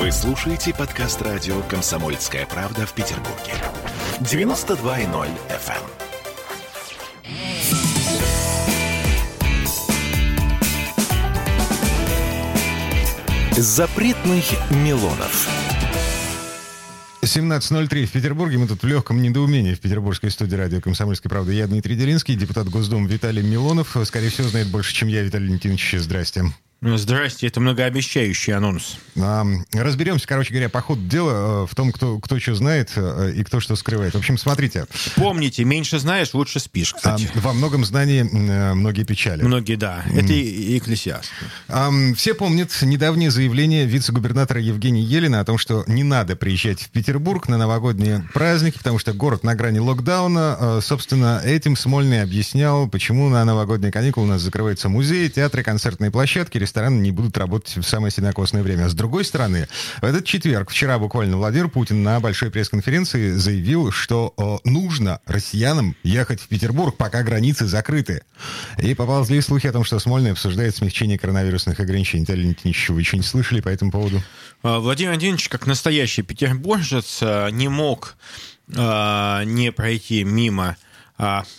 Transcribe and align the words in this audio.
Вы 0.00 0.10
слушаете 0.12 0.72
подкаст 0.72 1.20
радио 1.20 1.60
«Комсомольская 1.64 2.46
правда» 2.46 2.86
в 2.86 2.94
Петербурге. 2.94 3.52
92.0 4.20 5.28
FM. 5.50 5.82
Запретных 13.60 14.44
Милонов. 14.70 15.46
17.03 17.20 18.06
в 18.06 18.12
Петербурге. 18.12 18.56
Мы 18.56 18.68
тут 18.68 18.82
в 18.82 18.86
легком 18.86 19.20
недоумении 19.20 19.74
в 19.74 19.80
петербургской 19.80 20.30
студии 20.30 20.56
радио 20.56 20.80
«Комсомольской 20.80 21.28
правды». 21.28 21.52
Я 21.52 21.66
Дмитрий 21.66 21.94
Делинский, 21.94 22.36
депутат 22.36 22.70
Госдумы 22.70 23.06
Виталий 23.06 23.42
Милонов. 23.42 23.94
Скорее 24.04 24.30
всего, 24.30 24.48
знает 24.48 24.68
больше, 24.68 24.94
чем 24.94 25.08
я, 25.08 25.20
Виталий 25.20 25.48
Валентинович. 25.48 25.96
Здрасте. 25.98 26.44
Ну, 26.82 26.96
здрасте, 26.96 27.46
это 27.46 27.60
многообещающий 27.60 28.54
анонс. 28.54 28.96
А, 29.20 29.44
разберемся, 29.74 30.26
короче 30.26 30.50
говоря, 30.50 30.70
по 30.70 30.80
ходу 30.80 31.02
дела 31.02 31.64
э, 31.64 31.66
в 31.66 31.74
том, 31.74 31.92
кто, 31.92 32.18
кто 32.18 32.40
что 32.40 32.54
знает 32.54 32.92
э, 32.96 33.34
и 33.36 33.44
кто 33.44 33.60
что 33.60 33.76
скрывает. 33.76 34.14
В 34.14 34.18
общем, 34.18 34.38
смотрите. 34.38 34.86
Помните, 35.16 35.64
меньше 35.64 35.98
знаешь, 35.98 36.32
лучше 36.32 36.58
спишь, 36.58 36.94
кстати. 36.94 37.28
А, 37.34 37.38
во 37.40 37.52
многом 37.52 37.84
знании 37.84 38.22
э, 38.22 38.72
многие 38.72 39.02
печали. 39.02 39.42
Многие, 39.42 39.76
да. 39.76 40.06
Это 40.10 40.32
и 40.32 40.78
экклесиаст. 40.78 41.30
А, 41.68 41.90
все 42.16 42.32
помнят 42.32 42.70
недавнее 42.80 43.30
заявление 43.30 43.84
вице-губернатора 43.84 44.62
Евгения 44.62 45.02
Елена 45.02 45.40
о 45.40 45.44
том, 45.44 45.58
что 45.58 45.84
не 45.86 46.02
надо 46.02 46.34
приезжать 46.34 46.80
в 46.80 46.88
Петербург 46.88 47.46
на 47.46 47.58
новогодние 47.58 48.26
праздники, 48.32 48.78
потому 48.78 48.98
что 48.98 49.12
город 49.12 49.44
на 49.44 49.54
грани 49.54 49.80
локдауна. 49.80 50.80
Собственно, 50.80 51.42
этим 51.44 51.76
Смольный 51.76 52.22
объяснял, 52.22 52.88
почему 52.88 53.28
на 53.28 53.44
новогодние 53.44 53.92
каникулы 53.92 54.28
у 54.28 54.30
нас 54.30 54.40
закрываются 54.40 54.88
музеи, 54.88 55.28
театры, 55.28 55.62
концертные 55.62 56.10
площадки, 56.10 56.56
рестораны 56.70 57.00
не 57.00 57.10
будут 57.10 57.36
работать 57.36 57.76
в 57.76 57.82
самое 57.82 58.12
сенокосное 58.12 58.62
время. 58.62 58.84
А 58.84 58.88
с 58.88 58.94
другой 58.94 59.24
стороны, 59.24 59.66
в 60.00 60.04
этот 60.04 60.24
четверг, 60.24 60.70
вчера 60.70 61.00
буквально, 61.00 61.36
Владимир 61.36 61.68
Путин 61.68 62.04
на 62.04 62.20
большой 62.20 62.50
пресс-конференции 62.52 63.32
заявил, 63.32 63.90
что 63.90 64.32
о, 64.36 64.60
нужно 64.62 65.20
россиянам 65.26 65.96
ехать 66.04 66.40
в 66.40 66.46
Петербург, 66.46 66.96
пока 66.96 67.24
границы 67.24 67.66
закрыты. 67.66 68.22
И 68.78 68.94
поползли 68.94 69.40
слухи 69.40 69.66
о 69.66 69.72
том, 69.72 69.82
что 69.82 69.98
Смольный 69.98 70.30
обсуждает 70.30 70.76
смягчение 70.76 71.18
коронавирусных 71.18 71.80
ограничений. 71.80 72.22
Виталий 72.22 72.42
Леонидович, 72.42 72.90
вы 72.90 73.02
что 73.02 73.16
не 73.16 73.24
слышали 73.24 73.60
по 73.60 73.68
этому 73.68 73.90
поводу? 73.90 74.22
А, 74.62 74.78
Владимир 74.78 75.10
Владимирович, 75.10 75.48
как 75.48 75.66
настоящий 75.66 76.22
петербуржец, 76.22 77.18
а, 77.20 77.48
не 77.48 77.66
мог 77.66 78.16
а, 78.76 79.42
не 79.44 79.72
пройти 79.72 80.22
мимо 80.22 80.76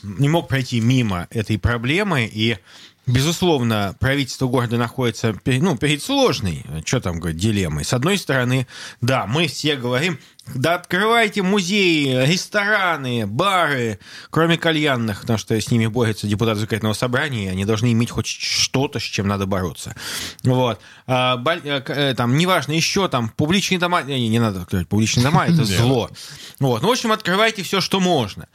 не 0.02 0.28
мог 0.28 0.48
пройти 0.48 0.80
мимо 0.81 1.28
этой 1.30 1.59
проблемы 1.59 2.28
и 2.34 2.58
Безусловно, 3.07 3.95
правительство 3.99 4.47
города 4.47 4.77
находится 4.77 5.35
ну, 5.45 5.75
перед 5.75 6.03
сложной, 6.03 6.66
что 6.85 7.02
там 7.02 7.19
говорить, 7.19 7.41
дилеммой. 7.41 7.83
С 7.83 7.94
одной 7.94 8.17
стороны, 8.17 8.67
да, 9.02 9.25
мы 9.25 9.47
все 9.47 9.75
говорим, 9.75 10.19
да 10.55 10.75
открывайте 10.75 11.44
музеи, 11.44 12.25
рестораны, 12.25 13.25
бары, 13.27 13.99
кроме 14.29 14.57
кальянных, 14.57 15.22
потому 15.22 15.38
что 15.38 15.59
с 15.59 15.72
ними 15.72 15.85
борются 15.88 16.27
депутаты 16.27 16.59
законодательного 16.59 16.94
собрания, 16.94 17.45
и 17.45 17.47
они 17.47 17.63
должны 17.63 17.91
иметь 17.91 18.11
хоть 18.11 18.25
что-то, 18.27 18.99
с 18.99 19.03
чем 19.03 19.27
надо 19.27 19.45
бороться. 19.45 19.95
Вот. 20.44 20.81
А, 21.07 21.41
э, 21.63 21.81
э, 21.88 22.13
там, 22.16 22.38
неважно, 22.38 22.73
еще 22.73 23.07
там, 23.07 23.29
публичные 23.29 23.79
дома, 23.79 24.02
не, 24.02 24.27
не 24.29 24.39
надо 24.39 24.61
открывать 24.61 24.88
публичные 24.88 25.23
дома, 25.23 25.45
это 25.45 25.63
зло. 25.63 26.09
Вот. 26.59 26.81
Ну, 26.81 26.88
в 26.88 26.91
общем, 26.91 27.11
открывайте 27.11 27.63
все, 27.63 27.79
что 27.79 27.99
можно. 27.99 28.47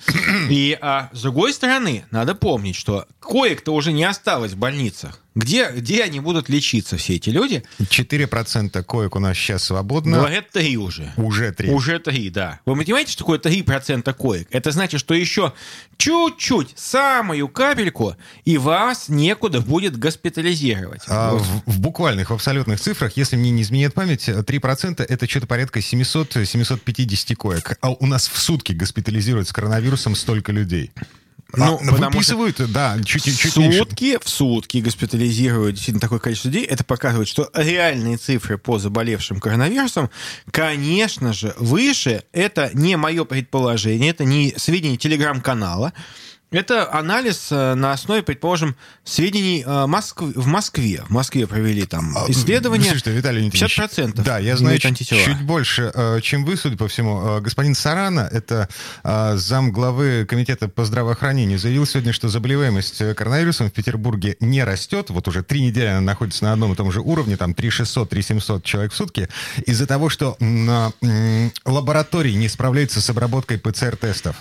И 0.50 0.76
а, 0.80 1.08
с 1.12 1.22
другой 1.22 1.52
стороны, 1.52 2.04
надо 2.10 2.34
помнить, 2.34 2.76
что 2.76 3.06
коек-то 3.20 3.72
уже 3.72 3.92
не 3.92 4.04
осталось 4.04 4.35
в 4.38 4.56
больницах. 4.56 5.20
Где, 5.34 5.70
где 5.70 6.02
они 6.02 6.18
будут 6.20 6.48
лечиться, 6.48 6.96
все 6.96 7.16
эти 7.16 7.28
люди? 7.28 7.62
4% 7.78 8.82
коек 8.84 9.16
у 9.16 9.18
нас 9.18 9.36
сейчас 9.36 9.64
свободно. 9.64 10.16
Говорят, 10.16 10.50
3 10.50 10.78
уже. 10.78 11.12
Уже 11.18 11.52
3. 11.52 11.70
Уже 11.70 11.98
3, 11.98 12.30
да. 12.30 12.60
Вы 12.64 12.74
понимаете, 12.74 13.12
что 13.12 13.18
такое 13.18 13.38
3% 13.38 14.14
коек? 14.14 14.48
Это 14.50 14.70
значит, 14.70 14.98
что 14.98 15.12
еще 15.12 15.52
чуть-чуть, 15.98 16.72
самую 16.74 17.48
капельку, 17.48 18.16
и 18.46 18.56
вас 18.56 19.10
некуда 19.10 19.60
будет 19.60 19.98
госпитализировать. 19.98 21.02
А 21.06 21.32
вот. 21.32 21.42
в, 21.42 21.70
в 21.70 21.80
буквальных, 21.80 22.30
в 22.30 22.32
абсолютных 22.32 22.80
цифрах, 22.80 23.12
если 23.16 23.36
мне 23.36 23.50
не 23.50 23.60
изменяет 23.60 23.92
память, 23.92 24.30
3% 24.30 25.04
это 25.06 25.28
что-то 25.28 25.46
порядка 25.46 25.80
700-750 25.80 27.34
коек. 27.34 27.76
А 27.82 27.90
у 27.90 28.06
нас 28.06 28.28
в 28.28 28.38
сутки 28.38 28.72
госпитализируют 28.72 29.48
с 29.48 29.52
коронавирусом 29.52 30.14
столько 30.14 30.52
людей. 30.52 30.92
Ну, 31.54 31.80
а, 31.80 31.92
выписывают, 31.94 32.56
что 32.56 32.66
да, 32.66 32.96
чуть, 33.04 33.24
чуть 33.24 33.52
сутки, 33.52 34.04
меньше. 34.04 34.20
В 34.22 34.28
сутки 34.28 34.78
госпитализируют 34.78 35.76
действительно 35.76 36.00
такое 36.00 36.18
количество 36.18 36.48
людей. 36.48 36.64
Это 36.64 36.84
показывает, 36.84 37.28
что 37.28 37.50
реальные 37.54 38.16
цифры 38.16 38.58
по 38.58 38.78
заболевшим 38.78 39.40
коронавирусом, 39.40 40.10
конечно 40.50 41.32
же, 41.32 41.54
выше. 41.58 42.24
Это 42.32 42.70
не 42.74 42.96
мое 42.96 43.24
предположение, 43.24 44.10
это 44.10 44.24
не 44.24 44.54
сведения 44.56 44.96
телеграм-канала. 44.96 45.92
Это 46.52 46.92
анализ 46.92 47.48
э, 47.50 47.74
на 47.74 47.92
основе, 47.92 48.22
предположим, 48.22 48.76
сведений 49.02 49.64
э, 49.66 49.86
Москвы, 49.86 50.32
в 50.36 50.46
Москве. 50.46 51.02
В 51.08 51.10
Москве 51.10 51.44
провели 51.44 51.84
там 51.86 52.16
а, 52.16 52.30
исследование. 52.30 52.88
Слушайте, 52.88 53.10
Виталий 53.10 53.48
50%. 53.48 54.22
Да, 54.22 54.38
я 54.38 54.56
знаю 54.56 54.78
чуть, 54.78 55.08
чуть 55.08 55.42
больше, 55.42 55.90
э, 55.92 56.20
чем 56.22 56.44
вы, 56.44 56.56
судя 56.56 56.76
по 56.76 56.86
всему. 56.86 57.40
Господин 57.40 57.74
Сарана, 57.74 58.28
это 58.30 58.68
зам 59.02 59.72
главы 59.72 60.24
Комитета 60.24 60.68
по 60.68 60.84
здравоохранению, 60.84 61.58
заявил 61.58 61.84
сегодня, 61.84 62.12
что 62.12 62.28
заболеваемость 62.28 63.14
коронавирусом 63.16 63.68
в 63.68 63.72
Петербурге 63.72 64.36
не 64.38 64.62
растет. 64.62 65.10
Вот 65.10 65.26
уже 65.26 65.42
три 65.42 65.62
недели 65.62 65.86
она 65.86 66.00
находится 66.00 66.44
на 66.44 66.52
одном 66.52 66.72
и 66.72 66.76
том 66.76 66.92
же 66.92 67.00
уровне, 67.00 67.36
там 67.36 67.54
3600, 67.54 68.08
3700 68.08 68.64
человек 68.64 68.92
в 68.92 68.96
сутки, 68.96 69.28
из-за 69.64 69.86
того, 69.86 70.08
что 70.08 70.36
лаборатории 71.64 72.32
не 72.32 72.48
справляются 72.48 73.00
с 73.00 73.10
обработкой 73.10 73.58
ПЦР-тестов 73.58 74.36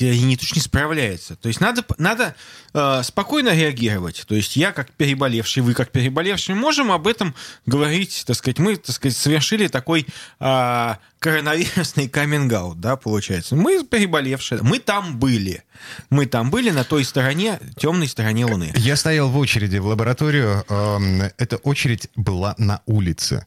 не, 0.00 0.38
не 0.54 0.60
справляется. 0.60 1.36
То 1.36 1.48
есть 1.48 1.60
надо, 1.60 1.84
надо 1.98 2.34
э, 2.74 3.02
спокойно 3.02 3.54
реагировать. 3.54 4.24
То 4.26 4.34
есть 4.34 4.56
я 4.56 4.72
как 4.72 4.90
переболевший, 4.92 5.62
вы 5.62 5.74
как 5.74 5.90
переболевший 5.90 6.54
можем 6.54 6.92
об 6.92 7.06
этом 7.06 7.34
говорить, 7.66 8.24
так 8.26 8.36
сказать, 8.36 8.58
мы, 8.58 8.76
так 8.76 8.94
сказать, 8.94 9.16
совершили 9.16 9.68
такой 9.68 10.06
э, 10.40 10.94
коронавирусный 11.18 12.08
каминг 12.08 12.48
да, 12.76 12.96
получается. 12.96 13.56
Мы 13.56 13.84
переболевшие, 13.84 14.60
мы 14.62 14.78
там 14.78 15.18
были. 15.18 15.64
Мы 16.10 16.26
там 16.26 16.50
были 16.50 16.70
на 16.70 16.84
той 16.84 17.04
стороне, 17.04 17.60
темной 17.76 18.08
стороне 18.08 18.46
Луны. 18.46 18.72
Я 18.76 18.96
стоял 18.96 19.28
в 19.28 19.36
очереди 19.36 19.78
в 19.78 19.86
лабораторию. 19.86 20.64
Э, 20.68 21.30
эта 21.38 21.56
очередь 21.56 22.08
была 22.14 22.54
на 22.58 22.82
улице. 22.86 23.46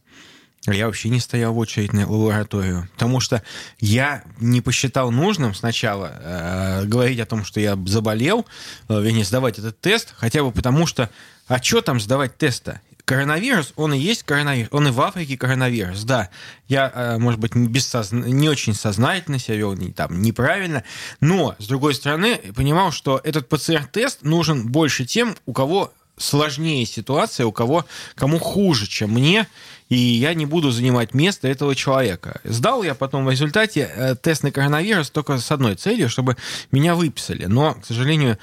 Я 0.68 0.86
вообще 0.86 1.10
не 1.10 1.20
стоял 1.20 1.54
в 1.54 1.58
очередь 1.58 1.92
на 1.92 2.08
лабораторию, 2.08 2.88
потому 2.94 3.20
что 3.20 3.42
я 3.80 4.24
не 4.40 4.62
посчитал 4.62 5.10
нужным 5.10 5.56
сначала 5.56 6.12
э, 6.14 6.86
говорить 6.86 7.20
о 7.20 7.26
том, 7.26 7.44
что 7.44 7.60
я 7.60 7.76
заболел, 7.88 8.46
э, 8.88 9.02
вернее, 9.02 9.24
сдавать 9.24 9.58
этот 9.58 9.80
тест, 9.80 10.14
хотя 10.16 10.44
бы 10.44 10.52
потому 10.52 10.86
что, 10.86 11.10
а 11.48 11.62
что 11.62 11.82
там 11.82 12.00
сдавать 12.00 12.38
теста? 12.38 12.80
Коронавирус, 13.06 13.74
он 13.76 13.96
и 13.96 13.98
есть 13.98 14.22
коронавирус, 14.22 14.70
он 14.72 14.88
и 14.88 14.92
в 14.92 15.02
Африке 15.02 15.36
коронавирус, 15.36 16.04
да. 16.04 16.30
Я, 16.68 16.92
э, 16.94 17.18
может 17.18 17.40
быть, 17.40 17.56
не, 17.56 17.68
бессозна... 17.68 18.26
не 18.26 18.48
очень 18.48 18.76
сознательно 18.76 19.40
себя 19.40 19.58
вел, 19.58 19.74
не, 19.74 19.92
там, 19.92 20.22
неправильно, 20.22 20.84
но, 21.22 21.56
с 21.58 21.66
другой 21.66 21.96
стороны, 21.96 22.38
понимал, 22.56 22.92
что 22.92 23.20
этот 23.24 23.50
ПЦР-тест 23.50 24.22
нужен 24.22 24.68
больше 24.68 25.06
тем, 25.06 25.36
у 25.48 25.54
кого 25.54 25.92
сложнее 26.18 26.86
ситуация, 26.86 27.46
у 27.46 27.52
кого, 27.52 27.86
кому 28.16 28.40
хуже, 28.40 28.88
чем 28.88 29.12
мне, 29.12 29.48
и 29.90 29.98
я 29.98 30.34
не 30.34 30.46
буду 30.46 30.72
занимать 30.72 31.14
место 31.14 31.48
этого 31.48 31.76
человека. 31.76 32.40
Сдал 32.44 32.84
я 32.84 32.96
потом 32.96 33.26
в 33.26 33.30
результате 33.30 33.92
э, 33.94 34.16
тест 34.16 34.44
на 34.44 34.52
коронавирус 34.52 35.10
только 35.10 35.38
с 35.38 35.52
одной 35.52 35.76
целью, 35.76 36.10
чтобы 36.10 36.38
меня 36.72 36.96
выписали. 36.96 37.46
Но, 37.46 37.74
к 37.74 37.86
сожалению, 37.86 38.38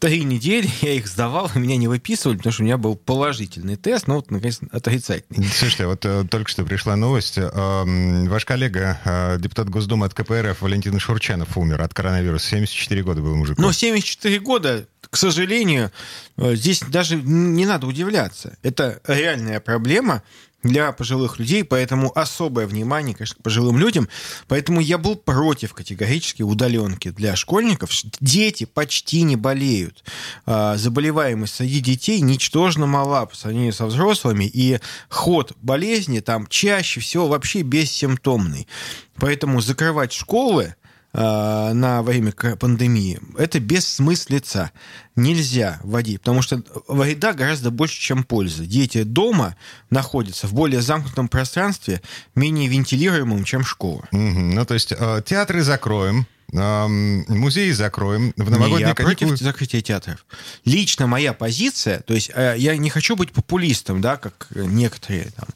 три 0.00 0.24
недели 0.24 0.68
я 0.80 0.94
их 0.94 1.06
сдавал, 1.06 1.50
и 1.54 1.58
меня 1.58 1.76
не 1.76 1.88
выписывали, 1.88 2.36
потому 2.36 2.52
что 2.52 2.62
у 2.62 2.66
меня 2.66 2.78
был 2.78 2.96
положительный 2.96 3.76
тест, 3.76 4.06
но 4.06 4.16
вот, 4.16 4.30
наконец, 4.30 4.60
отрицательный. 4.70 5.46
Слушайте, 5.48 5.86
вот 5.86 6.04
э, 6.04 6.24
только 6.28 6.50
что 6.50 6.64
пришла 6.64 6.96
новость. 6.96 7.38
Э, 7.38 7.84
ваш 8.26 8.44
коллега, 8.44 9.00
э, 9.04 9.38
депутат 9.38 9.68
Госдумы 9.68 10.06
от 10.06 10.14
КПРФ 10.14 10.60
Валентин 10.60 10.98
Шурчанов 10.98 11.56
умер 11.56 11.82
от 11.82 11.94
коронавируса. 11.94 12.48
74 12.48 13.02
года 13.02 13.20
был 13.20 13.36
мужик. 13.36 13.58
Ну, 13.58 13.72
74 13.72 14.38
года, 14.40 14.86
к 15.10 15.16
сожалению, 15.16 15.90
э, 16.36 16.54
здесь 16.54 16.80
даже 16.80 17.16
не 17.16 17.66
надо 17.66 17.86
удивляться. 17.86 18.56
Это 18.62 19.00
реальная 19.06 19.60
проблема, 19.60 20.22
для 20.62 20.90
пожилых 20.92 21.38
людей, 21.38 21.62
поэтому 21.62 22.16
особое 22.16 22.66
внимание, 22.66 23.14
конечно, 23.14 23.36
к 23.36 23.42
пожилым 23.42 23.78
людям. 23.78 24.08
Поэтому 24.48 24.80
я 24.80 24.98
был 24.98 25.14
против 25.14 25.72
категорически 25.72 26.42
удаленки 26.42 27.10
для 27.10 27.36
школьников. 27.36 27.90
Дети 28.20 28.64
почти 28.64 29.22
не 29.22 29.36
болеют. 29.36 30.04
А, 30.46 30.76
заболеваемость 30.76 31.54
среди 31.54 31.80
детей 31.80 32.20
ничтожно 32.20 32.86
мала 32.86 33.26
по 33.26 33.36
сравнению 33.36 33.72
со 33.72 33.86
взрослыми, 33.86 34.44
и 34.44 34.80
ход 35.08 35.52
болезни 35.62 36.20
там 36.20 36.46
чаще 36.48 37.00
всего 37.00 37.28
вообще 37.28 37.62
бессимптомный. 37.62 38.66
Поэтому 39.16 39.60
закрывать 39.60 40.12
школы 40.12 40.74
э, 41.12 41.72
на 41.72 42.02
время 42.02 42.32
пандемии, 42.32 43.20
это 43.36 43.60
бессмыслица. 43.60 44.70
Нельзя 45.16 45.80
вводить, 45.82 46.20
потому 46.20 46.42
что 46.42 46.62
вреда 46.86 47.32
гораздо 47.32 47.70
больше, 47.70 48.00
чем 48.00 48.22
пользы. 48.22 48.66
Дети 48.66 49.02
дома 49.02 49.56
находятся 49.90 50.46
в 50.46 50.54
более 50.54 50.80
замкнутом 50.80 51.28
пространстве, 51.28 52.00
менее 52.34 52.68
вентилируемом, 52.68 53.44
чем 53.44 53.64
школа. 53.64 54.08
Угу. 54.12 54.20
Ну, 54.20 54.64
то 54.64 54.74
есть 54.74 54.92
э, 54.96 55.22
театры 55.26 55.62
закроем, 55.62 56.26
музеи 56.50 57.72
закроем 57.72 58.32
в 58.36 58.50
новогодние 58.50 58.78
не, 58.78 58.88
я 58.88 58.94
каникулы. 58.94 59.28
против 59.28 59.44
закрытия 59.44 59.82
театров. 59.82 60.24
Лично 60.64 61.06
моя 61.06 61.34
позиция, 61.34 62.00
то 62.00 62.14
есть 62.14 62.30
э, 62.34 62.54
я 62.56 62.76
не 62.78 62.88
хочу 62.88 63.16
быть 63.16 63.32
популистом, 63.32 64.00
да, 64.00 64.16
как 64.16 64.48
некоторые 64.54 65.30
там, 65.36 65.48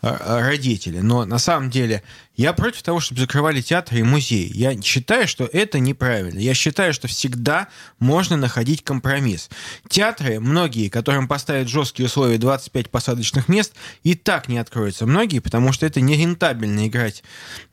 э, 0.00 0.40
родители, 0.40 1.00
но 1.00 1.26
на 1.26 1.38
самом 1.38 1.68
деле 1.68 2.02
я 2.38 2.52
против 2.52 2.84
того, 2.84 3.00
чтобы 3.00 3.20
закрывали 3.20 3.60
театры 3.60 3.98
и 3.98 4.02
музеи. 4.04 4.48
Я 4.54 4.80
считаю, 4.80 5.26
что 5.26 5.50
это 5.52 5.80
неправильно. 5.80 6.38
Я 6.38 6.54
считаю, 6.54 6.94
что 6.94 7.08
всегда 7.08 7.66
можно 7.98 8.36
находить 8.36 8.84
компромисс. 8.84 9.50
Театры, 9.88 10.38
многие, 10.38 10.88
которым 10.88 11.26
поставят 11.26 11.68
жесткие 11.68 12.06
условия 12.06 12.38
25 12.38 12.90
посадочных 12.90 13.48
мест, 13.48 13.74
и 14.04 14.14
так 14.14 14.46
не 14.48 14.58
откроются. 14.58 15.04
Многие, 15.04 15.40
потому 15.40 15.72
что 15.72 15.84
это 15.84 16.00
нерентабельно 16.00 16.86
играть 16.86 17.24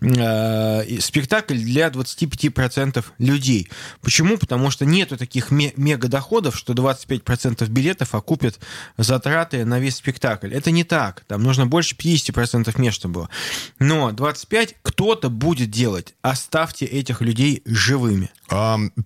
э, 0.02 1.00
спектакль 1.00 1.60
для 1.60 1.90
25% 1.90 3.06
людей. 3.20 3.70
Почему? 4.02 4.40
Потому 4.40 4.72
что 4.72 4.84
нету 4.84 5.16
таких 5.16 5.52
мега 5.52 6.08
доходов, 6.08 6.58
что 6.58 6.74
25% 6.74 7.70
билетов 7.70 8.16
окупят 8.16 8.60
затраты 8.98 9.64
на 9.64 9.80
весь 9.80 9.98
спектакль. 9.98 10.52
Это 10.52 10.72
не 10.72 10.84
так. 10.84 11.24
Там 11.28 11.44
нужно 11.44 11.68
больше 11.68 11.96
50% 11.96 12.82
мест, 12.82 12.98
чтобы 12.98 13.14
было. 13.14 13.30
Но 13.78 14.12
25 14.12 14.55
опять 14.56 14.76
кто-то 14.82 15.30
будет 15.30 15.70
делать. 15.70 16.16
Оставьте 16.22 16.86
этих 16.86 17.22
людей 17.22 17.62
живыми. 17.66 18.30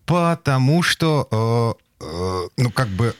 потому 0.05 0.83
что, 0.83 1.77
э, 1.99 2.05
э, 2.05 2.47
ну, 2.57 2.71
как 2.71 2.87
бы... 2.89 3.15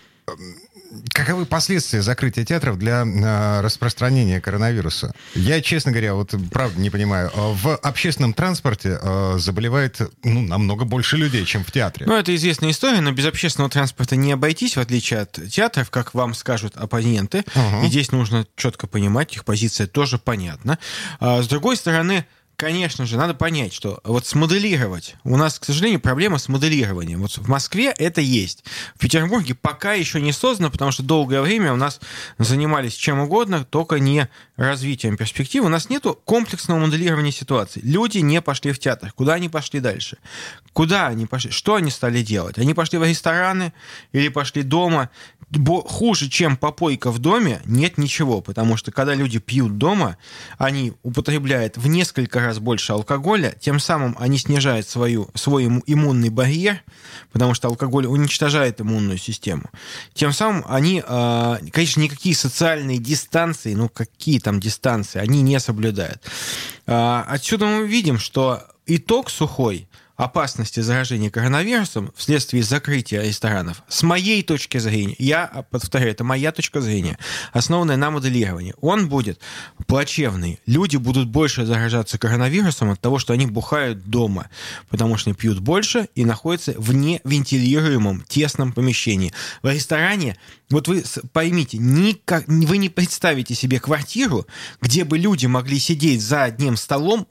Каковы 1.13 1.45
последствия 1.45 2.01
закрытия 2.01 2.44
театров 2.45 2.80
для 2.80 3.03
э, 3.06 3.62
распространения 3.62 4.41
коронавируса? 4.41 5.13
Я, 5.36 5.62
честно 5.62 5.91
говоря, 5.91 6.15
вот 6.15 6.33
правда 6.51 6.80
не 6.80 6.89
понимаю. 6.89 7.31
В 7.33 7.75
общественном 7.75 8.33
транспорте 8.33 9.00
э, 9.01 9.36
заболевает 9.38 10.01
ну, 10.24 10.41
намного 10.41 10.86
больше 10.86 11.18
людей, 11.18 11.45
чем 11.45 11.63
в 11.63 11.71
театре. 11.71 12.06
Ну, 12.07 12.15
это 12.15 12.36
известная 12.36 12.71
история, 12.71 13.01
но 13.01 13.12
без 13.12 13.25
общественного 13.25 13.69
транспорта 13.69 14.15
не 14.15 14.31
обойтись, 14.31 14.77
в 14.77 14.80
отличие 14.80 15.19
от 15.19 15.39
театров, 15.50 15.91
как 15.91 16.13
вам 16.13 16.33
скажут 16.33 16.75
оппоненты. 16.75 17.44
Угу. 17.56 17.85
И 17.85 17.88
здесь 17.88 18.12
нужно 18.12 18.47
четко 18.56 18.88
понимать, 18.88 19.35
их 19.35 19.45
позиция 19.45 19.85
тоже 19.85 20.18
понятна. 20.18 20.80
А, 21.19 21.44
с 21.44 21.47
другой 21.47 21.77
стороны, 21.77 22.25
Конечно 22.59 23.06
же, 23.06 23.15
надо 23.15 23.33
понять, 23.33 23.73
что 23.73 24.01
вот 24.03 24.27
смоделировать. 24.27 25.15
У 25.23 25.38
нас, 25.38 25.59
к 25.59 25.63
сожалению, 25.63 26.01
проблема 26.01 26.38
с 26.39 26.50
моделированием. 26.50 27.21
Вот 27.21 27.38
в 27.38 27.47
Москве 27.47 27.94
это 27.97 28.19
есть. 28.19 28.65
В 28.95 29.00
Петербурге 29.00 29.56
пока 29.56 29.94
еще 29.94 30.19
не 30.19 30.33
создано, 30.33 30.69
потому 30.69 30.91
что 30.91 31.01
долгое 31.01 31.41
время 31.41 31.71
у 31.71 31.77
нас 31.77 32.01
занимались 32.38 32.95
чем 32.95 33.21
угодно, 33.21 33.63
только 33.63 34.00
не 34.00 34.27
развитием 34.57 35.15
перспектив. 35.15 35.63
У 35.63 35.69
нас 35.69 35.89
нет 35.89 36.03
комплексного 36.25 36.79
моделирования 36.79 37.31
ситуации. 37.31 37.79
Люди 37.81 38.17
не 38.17 38.41
пошли 38.41 38.73
в 38.73 38.79
театр. 38.79 39.13
Куда 39.15 39.35
они 39.35 39.47
пошли 39.47 39.79
дальше? 39.79 40.17
Куда 40.73 41.07
они 41.07 41.27
пошли? 41.27 41.51
Что 41.51 41.75
они 41.75 41.89
стали 41.89 42.21
делать? 42.21 42.57
Они 42.57 42.73
пошли 42.73 42.97
в 42.97 43.06
рестораны 43.06 43.71
или 44.11 44.27
пошли 44.27 44.63
дома? 44.63 45.09
хуже, 45.88 46.29
чем 46.29 46.57
попойка 46.57 47.11
в 47.11 47.19
доме, 47.19 47.61
нет 47.65 47.97
ничего, 47.97 48.41
потому 48.41 48.77
что 48.77 48.91
когда 48.91 49.15
люди 49.15 49.39
пьют 49.39 49.77
дома, 49.77 50.17
они 50.57 50.94
употребляют 51.03 51.77
в 51.77 51.88
несколько 51.88 52.39
раз 52.39 52.49
больше 52.57 52.94
алкоголя, 52.94 53.56
тем 53.60 53.80
самым 53.80 54.16
они 54.19 54.40
снижают 54.40 54.88
свою, 54.88 55.30
свой 55.36 55.66
иммунный 55.66 56.30
барьер, 56.30 56.81
потому 57.31 57.54
что 57.54 57.68
алкоголь 57.68 58.07
уничтожает 58.07 58.81
иммунную 58.81 59.19
систему. 59.19 59.69
Тем 60.16 60.34
самым 60.34 60.66
они, 60.68 61.04
а, 61.06 61.60
конечно, 61.72 62.01
никакие 62.01 62.34
социальные 62.34 62.98
дистанции, 62.98 63.75
ну 63.75 63.90
какие 63.90 64.40
там 64.40 64.60
дистанции, 64.60 65.19
они 65.19 65.44
не 65.44 65.60
соблюдают. 65.60 66.24
А, 66.88 67.24
отсюда 67.28 67.68
мы 67.68 67.88
видим, 67.88 68.18
что 68.18 68.63
итог 68.88 69.30
сухой– 69.30 69.88
опасности 70.19 70.81
заражения 70.81 71.30
коронавирусом 71.30 72.12
вследствие 72.13 72.62
закрытия 72.62 73.24
ресторанов, 73.24 73.83
с 73.88 74.04
моей 74.04 74.44
точки 74.44 74.77
зрения, 74.77 75.16
я 75.18 75.66
повторяю, 75.71 76.12
это 76.12 76.25
моя 76.25 76.51
точка 76.51 76.81
зрения, 76.81 77.18
основанная 77.54 77.95
на 77.95 78.12
моделировании, 78.12 78.75
он 78.81 79.07
будет 79.07 79.39
плачевный. 79.88 80.60
Люди 80.66 80.98
будут 80.98 81.30
больше 81.30 81.66
заражаться 81.66 82.18
коронавирусом 82.18 82.92
от 82.92 83.00
того, 83.00 83.18
что 83.18 83.31
они 83.31 83.45
бухают 83.45 84.10
дома, 84.10 84.50
потому 84.89 85.16
что 85.16 85.30
они 85.30 85.38
пьют 85.38 85.60
больше 85.60 86.10
и 86.16 86.25
находятся 86.25 86.74
в 86.77 86.94
невентилируемом 86.94 88.25
тесном 88.27 88.74
помещении. 88.74 89.31
В 89.63 89.71
ресторане 89.71 90.36
вот 90.69 90.89
вы 90.89 91.01
поймите, 91.31 91.77
никак, 91.77 92.44
вы 92.48 92.77
не 92.77 92.89
представите 92.89 93.56
себе 93.56 93.80
квартиру, 93.80 94.45
где 94.81 95.06
бы 95.06 95.18
люди 95.18 95.45
могли 95.45 95.80
сидеть 95.80 96.21
за 96.21 96.44
одним 96.44 96.75
столом 96.75 97.25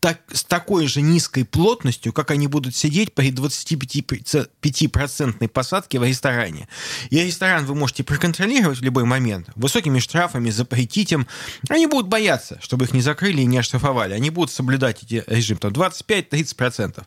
так, 0.00 0.20
с 0.32 0.44
такой 0.44 0.86
же 0.86 1.02
низкой 1.02 1.44
плотностью, 1.44 2.12
как 2.12 2.30
они 2.30 2.46
будут 2.46 2.74
сидеть 2.74 3.14
при 3.14 3.30
25% 3.30 5.48
посадке 5.48 6.00
в 6.00 6.04
ресторане. 6.04 6.68
И 7.10 7.20
ресторан 7.20 7.66
вы 7.66 7.74
можете 7.74 8.02
проконтролировать 8.02 8.78
в 8.78 8.82
любой 8.82 9.04
момент. 9.04 9.50
Высокими 9.54 9.98
штрафами 9.98 10.48
запретить 10.50 11.12
им. 11.12 11.26
Они 11.68 11.86
будут 11.86 12.08
бояться, 12.08 12.58
чтобы 12.62 12.86
их 12.86 12.94
не 12.94 13.02
закрыли 13.02 13.42
и 13.42 13.46
не 13.46 13.58
оштрафовали. 13.58 14.14
Они 14.14 14.30
будут 14.30 14.50
соблюдать 14.50 15.02
эти 15.02 15.22
режим 15.26 15.58
там 15.58 15.72
25-30%. 15.72 17.04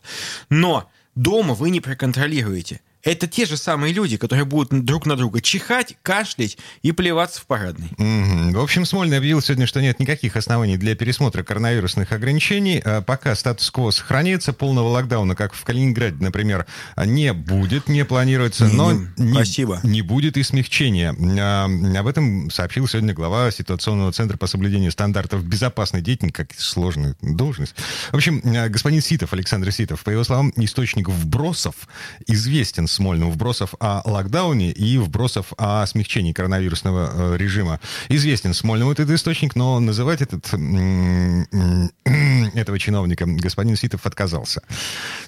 Но 0.48 0.88
дома 1.16 1.54
вы 1.54 1.70
не 1.70 1.80
проконтролируете 1.80 2.80
это 3.04 3.26
те 3.26 3.44
же 3.46 3.56
самые 3.56 3.92
люди, 3.92 4.16
которые 4.16 4.44
будут 4.44 4.84
друг 4.84 5.06
на 5.06 5.16
друга 5.16 5.40
чихать, 5.40 5.96
кашлять 6.02 6.58
и 6.82 6.92
плеваться 6.92 7.40
в 7.40 7.46
парадной. 7.46 7.88
Mm-hmm. 7.98 8.52
В 8.52 8.60
общем, 8.60 8.84
Смольный 8.86 9.18
объявил 9.18 9.40
сегодня, 9.42 9.66
что 9.66 9.80
нет 9.80 10.00
никаких 10.00 10.36
оснований 10.36 10.76
для 10.76 10.94
пересмотра 10.94 11.42
коронавирусных 11.42 12.12
ограничений. 12.12 12.80
А 12.84 13.02
пока 13.02 13.34
статус-кво 13.34 13.90
сохраняется, 13.90 14.52
полного 14.52 14.88
локдауна, 14.88 15.34
как 15.34 15.54
в 15.54 15.62
Калининграде, 15.64 16.16
например, 16.20 16.66
не 16.96 17.32
будет, 17.32 17.88
не 17.88 18.04
планируется, 18.04 18.66
но 18.66 18.92
не, 19.16 19.34
Спасибо. 19.34 19.80
не 19.82 20.02
будет 20.02 20.36
и 20.36 20.42
смягчения. 20.42 21.14
А, 21.40 21.64
об 21.98 22.06
этом 22.06 22.50
сообщил 22.50 22.88
сегодня 22.88 23.12
глава 23.12 23.50
ситуационного 23.50 24.12
центра 24.12 24.38
по 24.38 24.46
соблюдению 24.46 24.90
стандартов 24.90 25.44
безопасной 25.44 26.00
деятельности, 26.00 26.36
как 26.36 26.54
сложная 26.56 27.16
должность. 27.20 27.74
В 28.12 28.16
общем, 28.16 28.40
а, 28.44 28.68
господин 28.68 29.02
Ситов, 29.02 29.32
Александр 29.34 29.72
Ситов, 29.72 30.02
по 30.02 30.10
его 30.10 30.24
словам, 30.24 30.52
источник 30.56 31.08
вбросов 31.08 31.74
известен 32.26 32.86
Смольным 32.94 33.30
вбросов 33.30 33.74
о 33.80 34.02
локдауне 34.04 34.70
и 34.72 34.98
вбросов 34.98 35.52
о 35.58 35.84
смягчении 35.86 36.32
коронавирусного 36.32 37.34
э, 37.34 37.36
режима. 37.36 37.80
Известен 38.08 38.54
Смольному 38.54 38.92
этот 38.92 39.10
источник, 39.10 39.56
но 39.56 39.80
называть 39.80 40.22
этот, 40.22 40.46
этого 42.54 42.78
чиновника 42.78 43.26
господин 43.26 43.76
Ситов 43.76 44.06
отказался. 44.06 44.62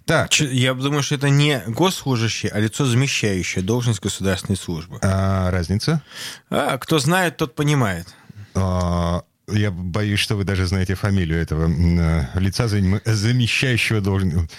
Так. 0.04 0.32
Я 0.34 0.74
думаю, 0.74 1.02
что 1.02 1.16
это 1.16 1.28
не 1.28 1.62
госслужащий, 1.66 2.48
а 2.48 2.58
лицо 2.58 2.86
замещающее 2.86 3.62
должность 3.62 4.00
государственной 4.00 4.56
службы. 4.56 4.98
А 5.02 5.50
разница? 5.50 6.02
А, 6.50 6.78
кто 6.78 6.98
знает, 6.98 7.36
тот 7.36 7.54
понимает. 7.54 8.06
А, 8.54 9.22
я 9.48 9.70
боюсь, 9.70 10.20
что 10.20 10.36
вы 10.36 10.44
даже 10.44 10.66
знаете 10.66 10.94
фамилию 10.94 11.40
этого 11.40 11.68
э, 11.68 12.40
лица, 12.40 12.68
замещающего 12.68 14.00
должность. 14.00 14.50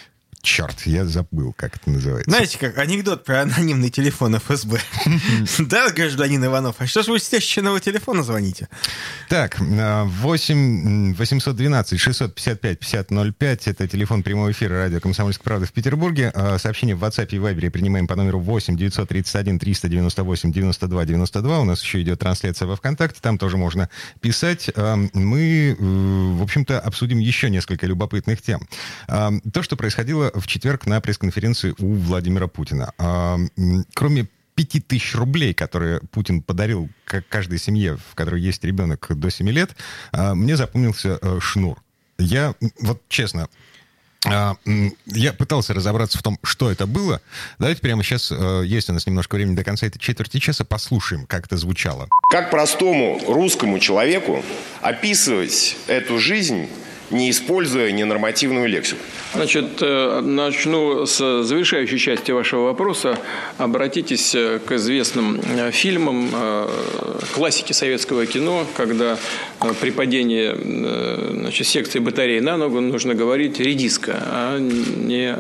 Черт, 0.48 0.84
я 0.86 1.04
забыл, 1.04 1.52
как 1.52 1.76
это 1.76 1.90
называется. 1.90 2.32
Знаете, 2.32 2.58
как 2.58 2.78
анекдот 2.78 3.26
про 3.26 3.42
анонимный 3.42 3.90
телефон 3.90 4.38
ФСБ. 4.38 4.80
Да, 5.60 5.90
гражданин 5.90 6.46
Иванов, 6.46 6.78
а 6.80 6.88
что 6.88 7.04
же 7.04 7.12
вы 7.12 7.20
с 7.20 7.28
тещиного 7.28 7.82
телефона 7.82 8.24
звоните? 8.24 8.70
Так, 9.28 9.58
8 9.60 11.16
812 11.16 12.00
655 12.00 12.80
5005 12.80 13.68
это 13.68 13.88
телефон 13.90 14.24
прямого 14.24 14.50
эфира 14.50 14.78
радио 14.78 15.02
«Комсомольская 15.02 15.44
правда» 15.44 15.66
в 15.66 15.74
Петербурге. 15.74 16.32
А, 16.34 16.58
сообщение 16.58 16.96
в 16.96 17.04
WhatsApp 17.04 17.28
и 17.32 17.36
Viber 17.36 17.70
принимаем 17.70 18.08
по 18.08 18.16
номеру 18.16 18.40
8 18.40 18.78
931 18.78 19.60
398 19.60 20.54
92 20.54 21.06
92. 21.06 21.60
У 21.60 21.66
нас 21.66 21.84
еще 21.84 22.02
идет 22.02 22.20
трансляция 22.20 22.68
во 22.70 22.78
ВКонтакте, 22.78 23.20
там 23.22 23.38
тоже 23.38 23.58
можно 23.58 23.90
писать. 24.22 24.72
А, 24.78 24.96
мы, 25.14 25.76
э, 25.78 25.84
в 25.84 26.42
общем-то, 26.42 26.80
обсудим 26.80 27.20
еще 27.20 27.50
несколько 27.50 27.86
любопытных 27.86 28.42
тем. 28.42 28.62
То, 29.08 29.62
что 29.62 29.76
происходило 29.76 30.32
в 30.40 30.48
четверг 30.48 30.86
на 30.86 31.02
пресс-конференции 31.02 31.74
у 31.80 31.94
Владимира 31.94 32.48
Путина. 32.48 32.94
А, 32.98 33.38
кроме 33.94 34.28
пяти 34.56 34.80
тысяч 34.80 35.14
рублей, 35.14 35.54
которые 35.54 36.02
Путин 36.12 36.42
подарил 36.42 36.90
каждой 37.30 37.60
семье, 37.60 37.98
в 38.12 38.16
которой 38.16 38.42
есть 38.42 38.64
ребенок 38.64 39.06
до 39.10 39.30
7 39.30 39.48
лет, 39.50 39.76
а, 40.12 40.34
мне 40.34 40.58
запомнился 40.58 41.20
э, 41.22 41.40
шнур. 41.40 41.82
Я, 42.18 42.56
вот 42.80 43.02
честно, 43.08 43.50
а, 44.26 44.56
я 45.06 45.34
пытался 45.34 45.76
разобраться 45.76 46.18
в 46.18 46.24
том, 46.24 46.40
что 46.44 46.72
это 46.72 46.88
было. 46.88 47.22
Давайте 47.60 47.82
прямо 47.82 48.04
сейчас, 48.04 48.32
э, 48.32 48.64
есть 48.66 48.90
у 48.90 48.94
нас 48.94 49.06
немножко 49.06 49.36
времени 49.36 49.56
до 49.56 49.64
конца 49.64 49.86
этой 49.86 50.00
четверти 50.00 50.40
часа, 50.40 50.66
послушаем, 50.66 51.28
как 51.28 51.46
это 51.46 51.56
звучало. 51.58 52.10
Как 52.32 52.50
простому 52.50 53.22
русскому 53.28 53.78
человеку 53.78 54.44
описывать 54.82 55.78
эту 55.88 56.18
жизнь 56.18 56.68
не 57.10 57.32
используя 57.32 57.92
ненормативную 57.92 58.68
лексику? 58.68 59.02
Значит, 59.34 59.82
э, 59.82 60.22
начну 60.22 61.06
с 61.06 61.44
завершающей 61.44 61.98
части 61.98 62.32
вашего 62.32 62.66
вопроса. 62.66 63.18
Обратитесь 63.58 64.34
э, 64.34 64.60
к 64.66 64.72
известным 64.74 65.40
э, 65.40 65.72
фильмам 65.72 66.30
классики 67.34 67.74
советского 67.74 68.26
кино, 68.26 68.66
когда 68.76 69.18
при 69.82 69.92
падении 69.92 70.54
значит, 71.32 71.68
секции 71.68 72.00
батареи 72.00 72.40
на 72.40 72.58
ногу 72.58 72.80
нужно 72.82 73.14
говорить 73.14 73.60
редиска, 73.60 74.16
а 74.32 74.60
не 74.60 75.36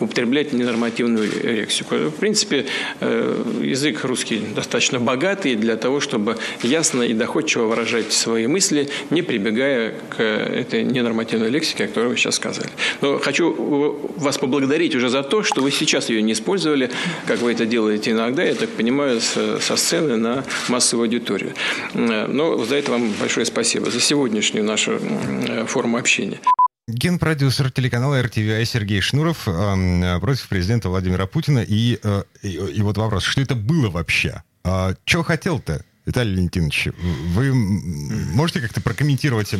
употреблять 0.00 0.52
ненормативную 0.52 1.28
лексику. 1.42 1.94
В 1.96 2.12
принципе, 2.12 2.66
язык 3.00 4.04
русский 4.04 4.42
достаточно 4.54 5.00
богатый 5.00 5.54
для 5.54 5.76
того, 5.76 6.00
чтобы 6.00 6.36
ясно 6.62 7.02
и 7.02 7.12
доходчиво 7.12 7.66
выражать 7.66 8.12
свои 8.12 8.46
мысли, 8.46 8.88
не 9.10 9.22
прибегая 9.22 9.94
к 10.10 10.22
этой 10.22 10.84
ненормативной 10.92 11.50
лексике, 11.50 11.84
о 11.84 11.88
которой 11.88 12.08
вы 12.08 12.16
сейчас 12.16 12.36
сказали. 12.36 12.70
Но 13.00 13.18
хочу 13.18 14.12
вас 14.16 14.38
поблагодарить 14.38 14.94
уже 14.94 15.08
за 15.08 15.22
то, 15.22 15.42
что 15.42 15.62
вы 15.62 15.70
сейчас 15.70 16.08
ее 16.10 16.22
не 16.22 16.32
использовали, 16.32 16.90
как 17.26 17.40
вы 17.40 17.52
это 17.52 17.66
делаете 17.66 18.12
иногда, 18.12 18.42
я 18.42 18.54
так 18.54 18.70
понимаю, 18.70 19.20
со 19.20 19.76
сцены 19.76 20.16
на 20.16 20.44
массовую 20.68 21.06
аудиторию. 21.06 21.54
Но 21.94 22.64
за 22.64 22.76
это 22.76 22.92
вам 22.92 23.12
большое 23.20 23.46
спасибо, 23.46 23.90
за 23.90 24.00
сегодняшнюю 24.00 24.64
нашу 24.64 24.98
форму 25.66 25.98
общения. 25.98 26.40
Генпродюсер 26.88 27.70
телеканала 27.70 28.20
RTVI 28.22 28.64
Сергей 28.64 29.00
Шнуров 29.00 29.46
э, 29.46 30.18
против 30.20 30.48
президента 30.48 30.88
Владимира 30.88 31.26
Путина. 31.26 31.60
И, 31.60 31.98
э, 32.02 32.24
и, 32.42 32.48
и 32.48 32.82
вот 32.82 32.98
вопрос, 32.98 33.22
что 33.22 33.40
это 33.40 33.54
было 33.54 33.88
вообще? 33.88 34.42
А, 34.64 34.94
что 35.04 35.22
хотел-то, 35.22 35.84
Виталий 36.06 36.34
Валентинович? 36.34 36.88
Вы 37.34 37.54
можете 37.54 38.60
как-то 38.60 38.80
прокомментировать 38.80 39.54
э, 39.54 39.58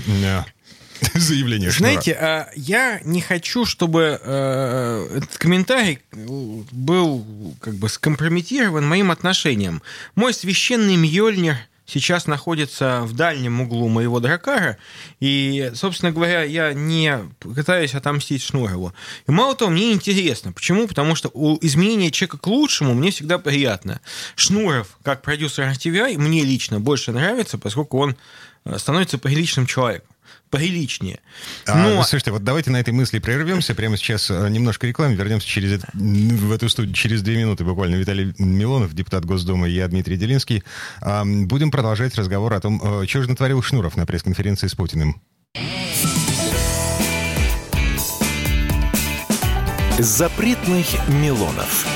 заявление. 1.14 1.70
Знаете, 1.70 2.12
а, 2.12 2.48
я 2.54 3.00
не 3.04 3.20
хочу, 3.20 3.64
чтобы 3.64 4.20
э, 4.22 5.08
этот 5.16 5.38
комментарий 5.38 6.00
был 6.12 7.24
как 7.60 7.74
бы 7.74 7.88
скомпрометирован 7.88 8.86
моим 8.86 9.10
отношением. 9.10 9.82
Мой 10.14 10.34
священный 10.34 10.96
Мьёльнир 10.96 11.56
сейчас 11.86 12.26
находится 12.26 13.02
в 13.02 13.14
дальнем 13.14 13.60
углу 13.60 13.88
моего 13.88 14.20
дракара, 14.20 14.78
и, 15.20 15.72
собственно 15.74 16.12
говоря, 16.12 16.42
я 16.42 16.72
не 16.72 17.18
пытаюсь 17.40 17.94
отомстить 17.94 18.42
Шнурову. 18.42 18.92
И 19.26 19.30
мало 19.30 19.54
того, 19.54 19.70
мне 19.70 19.92
интересно. 19.92 20.52
Почему? 20.52 20.86
Потому 20.86 21.14
что 21.14 21.30
у 21.34 21.58
изменения 21.60 22.10
чека 22.10 22.38
к 22.38 22.46
лучшему 22.46 22.94
мне 22.94 23.10
всегда 23.10 23.38
приятно. 23.38 24.00
Шнуров, 24.36 24.96
как 25.02 25.22
продюсер 25.22 25.64
RTVI, 25.64 26.18
мне 26.18 26.44
лично 26.44 26.80
больше 26.80 27.12
нравится, 27.12 27.58
поскольку 27.58 27.98
он 27.98 28.16
э, 28.64 28.78
становится 28.78 29.18
приличным 29.18 29.66
человеком 29.66 30.11
приличнее. 30.50 31.20
А, 31.66 31.76
Но... 31.76 32.00
А, 32.00 32.04
слушайте, 32.04 32.30
вот 32.30 32.44
давайте 32.44 32.70
на 32.70 32.78
этой 32.78 32.92
мысли 32.92 33.18
прервемся. 33.18 33.74
Прямо 33.74 33.96
сейчас 33.96 34.30
э, 34.30 34.48
немножко 34.48 34.86
рекламы. 34.86 35.14
Вернемся 35.14 35.46
через, 35.46 35.80
в 35.92 36.52
эту 36.52 36.68
студию 36.68 36.94
через 36.94 37.22
две 37.22 37.36
минуты 37.38 37.64
буквально. 37.64 37.96
Виталий 37.96 38.34
Милонов, 38.38 38.94
депутат 38.94 39.24
Госдумы, 39.24 39.68
и 39.68 39.72
я, 39.72 39.88
Дмитрий 39.88 40.16
Делинский. 40.16 40.62
Будем 41.00 41.70
продолжать 41.70 42.14
разговор 42.16 42.52
о 42.52 42.60
том, 42.60 42.80
э, 43.02 43.06
что 43.06 43.22
же 43.22 43.30
натворил 43.30 43.62
Шнуров 43.62 43.96
на 43.96 44.06
пресс-конференции 44.06 44.66
с 44.66 44.74
Путиным. 44.74 45.20
Запретных 49.98 50.86
Милонов. 51.08 51.86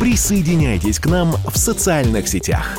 Присоединяйтесь 0.00 0.98
к 0.98 1.06
нам 1.06 1.32
в 1.32 1.56
социальных 1.56 2.28
сетях. 2.28 2.78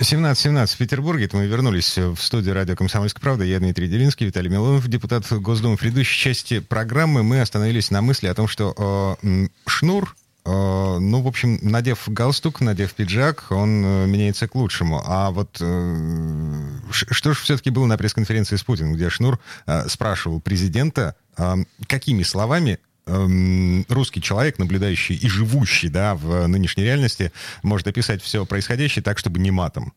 17.17 0.00 0.74
в 0.74 0.76
Петербурге. 0.76 1.26
Это 1.26 1.36
мы 1.36 1.46
вернулись 1.46 1.96
в 1.96 2.16
студию 2.16 2.54
радио 2.54 2.74
«Комсомольская 2.74 3.20
правда». 3.20 3.44
Я 3.44 3.60
Дмитрий 3.60 3.86
Делинский, 3.86 4.26
Виталий 4.26 4.50
Милонов, 4.50 4.88
депутат 4.88 5.30
Госдумы. 5.32 5.76
В 5.76 5.80
предыдущей 5.80 6.18
части 6.18 6.58
программы 6.58 7.22
мы 7.22 7.40
остановились 7.40 7.92
на 7.92 8.02
мысли 8.02 8.26
о 8.26 8.34
том, 8.34 8.48
что 8.48 9.16
э, 9.22 9.46
Шнур, 9.66 10.16
э, 10.44 10.50
ну, 10.50 11.22
в 11.22 11.28
общем, 11.28 11.60
надев 11.62 12.08
галстук, 12.08 12.60
надев 12.60 12.92
пиджак, 12.92 13.46
он 13.50 13.84
э, 13.84 14.06
меняется 14.06 14.48
к 14.48 14.56
лучшему. 14.56 15.00
А 15.06 15.30
вот 15.30 15.58
э, 15.60 16.78
что 16.90 17.32
же 17.32 17.40
все-таки 17.40 17.70
было 17.70 17.86
на 17.86 17.96
пресс-конференции 17.96 18.56
с 18.56 18.64
Путиным, 18.64 18.94
где 18.94 19.10
Шнур 19.10 19.38
спрашивал 19.86 20.40
президента, 20.40 21.14
какими 21.86 22.24
словами 22.24 22.80
Эм, 23.06 23.84
русский 23.90 24.22
человек, 24.22 24.58
наблюдающий 24.58 25.14
и 25.14 25.28
живущий 25.28 25.88
да, 25.88 26.14
в 26.14 26.46
нынешней 26.46 26.84
реальности, 26.84 27.32
может 27.62 27.86
описать 27.86 28.22
все 28.22 28.46
происходящее 28.46 29.02
так, 29.02 29.18
чтобы 29.18 29.40
не 29.40 29.50
матом. 29.50 29.92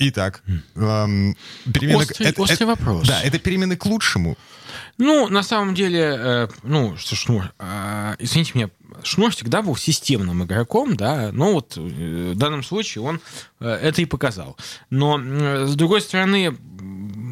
Итак, 0.00 0.42
эм, 0.74 1.36
перемены... 1.72 1.98
Острый, 1.98 2.26
это, 2.26 2.42
острый 2.42 2.54
это, 2.56 2.66
вопрос. 2.66 3.06
Да, 3.06 3.22
это 3.22 3.38
перемены 3.38 3.76
к 3.76 3.86
лучшему. 3.86 4.36
Ну, 4.98 5.28
на 5.28 5.44
самом 5.44 5.76
деле, 5.76 6.00
э, 6.00 6.48
ну, 6.64 6.96
что 6.96 7.14
Шнур, 7.14 7.52
э, 7.60 8.16
извините 8.18 8.52
меня, 8.54 8.70
Шнур 9.04 9.30
всегда 9.30 9.62
был 9.62 9.76
системным 9.76 10.42
игроком, 10.42 10.96
да, 10.96 11.30
но 11.32 11.52
вот 11.52 11.76
э, 11.76 12.32
в 12.34 12.36
данном 12.36 12.64
случае 12.64 13.02
он 13.02 13.20
э, 13.60 13.68
это 13.68 14.02
и 14.02 14.04
показал. 14.04 14.56
Но, 14.90 15.20
э, 15.20 15.66
с 15.66 15.76
другой 15.76 16.00
стороны, 16.00 16.56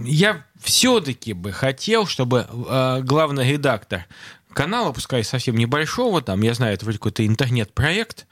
я 0.05 0.45
все-таки 0.61 1.33
бы 1.33 1.53
хотел, 1.53 2.07
чтобы 2.07 2.47
э, 2.49 3.01
главный 3.03 3.51
редактор 3.51 4.07
канала, 4.53 4.93
пускай 4.93 5.25
совсем 5.25 5.57
небольшого, 5.57 6.23
там, 6.23 6.43
я 6.43 6.55
знаю, 6.55 6.75
это 6.75 6.85
вроде 6.85 6.99
какой-то 6.99 7.27
интернет-проект, 7.27 8.27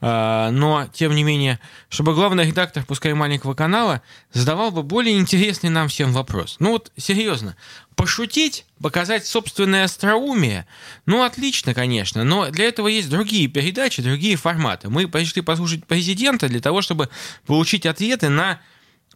э, 0.00 0.50
но, 0.52 0.88
тем 0.92 1.14
не 1.14 1.24
менее, 1.24 1.58
чтобы 1.88 2.14
главный 2.14 2.46
редактор, 2.46 2.84
пускай 2.84 3.12
маленького 3.14 3.54
канала, 3.54 4.02
задавал 4.32 4.70
бы 4.70 4.82
более 4.82 5.18
интересный 5.18 5.70
нам 5.70 5.88
всем 5.88 6.12
вопрос. 6.12 6.56
Ну 6.58 6.72
вот, 6.72 6.92
серьезно, 6.96 7.56
пошутить, 7.96 8.66
показать 8.80 9.26
собственное 9.26 9.84
остроумие, 9.84 10.66
ну, 11.06 11.22
отлично, 11.22 11.74
конечно, 11.74 12.24
но 12.24 12.50
для 12.50 12.66
этого 12.66 12.88
есть 12.88 13.08
другие 13.08 13.48
передачи, 13.48 14.02
другие 14.02 14.36
форматы. 14.36 14.88
Мы 14.88 15.08
пришли 15.08 15.42
послушать 15.42 15.86
президента 15.86 16.48
для 16.48 16.60
того, 16.60 16.82
чтобы 16.82 17.08
получить 17.46 17.86
ответы 17.86 18.28
на 18.28 18.60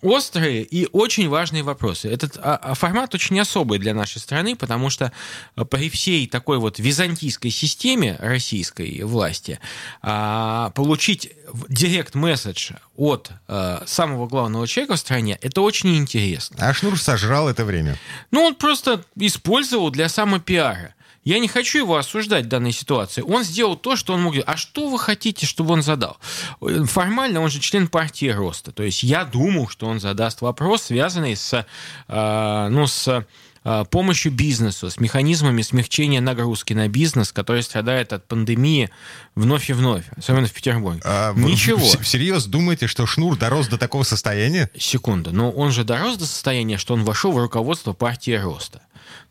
острые 0.06 0.62
и 0.62 0.88
очень 0.92 1.28
важные 1.28 1.62
вопросы. 1.62 2.08
Этот 2.08 2.36
а, 2.36 2.56
а, 2.56 2.74
формат 2.74 3.14
очень 3.14 3.38
особый 3.40 3.78
для 3.78 3.92
нашей 3.92 4.18
страны, 4.18 4.54
потому 4.54 4.88
что 4.88 5.12
а, 5.56 5.64
при 5.64 5.90
всей 5.90 6.26
такой 6.26 6.58
вот 6.58 6.78
византийской 6.78 7.50
системе 7.50 8.16
российской 8.20 9.02
власти 9.02 9.58
а, 10.02 10.70
получить 10.70 11.32
директ-месседж 11.68 12.72
от 12.96 13.30
а, 13.48 13.82
самого 13.86 14.26
главного 14.28 14.66
человека 14.66 14.94
в 14.94 14.98
стране, 14.98 15.38
это 15.42 15.60
очень 15.60 15.96
интересно. 15.96 16.56
А 16.60 16.72
Шнур 16.72 16.98
сожрал 17.00 17.48
это 17.48 17.64
время. 17.64 17.96
Ну, 18.30 18.42
он 18.42 18.54
просто 18.54 19.04
использовал 19.16 19.90
для 19.90 20.08
самопиара. 20.08 20.94
Я 21.26 21.40
не 21.40 21.48
хочу 21.48 21.78
его 21.78 21.96
осуждать 21.96 22.44
в 22.44 22.48
данной 22.48 22.70
ситуации. 22.70 23.20
Он 23.20 23.42
сделал 23.42 23.74
то, 23.74 23.96
что 23.96 24.14
он 24.14 24.22
мог 24.22 24.34
делать. 24.34 24.48
А 24.48 24.56
что 24.56 24.88
вы 24.88 24.96
хотите, 24.96 25.44
чтобы 25.44 25.72
он 25.72 25.82
задал? 25.82 26.18
Формально 26.60 27.40
он 27.40 27.50
же 27.50 27.58
член 27.58 27.88
партии 27.88 28.28
Роста. 28.28 28.70
То 28.70 28.84
есть 28.84 29.02
я 29.02 29.24
думал, 29.24 29.66
что 29.66 29.86
он 29.86 29.98
задаст 29.98 30.40
вопрос, 30.40 30.84
связанный 30.84 31.34
с, 31.34 31.66
э, 32.06 32.68
ну, 32.70 32.86
с 32.86 33.26
э, 33.64 33.84
помощью 33.90 34.30
бизнесу, 34.30 34.88
с 34.88 35.00
механизмами 35.00 35.62
смягчения 35.62 36.20
нагрузки 36.20 36.74
на 36.74 36.86
бизнес, 36.86 37.32
который 37.32 37.64
страдает 37.64 38.12
от 38.12 38.28
пандемии 38.28 38.90
вновь 39.34 39.68
и 39.68 39.72
вновь, 39.72 40.04
особенно 40.16 40.46
в 40.46 40.52
Петербурге. 40.52 41.00
А 41.04 41.32
Ничего. 41.34 41.84
Вы 41.84 41.98
всерьез 42.04 42.44
думаете, 42.44 42.86
что 42.86 43.04
Шнур 43.04 43.36
дорос 43.36 43.66
до 43.66 43.78
такого 43.78 44.04
состояния? 44.04 44.70
Секунду. 44.78 45.32
Но 45.32 45.50
он 45.50 45.72
же 45.72 45.82
дорос 45.82 46.18
до 46.18 46.26
состояния, 46.26 46.78
что 46.78 46.94
он 46.94 47.02
вошел 47.02 47.32
в 47.32 47.38
руководство 47.38 47.94
партии 47.94 48.36
Роста. 48.36 48.80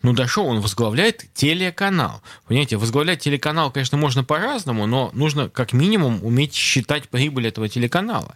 Ну, 0.01 0.13
дошел, 0.13 0.45
он 0.45 0.61
возглавляет 0.61 1.25
телеканал. 1.33 2.21
Понимаете, 2.47 2.77
возглавлять 2.77 3.19
телеканал, 3.19 3.71
конечно, 3.71 3.97
можно 3.97 4.23
по-разному, 4.23 4.85
но 4.85 5.09
нужно 5.13 5.49
как 5.49 5.73
минимум 5.73 6.19
уметь 6.23 6.53
считать 6.53 7.09
прибыль 7.09 7.47
этого 7.47 7.67
телеканала. 7.69 8.35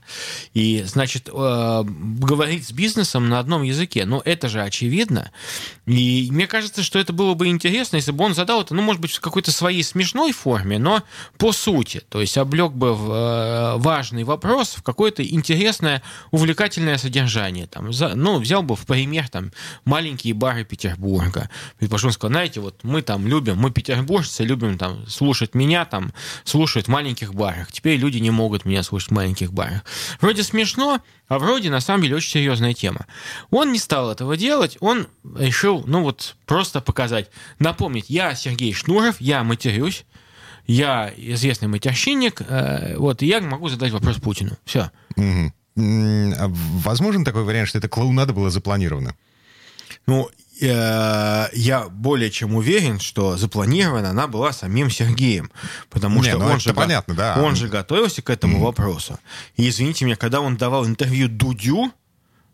И, 0.54 0.84
значит, 0.86 1.30
э, 1.32 1.84
говорить 1.84 2.68
с 2.68 2.72
бизнесом 2.72 3.30
на 3.30 3.40
одном 3.40 3.64
языке. 3.64 4.06
Но 4.06 4.22
это 4.26 4.50
же 4.50 4.62
очевидно. 4.62 5.32
И 5.86 6.28
мне 6.32 6.48
кажется, 6.48 6.84
что 6.84 7.00
это 7.00 7.14
было 7.14 7.34
бы 7.34 7.48
интересно, 7.48 7.98
если 7.98 8.12
бы 8.12 8.24
он 8.24 8.34
задал 8.34 8.62
это, 8.62 8.74
ну, 8.74 8.82
может 8.82 9.02
быть, 9.02 9.12
в 9.12 9.20
какой-то 9.20 9.52
своей 9.52 9.84
смешной 9.84 10.32
форме, 10.32 10.80
но 10.80 11.04
по 11.38 11.52
сути. 11.52 12.02
То 12.10 12.22
есть 12.22 12.38
облег 12.38 12.72
бы 12.72 12.94
в 12.94 13.12
э, 13.12 13.78
важный 13.78 14.24
вопрос 14.24 14.76
в 14.76 14.84
какое-то 14.84 15.24
интересное, 15.26 16.02
увлекательное 16.32 16.98
содержание. 16.98 17.68
Там, 17.68 17.94
за, 17.94 18.16
ну, 18.16 18.40
взял 18.40 18.64
бы 18.64 18.76
в 18.76 18.86
пример 18.86 19.30
там 19.30 19.52
маленькие 19.86 20.34
бары 20.34 20.64
Петербурга, 20.64 21.29
Что 21.32 22.08
он 22.08 22.14
сказал, 22.14 22.32
знаете, 22.32 22.60
вот 22.60 22.84
мы 22.84 23.02
там 23.02 23.28
любим, 23.28 23.58
мы 23.58 23.72
петербуржцы 23.72 24.44
любим 24.44 24.78
там 24.78 25.06
слушать 25.08 25.56
меня, 25.56 25.86
там 25.86 26.14
слушать 26.44 26.86
в 26.86 26.90
маленьких 26.90 27.34
барах. 27.34 27.72
Теперь 27.72 27.98
люди 27.98 28.18
не 28.18 28.32
могут 28.32 28.66
меня 28.66 28.84
слушать 28.84 29.10
в 29.10 29.14
маленьких 29.14 29.54
барах. 29.54 29.84
Вроде 30.22 30.44
смешно, 30.44 31.02
а 31.28 31.40
вроде 31.40 31.70
на 31.70 31.80
самом 31.80 32.04
деле 32.04 32.16
очень 32.16 32.32
серьезная 32.32 32.74
тема. 32.74 33.06
Он 33.50 33.72
не 33.72 33.80
стал 33.80 34.12
этого 34.12 34.38
делать, 34.38 34.78
он 34.80 35.08
решил, 35.38 35.84
ну 35.86 36.02
вот, 36.04 36.36
просто 36.46 36.82
показать, 36.82 37.30
напомнить, 37.60 38.10
я 38.10 38.36
Сергей 38.36 38.74
Шнуров, 38.74 39.22
я 39.22 39.44
матерюсь, 39.44 40.06
я 40.68 41.12
известный 41.18 41.68
матерщинник, 41.68 42.42
э, 42.42 42.96
вот, 42.98 43.24
и 43.24 43.28
я 43.28 43.42
могу 43.42 43.70
задать 43.70 43.92
вопрос 43.92 44.18
Путину. 44.18 44.52
Все. 44.66 44.92
М, 45.18 45.54
а 45.76 46.48
Возможен 46.48 47.24
такой 47.24 47.44
вариант, 47.44 47.70
что 47.70 47.78
это 47.78 47.88
клоунада 47.88 48.34
была 48.34 48.50
запланирована? 48.50 49.16
Ну, 50.08 50.30
я 50.66 51.88
более 51.90 52.30
чем 52.32 52.56
уверен, 52.56 53.00
что 53.00 53.38
запланирована 53.38 54.10
она 54.10 54.28
была 54.28 54.52
самим 54.52 54.90
Сергеем, 54.90 55.52
потому 55.90 56.22
Не, 56.22 56.30
что 56.30 56.38
ну 56.40 56.46
он, 56.46 56.60
же, 56.60 56.70
го- 56.72 56.76
понятно, 56.76 57.14
да. 57.16 57.42
он 57.42 57.56
же 57.56 57.68
готовился 57.68 58.22
к 58.22 58.30
этому 58.30 58.60
вопросу. 58.60 59.20
И 59.56 59.68
извините 59.70 60.06
меня, 60.06 60.16
когда 60.16 60.42
он 60.42 60.58
давал 60.58 60.86
интервью 60.86 61.28
Дудю, 61.30 61.92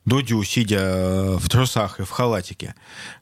Дудю, 0.05 0.43
сидя 0.43 0.77
э, 0.79 1.37
в 1.39 1.49
трусах 1.49 1.99
и 1.99 2.03
в 2.03 2.11
халатике, 2.11 2.75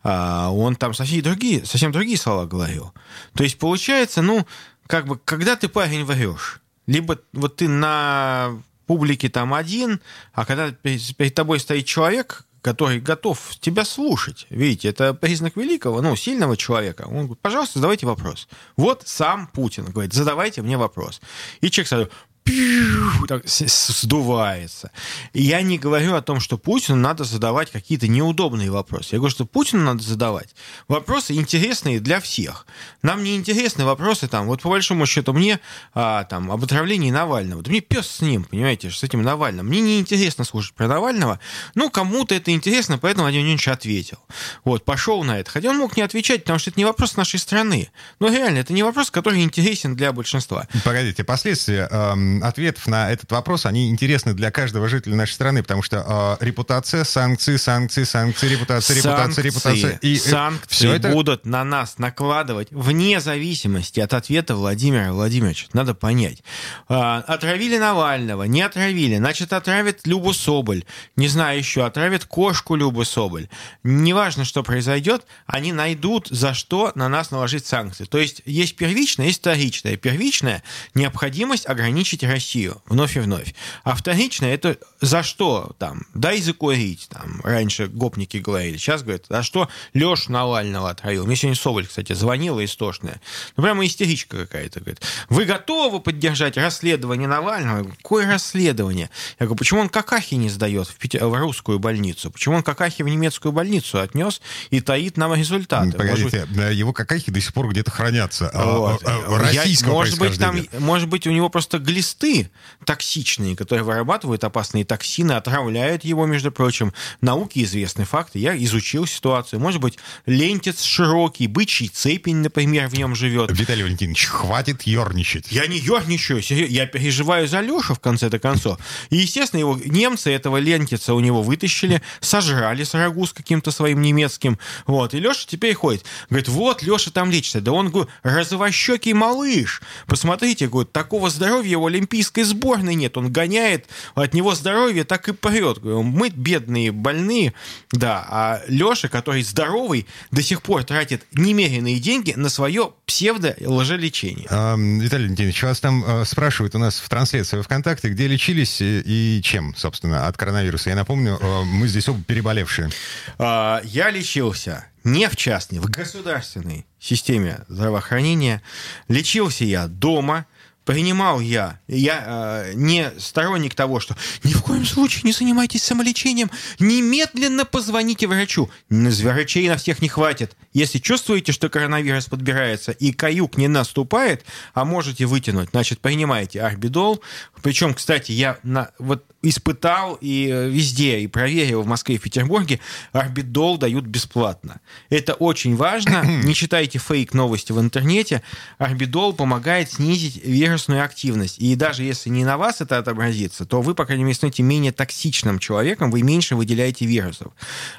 а, 0.03 0.49
он 0.51 0.75
там 0.75 0.93
совсем 0.93 1.21
другие, 1.21 1.65
совсем 1.65 1.93
другие 1.93 2.17
слова 2.17 2.45
говорил. 2.45 2.93
То 3.35 3.43
есть 3.43 3.57
получается, 3.57 4.21
ну, 4.21 4.45
как 4.87 5.07
бы, 5.07 5.17
когда 5.17 5.55
ты 5.55 5.69
парень 5.69 6.03
врешь, 6.03 6.59
либо 6.87 7.17
вот 7.31 7.55
ты 7.55 7.69
на 7.69 8.51
публике 8.85 9.29
там 9.29 9.53
один, 9.53 10.01
а 10.33 10.45
когда 10.45 10.71
перед 10.71 11.33
тобой 11.33 11.61
стоит 11.61 11.85
человек, 11.85 12.45
который 12.63 13.01
готов 13.01 13.57
тебя 13.59 13.83
слушать. 13.83 14.47
Видите, 14.49 14.87
это 14.87 15.13
признак 15.13 15.57
великого, 15.57 16.01
ну, 16.01 16.15
сильного 16.15 16.55
человека. 16.55 17.03
Он 17.07 17.25
говорит, 17.25 17.39
пожалуйста, 17.41 17.79
задавайте 17.79 18.05
вопрос. 18.07 18.47
Вот 18.77 19.03
сам 19.05 19.47
Путин 19.47 19.85
говорит, 19.85 20.13
задавайте 20.13 20.61
мне 20.61 20.77
вопрос. 20.77 21.21
И 21.59 21.69
человек 21.69 21.89
сразу 21.89 22.09
пиу, 22.43 23.27
так 23.27 23.43
сдувается. 23.47 24.91
И 25.33 25.41
я 25.41 25.61
не 25.61 25.77
говорю 25.77 26.15
о 26.15 26.21
том, 26.21 26.39
что 26.39 26.57
Путину 26.57 26.97
надо 26.97 27.23
задавать 27.23 27.71
какие-то 27.71 28.07
неудобные 28.07 28.71
вопросы. 28.71 29.09
Я 29.11 29.19
говорю, 29.19 29.31
что 29.31 29.45
Путину 29.45 29.83
надо 29.83 30.03
задавать 30.03 30.55
вопросы 30.87 31.33
интересные 31.33 31.99
для 31.99 32.19
всех. 32.19 32.65
Нам 33.01 33.23
не 33.23 33.35
интересны 33.35 33.85
вопросы 33.85 34.27
там, 34.27 34.47
вот 34.47 34.61
по 34.61 34.69
большому 34.69 35.05
счету 35.05 35.33
мне 35.33 35.59
а, 35.93 36.23
там 36.25 36.51
об 36.51 36.63
отравлении 36.63 37.11
Навального. 37.11 37.61
Да 37.61 37.69
мне 37.69 37.81
пес 37.81 38.07
с 38.07 38.21
ним, 38.21 38.43
понимаете, 38.43 38.91
с 38.91 39.03
этим 39.03 39.21
Навальным. 39.21 39.67
Мне 39.67 39.81
не 39.81 39.99
интересно 39.99 40.43
слушать 40.43 40.73
про 40.73 40.87
Навального. 40.87 41.39
Ну, 41.75 41.89
кому-то 41.89 42.35
это 42.35 42.51
интересно, 42.51 42.97
поэтому 42.97 43.23
Владимир 43.23 43.43
Владимирович 43.43 43.67
ответил. 43.67 44.17
Вот, 44.63 44.85
пошел 44.85 45.23
на 45.23 45.39
это. 45.39 45.49
Хотя 45.49 45.69
он 45.69 45.77
мог 45.77 45.97
не 45.97 46.03
отвечать, 46.03 46.43
потому 46.43 46.59
что 46.59 46.69
это 46.69 46.79
не 46.79 46.85
вопрос 46.85 47.17
нашей 47.17 47.39
страны. 47.39 47.89
Но 48.19 48.29
реально, 48.29 48.59
это 48.59 48.73
не 48.73 48.83
вопрос, 48.83 49.11
который 49.11 49.43
интересен 49.43 49.95
для 49.95 50.11
большинства. 50.11 50.67
Погодите, 50.83 51.23
последствия 51.23 51.87
эм, 51.91 52.32
ответов 52.41 52.87
на 52.87 53.11
этот 53.11 53.31
вопрос, 53.31 53.65
они 53.65 53.89
интересны 53.89 54.33
для 54.33 54.51
каждого 54.51 54.87
жителя 54.87 55.15
нашей 55.15 55.33
страны, 55.33 55.61
потому 55.61 55.81
что 55.81 56.37
э, 56.39 56.45
репутация, 56.45 57.03
санкции, 57.03 57.57
санкции, 57.57 58.03
санкции, 58.03 58.47
репутация, 58.47 58.95
репутация, 58.95 59.43
репутация. 59.43 59.99
И, 60.01 60.15
э, 60.15 60.19
санкции 60.19 60.73
всё 60.73 60.93
это... 60.93 61.09
будут 61.09 61.45
на 61.45 61.63
нас 61.63 61.97
накладывать 61.97 62.69
вне 62.71 63.19
зависимости 63.19 63.99
от 63.99 64.13
ответа 64.13 64.55
Владимира 64.55 65.11
Владимировича. 65.11 65.67
Надо 65.73 65.93
понять. 65.93 66.43
А, 66.87 67.19
Отравили 67.27 67.77
Навального, 67.77 68.43
не 68.43 68.61
отравили, 68.61 69.17
значит, 69.17 69.53
отравят 69.53 70.05
Любу 70.05 70.33
Соболь. 70.33 70.83
Не 71.15 71.27
знаю 71.27 71.57
еще, 71.57 71.85
отравят 71.85 72.25
кошку 72.25 72.75
Любу 72.75 73.03
Соболь. 73.03 73.47
Неважно, 73.83 74.45
что 74.45 74.63
произойдет, 74.63 75.25
они 75.45 75.73
найдут, 75.73 76.27
за 76.29 76.53
что 76.53 76.91
на 76.95 77.09
нас 77.09 77.31
наложить 77.31 77.65
санкции. 77.65 78.05
То 78.05 78.17
есть 78.17 78.41
есть 78.45 78.75
первичное, 78.75 79.27
есть 79.27 79.39
вторичное. 79.39 79.97
Первичное– 79.97 80.63
необходимость 80.95 81.67
ограничить 81.67 82.22
Россию 82.25 82.81
вновь 82.87 83.15
и 83.17 83.19
вновь. 83.19 83.53
А 83.83 83.95
вторичное– 83.95 84.53
это 84.55 84.77
за 85.01 85.23
что 85.23 85.75
там? 85.79 86.05
Дай 86.13 86.41
закурить. 86.41 87.07
Там, 87.09 87.41
раньше 87.43 87.87
гопники 87.87 88.37
говорили. 88.37 88.77
Сейчас 88.77 89.03
говорят, 89.03 89.25
за 89.29 89.43
что 89.43 89.69
Лешу 89.93 90.31
Навального 90.31 90.89
отравил. 90.89 91.25
Мне 91.25 91.35
сегодня 91.35 91.59
Соболь, 91.59 91.87
кстати, 91.87 92.13
звонила 92.13 92.63
истошная. 92.63 93.21
Ну, 93.57 93.63
прямо 93.63 93.85
истеричка 93.85 94.37
какая-то. 94.37 94.79
Говорит, 94.79 95.01
вы 95.29 95.45
готовы 95.45 95.99
поддержать 95.99 96.57
расследование 96.57 97.27
Навального? 97.27 97.77
Я 97.77 97.83
говорю, 97.83 97.97
Какое 98.01 98.27
расследование? 98.27 99.09
Я 99.39 99.45
говорю, 99.45 99.57
почему 99.57 99.81
он 99.81 99.89
какахи 99.89 100.35
не 100.35 100.49
сдает 100.49 100.87
в, 100.87 100.97
Пите- 100.97 101.25
в 101.25 101.33
русскую 101.39 101.79
больницу? 101.79 102.31
Почему 102.31 102.55
он 102.57 102.63
какахи 102.63 103.01
в 103.01 103.07
немецкую 103.07 103.51
больницу 103.51 103.99
отнес 103.99 104.41
и 104.69 104.81
таит 104.81 105.17
нам 105.17 105.33
результаты? 105.33 105.87
Быть, 105.87 105.97
Погодите, 105.97 106.47
э, 106.57 106.73
его 106.73 106.93
какахи 106.93 107.31
до 107.31 107.39
сих 107.41 107.53
пор 107.53 107.69
где-то 107.69 107.91
хранятся. 107.91 108.49
а, 108.53 108.77
вот. 108.77 109.03
а, 109.03 109.23
а, 109.27 109.31
Я- 109.31 109.37
Российского 109.63 109.93
может 109.93 110.19
быть, 110.19 110.39
там, 110.39 110.57
может 110.79 111.07
быть, 111.09 111.27
у 111.27 111.31
него 111.31 111.49
просто 111.49 111.79
глисты 112.13 112.49
токсичные, 112.85 113.55
которые 113.55 113.85
вырабатывают 113.85 114.43
опасные 114.43 114.83
токсины, 114.83 115.33
отравляют 115.33 116.03
его, 116.03 116.25
между 116.25 116.51
прочим. 116.51 116.93
Науке 117.21 117.63
известны 117.63 118.03
факты. 118.03 118.39
Я 118.39 118.57
изучил 118.57 119.07
ситуацию. 119.07 119.59
Может 119.59 119.79
быть, 119.79 119.97
лентец 120.25 120.83
широкий, 120.83 121.47
бычий 121.47 121.87
цепень, 121.87 122.37
например, 122.37 122.89
в 122.89 122.93
нем 122.93 123.15
живет. 123.15 123.51
Виталий 123.57 123.83
Валентинович, 123.83 124.25
хватит 124.25 124.83
ерничать. 124.83 125.47
Я 125.49 125.67
не 125.67 125.77
ерничаю, 125.77 126.41
я 126.69 126.85
переживаю 126.85 127.47
за 127.47 127.61
Лешу 127.61 127.95
в 127.95 127.99
конце-то 127.99 128.39
концов. 128.39 128.79
И, 129.09 129.17
естественно, 129.17 129.61
его 129.61 129.79
немцы 129.85 130.31
этого 130.31 130.57
лентица 130.57 131.13
у 131.13 131.19
него 131.19 131.41
вытащили, 131.41 132.01
сожрали 132.19 132.83
сарагу 132.83 133.25
с 133.25 133.33
каким-то 133.33 133.71
своим 133.71 134.01
немецким. 134.01 134.59
Вот. 134.87 135.13
И 135.13 135.19
Леша 135.19 135.45
теперь 135.47 135.73
ходит. 135.73 136.03
Говорит, 136.29 136.49
вот 136.49 136.83
Леша 136.83 137.11
там 137.11 137.31
лечится. 137.31 137.61
Да 137.61 137.71
он, 137.71 137.91
говорю, 137.91 138.09
розовощекий 138.23 139.13
малыш. 139.13 139.81
Посмотрите, 140.05 140.67
говорит, 140.67 140.91
такого 140.91 141.29
здоровья 141.29 141.77
у 141.77 141.87
олимпийской 142.03 142.43
сборной 142.43 142.95
нет. 142.95 143.17
Он 143.17 143.31
гоняет, 143.31 143.87
от 144.15 144.33
него 144.33 144.55
здоровье 144.55 145.03
так 145.05 145.29
и 145.29 145.33
прет. 145.33 145.83
Мы 145.83 146.29
бедные, 146.29 146.91
больные. 146.91 147.53
Да, 147.91 148.25
а 148.29 148.61
Леша, 148.67 149.07
который 149.07 149.41
здоровый, 149.43 150.05
до 150.31 150.41
сих 150.41 150.61
пор 150.61 150.83
тратит 150.83 151.25
немеренные 151.33 151.99
деньги 151.99 152.33
на 152.35 152.49
свое 152.49 152.91
псевдо-лжелечение. 153.05 154.47
Эм, 154.49 154.99
Виталий 154.99 155.25
Валентинович, 155.25 155.63
вас 155.63 155.79
там 155.79 156.03
э, 156.05 156.25
спрашивают 156.25 156.75
у 156.75 156.79
нас 156.79 156.99
в 156.99 157.07
трансляции 157.07 157.57
во 157.57 157.63
ВКонтакте, 157.63 158.09
где 158.09 158.27
лечились 158.27 158.77
и, 158.81 159.41
чем, 159.43 159.73
собственно, 159.75 160.27
от 160.27 160.37
коронавируса. 160.37 160.89
Я 160.89 160.95
напомню, 160.95 161.37
э, 161.39 161.63
мы 161.63 161.87
здесь 161.87 162.09
оба 162.09 162.21
переболевшие. 162.23 162.89
А, 163.37 163.81
Я 163.85 164.11
лечился 164.11 164.85
не 165.03 165.27
в 165.29 165.35
частной, 165.35 165.79
в 165.79 165.89
государственной 165.89 166.85
системе 166.99 167.61
здравоохранения. 167.67 168.61
Лечился 169.07 169.65
я 169.65 169.87
дома. 169.87 170.45
Принимал 170.85 171.39
я, 171.39 171.79
я 171.87 172.23
э, 172.67 172.73
не 172.75 173.11
сторонник 173.17 173.73
того, 173.73 173.99
что 174.01 174.17
ни 174.43 174.51
в 174.53 174.61
коем 174.63 174.85
случае 174.85 175.21
не 175.23 175.31
занимайтесь 175.31 175.83
самолечением, 175.83 176.51
немедленно 176.79 177.63
позвоните 177.65 178.27
врачу. 178.27 178.69
Н- 178.89 179.09
Врачей 179.09 179.69
на 179.69 179.77
всех 179.77 180.01
не 180.01 180.09
хватит. 180.09 180.57
Если 180.73 180.97
чувствуете, 180.99 181.51
что 181.51 181.69
коронавирус 181.69 182.25
подбирается 182.25 182.91
и 182.91 183.13
каюк 183.13 183.57
не 183.57 183.67
наступает, 183.67 184.43
а 184.73 184.83
можете 184.85 185.25
вытянуть, 185.25 185.69
значит, 185.71 185.99
принимаете 186.01 186.61
арбидол. 186.61 187.21
Причем, 187.61 187.93
кстати, 187.93 188.31
я 188.33 188.57
на, 188.63 188.91
вот 188.99 189.23
испытал 189.41 190.17
и 190.21 190.49
э, 190.51 190.69
везде, 190.69 191.19
и 191.19 191.27
проверил 191.27 191.81
в 191.83 191.87
Москве 191.87 192.15
и 192.15 192.17
в 192.17 192.21
Петербурге, 192.21 192.79
арбидол 193.11 193.77
дают 193.77 194.05
бесплатно. 194.05 194.79
Это 195.09 195.33
очень 195.33 195.75
важно. 195.75 196.23
Не 196.43 196.53
читайте 196.53 196.97
фейк-новости 196.99 197.71
в 197.71 197.79
интернете. 197.79 198.41
Арбидол 198.77 199.33
помогает 199.33 199.91
снизить 199.91 200.41
вирусную 200.73 201.03
активность. 201.03 201.59
И 201.59 201.75
даже 201.75 202.03
если 202.03 202.29
не 202.29 202.43
на 202.43 202.57
вас 202.57 202.81
это 202.81 202.97
отобразится, 202.97 203.65
то 203.65 203.81
вы, 203.81 203.93
по 203.93 204.05
крайней 204.05 204.23
мере, 204.23 204.35
станете 204.35 204.63
менее 204.63 204.91
токсичным 204.91 205.59
человеком, 205.59 206.09
вы 206.09 206.23
меньше 206.23 206.55
выделяете 206.55 207.05
вирусов. 207.05 207.53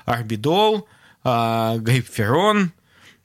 Арбидол, 0.04 0.88
а, 1.22 1.76
грипферон, 1.78 2.72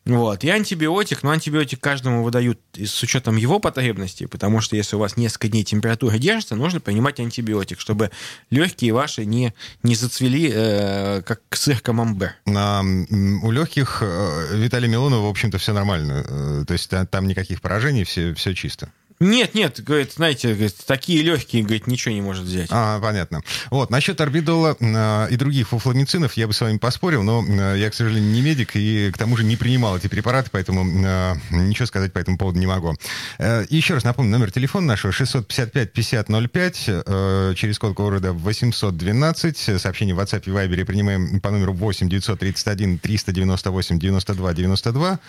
вот. 0.06 0.44
И 0.44 0.50
антибиотик, 0.50 1.24
но 1.24 1.32
антибиотик 1.32 1.80
каждому 1.80 2.24
выдают 2.24 2.60
с 2.74 3.04
учетом 3.04 3.36
его 3.36 3.60
потребностей, 3.60 4.26
потому 4.26 4.60
что 4.60 4.76
если 4.76 4.96
у 4.96 5.00
вас 5.00 5.18
несколько 5.18 5.50
дней 5.50 5.64
температура 5.64 6.18
держится, 6.18 6.56
нужно 6.56 6.80
принимать 6.80 7.20
антибиотик, 7.20 7.80
чтобы 7.80 8.10
легкие 8.50 8.94
ваши 8.94 9.26
не, 9.26 9.54
не 9.84 9.96
зацвели, 9.96 10.52
э, 10.54 11.22
как 11.22 11.42
сыр 11.52 11.80
камамбер. 11.80 12.34
А, 12.48 12.82
у 12.82 13.52
легких 13.52 14.00
э, 14.02 14.56
Виталия 14.56 14.90
Милонова, 14.90 15.28
в 15.28 15.30
общем-то, 15.30 15.58
все 15.58 15.74
нормально. 15.74 16.26
Э, 16.28 16.64
То 16.66 16.74
есть 16.74 16.90
та- 16.90 17.06
там 17.06 17.28
никаких 17.28 17.62
поражений, 17.62 18.04
все, 18.04 18.34
все 18.34 18.56
чисто. 18.56 18.92
Нет, 19.20 19.54
нет, 19.54 19.84
говорит, 19.84 20.14
знаете, 20.14 20.54
говорит, 20.54 20.76
такие 20.86 21.22
легкие, 21.24 21.64
говорит, 21.64 21.88
ничего 21.88 22.14
не 22.14 22.22
может 22.22 22.46
взять. 22.46 22.70
А, 22.72 23.00
понятно. 23.02 23.42
Вот, 23.70 23.90
насчет 23.90 24.22
орбидола 24.22 24.78
э, 24.80 25.28
и 25.30 25.36
других 25.36 25.68
фуфламицинов 25.68 26.34
я 26.34 26.48
бы 26.48 26.54
с 26.54 26.62
вами 26.62 26.78
поспорил, 26.78 27.24
но 27.24 27.44
э, 27.46 27.78
я, 27.78 27.90
к 27.90 27.94
сожалению, 27.94 28.32
не 28.32 28.42
медик 28.42 28.76
и 28.76 29.12
к 29.12 29.18
тому 29.18 29.36
же 29.36 29.44
не 29.44 29.58
принимал 29.58 29.98
эти 29.98 30.08
препараты, 30.08 30.50
поэтому 30.52 30.86
э, 31.06 31.34
ничего 31.52 31.86
сказать 31.86 32.14
по 32.14 32.20
этому 32.20 32.38
поводу 32.38 32.60
не 32.60 32.68
могу. 32.68 32.96
Э, 33.40 33.66
еще 33.70 33.96
раз 33.96 34.06
напомню, 34.06 34.32
номер 34.32 34.52
телефона 34.52 34.88
нашего 34.88 35.12
655-5005, 35.12 37.04
э, 37.06 37.54
через 37.56 37.78
код 37.78 37.96
города 37.96 38.32
812, 38.32 39.82
сообщение 39.82 40.16
в 40.16 40.20
WhatsApp 40.20 40.44
и 40.46 40.50
Viber 40.50 40.86
принимаем 40.86 41.42
по 41.42 41.52
номеру 41.52 41.74
8 41.74 42.08
931 42.08 43.00
398 43.00 44.00
92 44.00 44.54
92. 44.54 45.20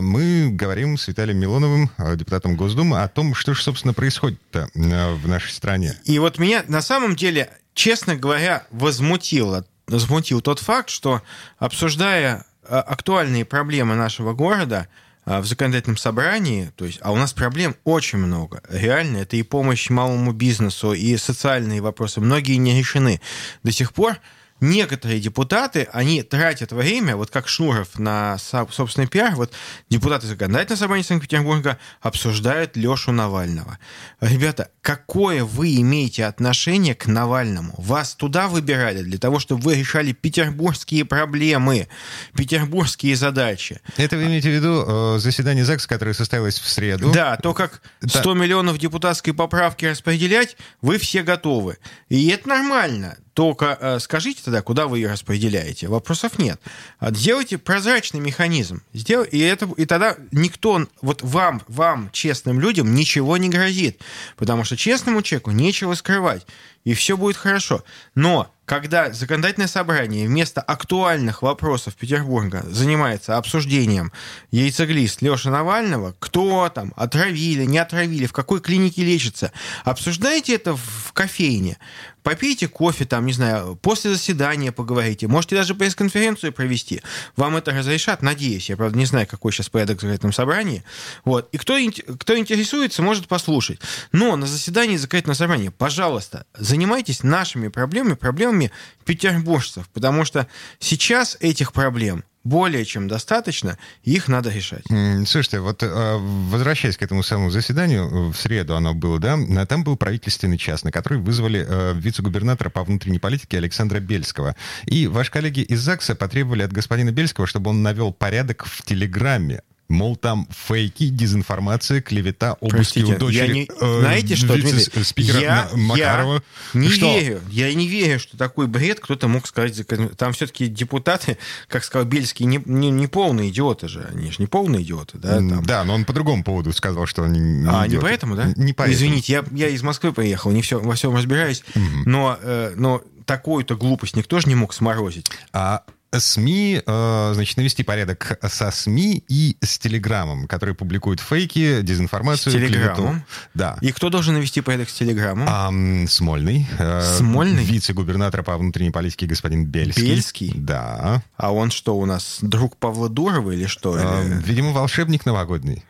Мы 0.00 0.50
говорим 0.50 0.96
с 0.96 1.08
Виталием 1.08 1.38
Милоновым, 1.38 1.90
э, 1.98 2.16
депутатом 2.16 2.54
Госдумы, 2.54 3.02
о 3.02 3.08
том, 3.08 3.34
что 3.40 3.54
же, 3.54 3.62
собственно, 3.62 3.94
происходит-то 3.94 4.68
э, 4.74 5.14
в 5.14 5.26
нашей 5.26 5.50
стране? 5.50 5.96
И 6.04 6.18
вот 6.18 6.38
меня 6.38 6.62
на 6.68 6.82
самом 6.82 7.16
деле, 7.16 7.50
честно 7.72 8.14
говоря, 8.14 8.66
возмутило, 8.70 9.64
возмутил 9.86 10.42
тот 10.42 10.58
факт, 10.58 10.90
что 10.90 11.22
обсуждая 11.58 12.44
э, 12.62 12.76
актуальные 12.76 13.46
проблемы 13.46 13.94
нашего 13.94 14.34
города 14.34 14.88
э, 15.24 15.40
в 15.40 15.46
законодательном 15.46 15.96
собрании, 15.96 16.70
то 16.76 16.84
есть, 16.84 16.98
а 17.00 17.12
у 17.12 17.16
нас 17.16 17.32
проблем 17.32 17.76
очень 17.84 18.18
много. 18.18 18.62
Реально, 18.68 19.18
это 19.18 19.36
и 19.36 19.42
помощь 19.42 19.88
малому 19.88 20.32
бизнесу, 20.32 20.92
и 20.92 21.16
социальные 21.16 21.80
вопросы. 21.80 22.20
Многие 22.20 22.56
не 22.56 22.78
решены 22.78 23.22
до 23.62 23.72
сих 23.72 23.94
пор 23.94 24.18
некоторые 24.60 25.20
депутаты, 25.20 25.88
они 25.92 26.22
тратят 26.22 26.72
время, 26.72 27.16
вот 27.16 27.30
как 27.30 27.48
Шнуров 27.48 27.98
на 27.98 28.38
собственный 28.38 29.06
пиар, 29.06 29.34
вот 29.34 29.52
депутаты 29.88 30.26
законодательного 30.26 30.78
собрания 30.78 31.04
Санкт-Петербурга 31.04 31.78
обсуждают 32.00 32.76
Лешу 32.76 33.12
Навального. 33.12 33.78
Ребята, 34.20 34.70
какое 34.82 35.44
вы 35.44 35.76
имеете 35.76 36.24
отношение 36.24 36.94
к 36.94 37.06
Навальному? 37.06 37.74
Вас 37.78 38.14
туда 38.14 38.48
выбирали 38.48 39.02
для 39.02 39.18
того, 39.18 39.38
чтобы 39.38 39.62
вы 39.62 39.74
решали 39.76 40.12
петербургские 40.12 41.04
проблемы, 41.04 41.88
петербургские 42.36 43.16
задачи. 43.16 43.80
Это 43.96 44.16
вы 44.16 44.24
имеете 44.24 44.50
в 44.50 44.54
виду 44.54 44.84
э, 44.86 45.18
заседание 45.18 45.64
ЗАГСа, 45.64 45.88
которое 45.88 46.14
состоялось 46.14 46.58
в 46.58 46.68
среду? 46.68 47.10
Да, 47.12 47.36
то, 47.36 47.54
как 47.54 47.82
100 48.06 48.34
да. 48.34 48.40
миллионов 48.40 48.78
депутатской 48.78 49.34
поправки 49.34 49.86
распределять, 49.86 50.56
вы 50.82 50.98
все 50.98 51.22
готовы. 51.22 51.78
И 52.08 52.28
это 52.28 52.48
нормально. 52.48 53.16
Только 53.40 53.78
э, 53.80 53.98
скажите 54.00 54.42
тогда, 54.44 54.60
куда 54.60 54.86
вы 54.86 54.98
ее 54.98 55.10
распределяете. 55.10 55.88
Вопросов 55.88 56.38
нет. 56.38 56.60
Сделайте 57.00 57.56
прозрачный 57.56 58.20
механизм. 58.20 58.82
Сдел... 58.92 59.22
И, 59.22 59.38
это... 59.38 59.66
и 59.78 59.86
тогда 59.86 60.14
никто, 60.30 60.86
вот 61.00 61.22
вам, 61.22 61.62
вам, 61.66 62.10
честным 62.12 62.60
людям, 62.60 62.94
ничего 62.94 63.38
не 63.38 63.48
грозит. 63.48 64.02
Потому 64.36 64.64
что 64.64 64.76
честному 64.76 65.22
человеку 65.22 65.52
нечего 65.52 65.94
скрывать. 65.94 66.46
И 66.84 66.92
все 66.92 67.16
будет 67.16 67.36
хорошо. 67.36 67.82
Но 68.14 68.52
когда 68.70 69.12
законодательное 69.12 69.66
собрание 69.66 70.28
вместо 70.28 70.60
актуальных 70.60 71.42
вопросов 71.42 71.96
Петербурга 71.96 72.64
занимается 72.68 73.36
обсуждением 73.36 74.12
яйцеглист 74.52 75.22
Леши 75.22 75.50
Навального, 75.50 76.14
кто 76.20 76.68
там, 76.68 76.92
отравили, 76.94 77.64
не 77.64 77.78
отравили, 77.78 78.26
в 78.26 78.32
какой 78.32 78.60
клинике 78.60 79.02
лечится, 79.02 79.50
обсуждайте 79.82 80.54
это 80.54 80.76
в 80.76 81.12
кофейне, 81.14 81.78
попейте 82.22 82.68
кофе, 82.68 83.04
там, 83.04 83.26
не 83.26 83.32
знаю, 83.32 83.76
после 83.80 84.12
заседания 84.12 84.72
поговорите, 84.72 85.26
можете 85.26 85.56
даже 85.56 85.74
пресс-конференцию 85.74 86.52
провести. 86.52 87.02
Вам 87.36 87.56
это 87.56 87.72
разрешат, 87.72 88.22
надеюсь. 88.22 88.68
Я, 88.68 88.76
правда, 88.76 88.96
не 88.98 89.06
знаю, 89.06 89.26
какой 89.26 89.52
сейчас 89.52 89.68
порядок 89.68 89.98
в 89.98 90.02
закрытом 90.02 90.32
собрании. 90.32 90.84
Вот. 91.24 91.48
И 91.52 91.58
кто, 91.58 91.76
кто 92.18 92.38
интересуется, 92.38 93.02
может 93.02 93.28
послушать. 93.28 93.80
Но 94.12 94.36
на 94.36 94.46
заседании 94.46 94.96
закрытого 94.96 95.34
собрания, 95.34 95.70
пожалуйста, 95.70 96.46
занимайтесь 96.56 97.22
нашими 97.22 97.68
проблемами, 97.68 98.14
проблемами 98.14 98.59
петербуржцев, 99.04 99.88
потому 99.90 100.24
что 100.24 100.46
сейчас 100.78 101.36
этих 101.40 101.72
проблем 101.72 102.24
более 102.44 102.84
чем 102.84 103.08
достаточно, 103.08 103.78
их 104.02 104.28
надо 104.28 104.50
решать. 104.50 104.84
Слушайте, 105.26 105.60
вот 105.60 105.82
э, 105.82 106.16
возвращаясь 106.50 106.96
к 106.96 107.02
этому 107.02 107.22
самому 107.22 107.50
заседанию, 107.50 108.30
в 108.30 108.34
среду 108.34 108.76
оно 108.76 108.94
было, 108.94 109.18
да, 109.18 109.38
там 109.66 109.84
был 109.84 109.96
правительственный 109.96 110.58
час, 110.58 110.82
на 110.82 110.90
который 110.90 111.18
вызвали 111.18 111.64
э, 111.68 111.92
вице-губернатора 111.94 112.70
по 112.70 112.82
внутренней 112.82 113.18
политике 113.18 113.58
Александра 113.58 114.00
Бельского. 114.00 114.56
И 114.86 115.06
ваши 115.06 115.30
коллеги 115.30 115.60
из 115.60 115.80
ЗАГСа 115.80 116.14
потребовали 116.14 116.62
от 116.62 116.72
господина 116.72 117.12
Бельского, 117.12 117.46
чтобы 117.46 117.70
он 117.70 117.82
навел 117.82 118.12
порядок 118.12 118.64
в 118.64 118.82
Телеграме 118.82 119.62
Мол, 119.90 120.14
там 120.14 120.46
фейки, 120.50 121.08
дезинформация, 121.08 122.00
клевета, 122.00 122.54
обыски 122.60 123.00
у 123.00 123.18
дочери. 123.18 123.38
Я 123.38 123.48
не... 123.48 123.68
Э, 123.80 124.00
Знаете 124.00 124.36
что, 124.36 124.54
спикера 125.02 125.40
я, 125.40 125.70
Макарова. 125.74 126.44
Я 126.74 126.80
не 126.80 126.88
что? 126.88 127.18
верю. 127.18 127.40
Я 127.50 127.74
не 127.74 127.88
верю, 127.88 128.20
что 128.20 128.36
такой 128.36 128.68
бред 128.68 129.00
кто-то 129.00 129.26
мог 129.26 129.48
сказать. 129.48 129.84
Там 130.16 130.32
все-таки 130.32 130.68
депутаты, 130.68 131.38
как 131.68 131.82
сказал 131.82 132.06
Бельский, 132.06 132.46
не, 132.46 132.62
не, 132.66 132.90
не 132.90 133.08
полные 133.08 133.50
идиоты 133.50 133.88
же. 133.88 134.08
Они 134.12 134.30
же 134.30 134.36
не 134.38 134.46
полные 134.46 134.82
идиоты, 134.82 135.18
да? 135.18 135.36
Там. 135.36 135.64
Да, 135.64 135.82
но 135.82 135.94
он 135.94 136.04
по 136.04 136.12
другому 136.12 136.44
поводу 136.44 136.72
сказал, 136.72 137.06
что 137.06 137.24
они 137.24 137.40
не 137.40 137.68
А, 137.68 137.88
идиоты. 137.88 137.96
не 137.96 138.00
поэтому, 138.00 138.36
да? 138.36 138.52
Не 138.54 138.72
поэтому. 138.72 138.96
Извините, 138.96 139.32
я, 139.32 139.44
я 139.50 139.68
из 139.70 139.82
Москвы 139.82 140.12
приехал, 140.12 140.52
не 140.52 140.62
все, 140.62 140.78
во 140.78 140.94
всем 140.94 141.16
разбираюсь. 141.16 141.64
Угу. 141.74 142.08
Но, 142.08 142.38
э, 142.40 142.74
но 142.76 143.02
такую-то 143.24 143.76
глупость 143.76 144.14
никто 144.14 144.38
же 144.38 144.48
не 144.48 144.54
мог 144.54 144.72
сморозить. 144.72 145.26
А 145.52 145.82
СМИ, 146.12 146.82
э, 146.84 147.32
значит, 147.34 147.56
навести 147.56 147.82
порядок 147.82 148.38
со 148.48 148.70
СМИ 148.70 149.24
и 149.28 149.56
с 149.60 149.78
Телеграмом, 149.78 150.46
которые 150.46 150.74
публикуют 150.74 151.20
фейки, 151.20 151.82
дезинформацию. 151.82 152.52
С 152.52 152.56
Телеграмом? 152.56 152.94
Клевету. 152.96 153.24
Да. 153.54 153.78
И 153.80 153.92
кто 153.92 154.10
должен 154.10 154.34
навести 154.34 154.60
порядок 154.60 154.90
с 154.90 154.94
Телеграмом? 154.94 155.46
А, 155.48 155.70
Смольный. 156.08 156.66
Э, 156.78 157.02
Смольный? 157.18 157.64
Вице-губернатор 157.64 158.42
по 158.42 158.56
внутренней 158.56 158.90
политике 158.90 159.26
господин 159.26 159.66
Бельский. 159.66 160.14
Бельский? 160.14 160.52
Да. 160.54 161.22
А 161.36 161.52
он 161.52 161.70
что, 161.70 161.96
у 161.96 162.06
нас 162.06 162.38
друг 162.40 162.76
Павла 162.76 163.08
Дурова 163.08 163.52
или 163.52 163.66
что? 163.66 163.94
А, 163.96 164.22
видимо, 164.24 164.72
волшебник 164.72 165.26
новогодний. 165.26 165.84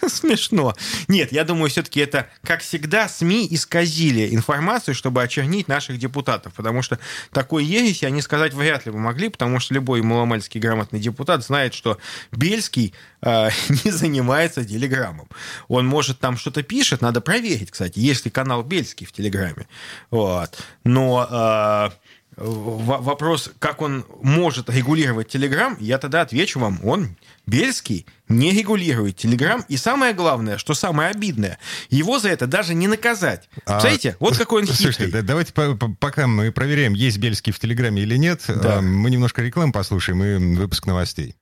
Смешно. 0.08 0.74
Нет, 1.08 1.32
я 1.32 1.44
думаю, 1.44 1.70
все-таки 1.70 2.00
это, 2.00 2.28
как 2.42 2.60
всегда, 2.60 3.08
СМИ 3.08 3.48
исказили 3.50 4.34
информацию, 4.34 4.94
чтобы 4.94 5.22
очернить 5.22 5.68
наших 5.68 5.98
депутатов, 5.98 6.54
потому 6.54 6.82
что 6.82 6.98
такой 7.32 7.64
ереси 7.64 8.04
они 8.04 8.22
сказать 8.22 8.54
вряд 8.54 8.86
ли 8.86 8.92
бы 8.92 8.98
могли, 8.98 9.28
потому 9.28 9.60
что 9.60 9.74
любой 9.74 10.02
маломальский 10.02 10.60
грамотный 10.60 11.00
депутат 11.00 11.44
знает, 11.44 11.74
что 11.74 11.98
Бельский 12.32 12.94
э, 13.22 13.50
не 13.84 13.90
занимается 13.90 14.64
телеграммом. 14.64 15.28
Он, 15.68 15.86
может, 15.86 16.18
там 16.18 16.36
что-то 16.36 16.62
пишет, 16.62 17.00
надо 17.00 17.20
проверить, 17.20 17.70
кстати, 17.70 17.98
есть 17.98 18.24
ли 18.24 18.30
канал 18.30 18.62
Бельский 18.62 19.06
в 19.06 19.12
Телеграме. 19.12 19.66
Вот. 20.10 20.58
Но... 20.84 21.26
Э, 21.30 21.90
вопрос, 22.40 23.52
как 23.58 23.82
он 23.82 24.04
может 24.22 24.70
регулировать 24.70 25.28
Телеграм, 25.28 25.76
я 25.78 25.98
тогда 25.98 26.22
отвечу 26.22 26.58
вам, 26.58 26.80
он, 26.82 27.16
Бельский, 27.46 28.06
не 28.28 28.52
регулирует 28.52 29.16
Телеграм. 29.16 29.64
И 29.68 29.76
самое 29.76 30.14
главное, 30.14 30.56
что 30.56 30.74
самое 30.74 31.10
обидное, 31.10 31.58
его 31.90 32.18
за 32.18 32.30
это 32.30 32.46
даже 32.46 32.74
не 32.74 32.88
наказать. 32.88 33.48
А, 33.66 33.72
Представляете? 33.72 34.10
А, 34.10 34.16
вот 34.20 34.38
какой 34.38 34.62
он 34.62 34.66
хитрый. 34.66 34.92
Слушайте, 34.92 35.22
давайте 35.22 35.52
пока 35.52 36.26
мы 36.26 36.50
проверяем, 36.50 36.94
есть 36.94 37.18
Бельский 37.18 37.52
в 37.52 37.58
Телеграме 37.58 38.02
или 38.02 38.16
нет, 38.16 38.42
да. 38.48 38.78
А, 38.78 38.80
мы 38.80 39.10
немножко 39.10 39.42
рекламу 39.42 39.72
послушаем 39.72 40.24
и 40.24 40.56
выпуск 40.56 40.86
новостей. 40.86 41.36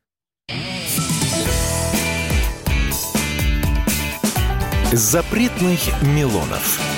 Запретных 4.93 5.81
Милонов. 6.03 6.98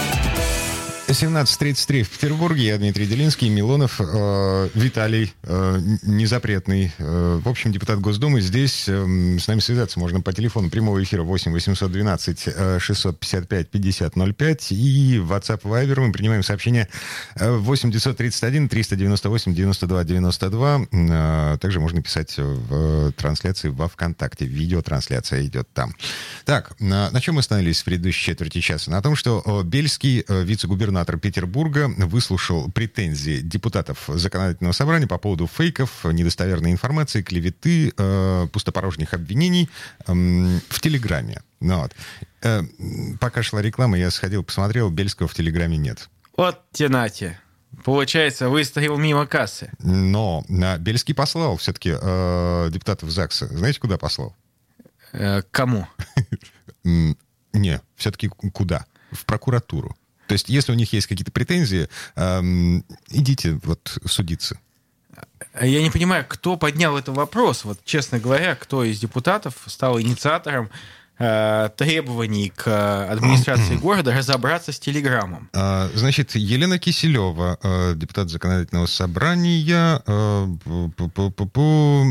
17.33 1.11 2.03
в 2.03 2.09
Петербурге. 2.09 2.67
Я 2.67 2.77
Дмитрий 2.77 3.05
Делинский, 3.05 3.49
Милонов, 3.49 3.99
э, 3.99 4.69
Виталий, 4.73 5.33
э, 5.43 5.79
незапретный. 6.03 6.93
Э, 6.97 7.39
в 7.43 7.49
общем, 7.49 7.73
депутат 7.73 7.99
Госдумы 7.99 8.39
здесь. 8.39 8.85
Э, 8.87 9.05
с 9.37 9.47
нами 9.47 9.59
связаться 9.59 9.99
можно 9.99 10.21
по 10.21 10.31
телефону 10.31 10.69
прямого 10.69 11.03
эфира 11.03 11.23
8 11.23 11.51
812 11.51 12.43
э, 12.47 12.79
655 12.79 13.69
50 13.69 14.13
05. 14.37 14.71
И 14.71 15.17
WhatsApp 15.17 15.61
Viber 15.63 15.99
мы 15.99 16.13
принимаем 16.13 16.43
сообщение 16.43 16.87
э, 17.35 17.51
8 17.51 17.91
931 17.91 18.69
398 18.69 19.53
92 19.53 20.03
92. 20.05 20.81
Э, 20.91 21.57
также 21.59 21.81
можно 21.81 22.01
писать 22.01 22.37
в 22.37 23.07
э, 23.09 23.11
трансляции 23.17 23.67
во 23.67 23.89
ВКонтакте. 23.89 24.45
Видеотрансляция 24.45 25.45
идет 25.45 25.67
там. 25.73 25.93
Так, 26.45 26.79
на, 26.79 27.11
на 27.11 27.19
чем 27.19 27.35
мы 27.35 27.41
остановились 27.41 27.81
в 27.81 27.83
предыдущей 27.83 28.27
четверти 28.27 28.61
часа? 28.61 28.91
На 28.91 29.01
том, 29.01 29.17
что 29.17 29.43
э, 29.45 29.63
Бельский, 29.63 30.23
э, 30.25 30.43
вице-губернатор 30.43 31.00
Петербурга, 31.05 31.87
выслушал 31.97 32.69
претензии 32.71 33.41
депутатов 33.41 34.05
законодательного 34.07 34.73
собрания 34.73 35.07
по 35.07 35.17
поводу 35.17 35.47
фейков, 35.47 36.05
недостоверной 36.05 36.71
информации, 36.71 37.21
клеветы, 37.21 37.93
э, 37.97 38.47
пустопорожних 38.51 39.13
обвинений 39.13 39.69
э, 40.07 40.13
в 40.13 40.79
Телеграме. 40.79 41.41
Ну, 41.59 41.81
вот. 41.81 41.93
э, 42.41 42.63
пока 43.19 43.43
шла 43.43 43.61
реклама, 43.61 43.97
я 43.97 44.11
сходил, 44.11 44.43
посмотрел, 44.43 44.89
Бельского 44.89 45.27
в 45.27 45.33
Телеграме 45.33 45.77
нет. 45.77 46.09
Вот 46.37 46.61
тенате. 46.71 47.39
Получается, 47.83 48.49
выставил 48.49 48.97
мимо 48.97 49.25
кассы. 49.25 49.71
Но 49.79 50.43
э, 50.49 50.77
Бельский 50.77 51.15
послал 51.15 51.57
все-таки 51.57 51.93
э, 51.99 52.69
депутатов 52.71 53.09
ЗАГСа. 53.09 53.47
Знаете, 53.47 53.79
куда 53.79 53.97
послал? 53.97 54.35
Э, 55.13 55.41
кому? 55.51 55.87
Не, 57.53 57.81
все-таки 57.95 58.27
куда? 58.27 58.85
В 59.11 59.25
прокуратуру. 59.25 59.95
То 60.31 60.35
есть, 60.35 60.47
если 60.47 60.71
у 60.71 60.75
них 60.75 60.93
есть 60.93 61.07
какие-то 61.07 61.33
претензии, 61.33 61.89
эм, 62.15 62.85
идите 63.09 63.59
вот 63.65 63.97
судиться. 64.05 64.57
Я 65.61 65.81
не 65.81 65.89
понимаю, 65.89 66.23
кто 66.25 66.55
поднял 66.55 66.97
этот 66.97 67.17
вопрос. 67.17 67.65
Вот, 67.65 67.83
честно 67.83 68.17
говоря, 68.17 68.55
кто 68.55 68.85
из 68.85 68.97
депутатов 68.97 69.55
стал 69.65 69.99
инициатором 69.99 70.69
э, 71.19 71.69
требований 71.75 72.49
к 72.55 72.65
э, 72.65 73.11
администрации 73.11 73.75
города 73.75 74.13
разобраться 74.13 74.71
с 74.71 74.79
Телеграмом. 74.79 75.49
А, 75.53 75.89
Значит, 75.95 76.33
Елена 76.35 76.79
Киселева, 76.79 77.59
э, 77.61 77.95
депутат 77.97 78.29
законодательного 78.29 78.85
собрания, 78.85 80.01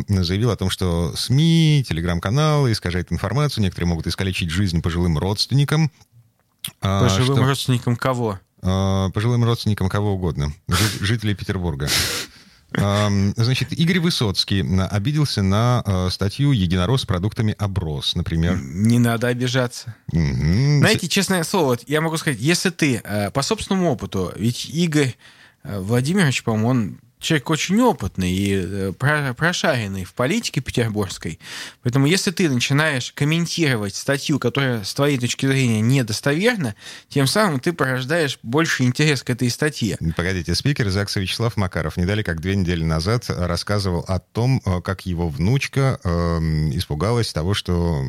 заявила 0.08 0.52
о 0.52 0.56
том, 0.56 0.68
что 0.68 1.16
СМИ, 1.16 1.86
телеграм-каналы 1.88 2.72
искажают 2.72 3.10
информацию, 3.12 3.64
некоторые 3.64 3.88
могут 3.88 4.06
искалечить 4.06 4.50
жизнь 4.50 4.82
пожилым 4.82 5.16
родственникам. 5.16 5.90
А, 6.80 7.02
Пожилым 7.08 7.36
что- 7.38 7.46
родственникам 7.46 7.96
кого? 7.96 8.38
А, 8.62 9.08
пожилым 9.10 9.44
родственникам 9.44 9.88
кого 9.88 10.12
угодно, 10.14 10.52
жи- 10.68 10.98
жителей 11.04 11.34
Петербурга. 11.34 11.88
Значит, 12.72 13.72
Игорь 13.72 13.98
Высоцкий 13.98 14.62
на- 14.62 14.86
обиделся 14.86 15.42
на 15.42 16.08
статью 16.10 16.52
«Единорос 16.52 17.02
с 17.02 17.04
продуктами 17.06 17.54
оброс», 17.58 18.14
например. 18.14 18.60
Не 18.62 18.98
надо 19.00 19.26
обижаться. 19.26 19.96
Мгм. 20.12 20.78
Знаете, 20.78 21.08
честное 21.08 21.42
слово, 21.42 21.78
я 21.88 22.00
могу 22.00 22.16
сказать, 22.16 22.38
если 22.40 22.70
ты 22.70 23.00
э, 23.02 23.30
по 23.32 23.42
собственному 23.42 23.90
опыту, 23.90 24.32
ведь 24.36 24.66
Игорь 24.66 25.16
э, 25.64 25.80
Владимирович, 25.80 26.44
по-моему, 26.44 26.68
он 26.68 27.00
человек 27.20 27.50
очень 27.50 27.80
опытный 27.80 28.32
и 28.32 28.54
э, 28.54 28.92
про- 28.98 29.34
прошаренный 29.34 30.04
в 30.04 30.14
политике 30.14 30.60
петербургской. 30.60 31.38
Поэтому 31.82 32.06
если 32.06 32.30
ты 32.30 32.48
начинаешь 32.48 33.12
комментировать 33.12 33.94
статью, 33.94 34.38
которая 34.38 34.82
с 34.82 34.94
твоей 34.94 35.18
точки 35.18 35.46
зрения 35.46 35.80
недостоверна, 35.80 36.74
тем 37.08 37.26
самым 37.26 37.60
ты 37.60 37.72
порождаешь 37.72 38.38
больше 38.42 38.84
интерес 38.84 39.22
к 39.22 39.30
этой 39.30 39.50
статье. 39.50 39.98
Погодите, 40.16 40.54
спикер 40.54 40.88
ЗАГСа 40.88 41.20
Вячеслав 41.20 41.56
Макаров 41.56 41.96
не 41.96 42.06
далее, 42.06 42.24
как 42.24 42.40
две 42.40 42.56
недели 42.56 42.82
назад 42.82 43.26
рассказывал 43.28 44.04
о 44.08 44.18
том, 44.18 44.62
э, 44.64 44.80
как 44.80 45.06
его 45.06 45.28
внучка 45.28 46.00
эм, 46.02 46.76
испугалась 46.76 47.32
того, 47.32 47.54
что 47.54 48.02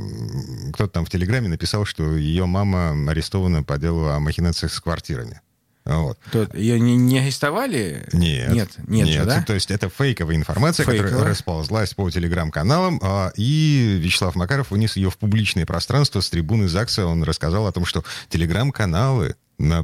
кто-то 0.74 0.93
там 0.93 1.06
в 1.06 1.10
Телеграме 1.10 1.50
написал, 1.50 1.86
что 1.86 2.15
ее 2.15 2.45
мама 2.45 2.91
арестована 3.10 3.63
по 3.63 3.78
делу 3.78 4.08
о 4.08 4.19
махинациях 4.19 4.74
с 4.74 4.80
квартирами. 4.80 5.41
Вот. 5.86 6.20
Тот- 6.32 6.54
Ее 6.54 6.80
не, 6.80 6.96
не 6.96 7.20
арестовали? 7.20 8.08
Нет. 8.13 8.52
Нет, 8.54 8.70
нет, 8.88 9.08
же, 9.08 9.26
да? 9.26 9.41
То 9.41 9.54
есть 9.54 9.72
это 9.72 9.89
фейковая 9.89 10.36
информация, 10.36 10.86
которая 10.86 11.08
Фейковая. 11.10 11.30
расползлась 11.30 11.94
по 11.94 12.10
телеграм-каналам, 12.10 13.00
а, 13.02 13.32
и 13.36 13.98
Вячеслав 14.02 14.36
Макаров 14.36 14.72
вынес 14.72 14.96
ее 14.96 15.10
в 15.10 15.17
публичное 15.17 15.65
пространство 15.65 16.20
с 16.22 16.30
трибуны 16.30 16.67
ЗАГСа. 16.67 17.06
Он 17.08 17.24
рассказал 17.24 17.65
о 17.67 17.72
том, 17.72 17.86
что 17.86 18.04
телеграм-каналы 18.30 19.28
на- 19.30 19.36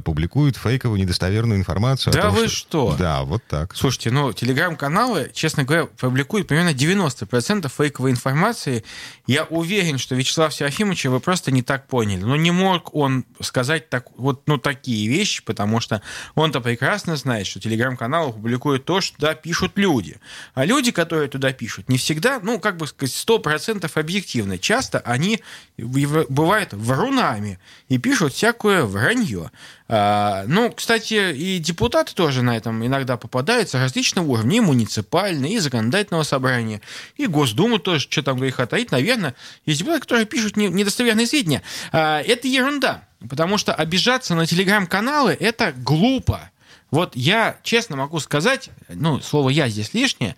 публикуют 0.04 0.56
фейковую 0.56 1.00
недостоверную 1.00 1.58
информацию. 1.58 2.12
о 2.12 2.14
Да 2.14 2.22
том, 2.22 2.34
вы 2.34 2.48
что? 2.48 2.96
Да, 2.98 3.22
вот 3.22 3.42
так. 3.46 3.74
Слушайте, 3.74 4.10
ну, 4.10 4.32
телеграм-каналы, 4.32 5.30
честно 5.32 5.64
говоря, 5.64 5.86
публикуют 5.86 6.48
примерно 6.48 6.70
90% 6.70 7.70
фейковой 7.74 8.10
информации. 8.10 8.84
Я 9.26 9.44
уверен, 9.44 9.98
что 9.98 10.14
Вячеслав 10.14 10.54
Серафимовича 10.54 11.10
вы 11.10 11.20
просто 11.20 11.50
не 11.50 11.62
так 11.62 11.86
поняли. 11.86 12.20
Но 12.20 12.36
не 12.36 12.50
мог 12.50 12.94
он 12.94 13.24
сказать 13.40 13.88
так, 13.88 14.06
вот, 14.16 14.42
ну, 14.46 14.58
такие 14.58 15.08
вещи, 15.08 15.42
потому 15.44 15.80
что 15.80 16.02
он-то 16.34 16.60
прекрасно 16.60 17.16
знает, 17.16 17.46
что 17.46 17.60
телеграм-каналы 17.60 18.32
публикуют 18.32 18.84
то, 18.84 19.00
что 19.00 19.16
туда 19.16 19.34
пишут 19.34 19.72
люди. 19.76 20.16
А 20.54 20.64
люди, 20.64 20.90
которые 20.90 21.28
туда 21.28 21.52
пишут, 21.52 21.88
не 21.88 21.98
всегда, 21.98 22.40
ну, 22.42 22.58
как 22.58 22.76
бы 22.76 22.86
сказать, 22.86 23.14
100% 23.14 23.90
объективны. 23.94 24.58
Часто 24.58 24.98
они 25.00 25.42
бывают 25.76 26.72
врунами 26.72 27.58
и 27.88 27.98
пишут 27.98 28.32
всякое 28.34 28.84
вранье. 28.84 29.50
А, 29.90 30.44
ну, 30.46 30.70
кстати, 30.70 31.32
и 31.32 31.58
депутаты 31.58 32.14
тоже 32.14 32.42
на 32.42 32.56
этом 32.56 32.84
иногда 32.84 33.16
попадаются 33.16 33.78
различного 33.78 34.26
уровня, 34.26 34.58
и 34.58 34.60
муниципальные, 34.60 35.54
и 35.54 35.58
законодательного 35.58 36.24
собрания, 36.24 36.82
и 37.16 37.26
Госдуму 37.26 37.78
тоже, 37.78 38.00
что 38.00 38.22
там 38.22 38.38
греха 38.38 38.66
таить, 38.66 38.92
наверное, 38.92 39.34
есть 39.64 39.78
депутаты, 39.78 40.02
которые 40.02 40.26
пишут 40.26 40.56
не- 40.56 40.68
недостоверные 40.68 41.26
сведения. 41.26 41.62
А, 41.92 42.20
это 42.20 42.48
ерунда, 42.48 43.04
потому 43.28 43.56
что 43.56 43.72
обижаться 43.74 44.34
на 44.34 44.46
телеграм-каналы– 44.46 45.36
это 45.40 45.72
глупо. 45.72 46.50
Вот 46.90 47.14
я 47.14 47.58
честно 47.62 47.96
могу 47.96 48.18
сказать, 48.18 48.70
ну, 48.88 49.20
слово 49.20 49.50
«я» 49.50 49.68
здесь 49.68 49.92
лишнее, 49.92 50.36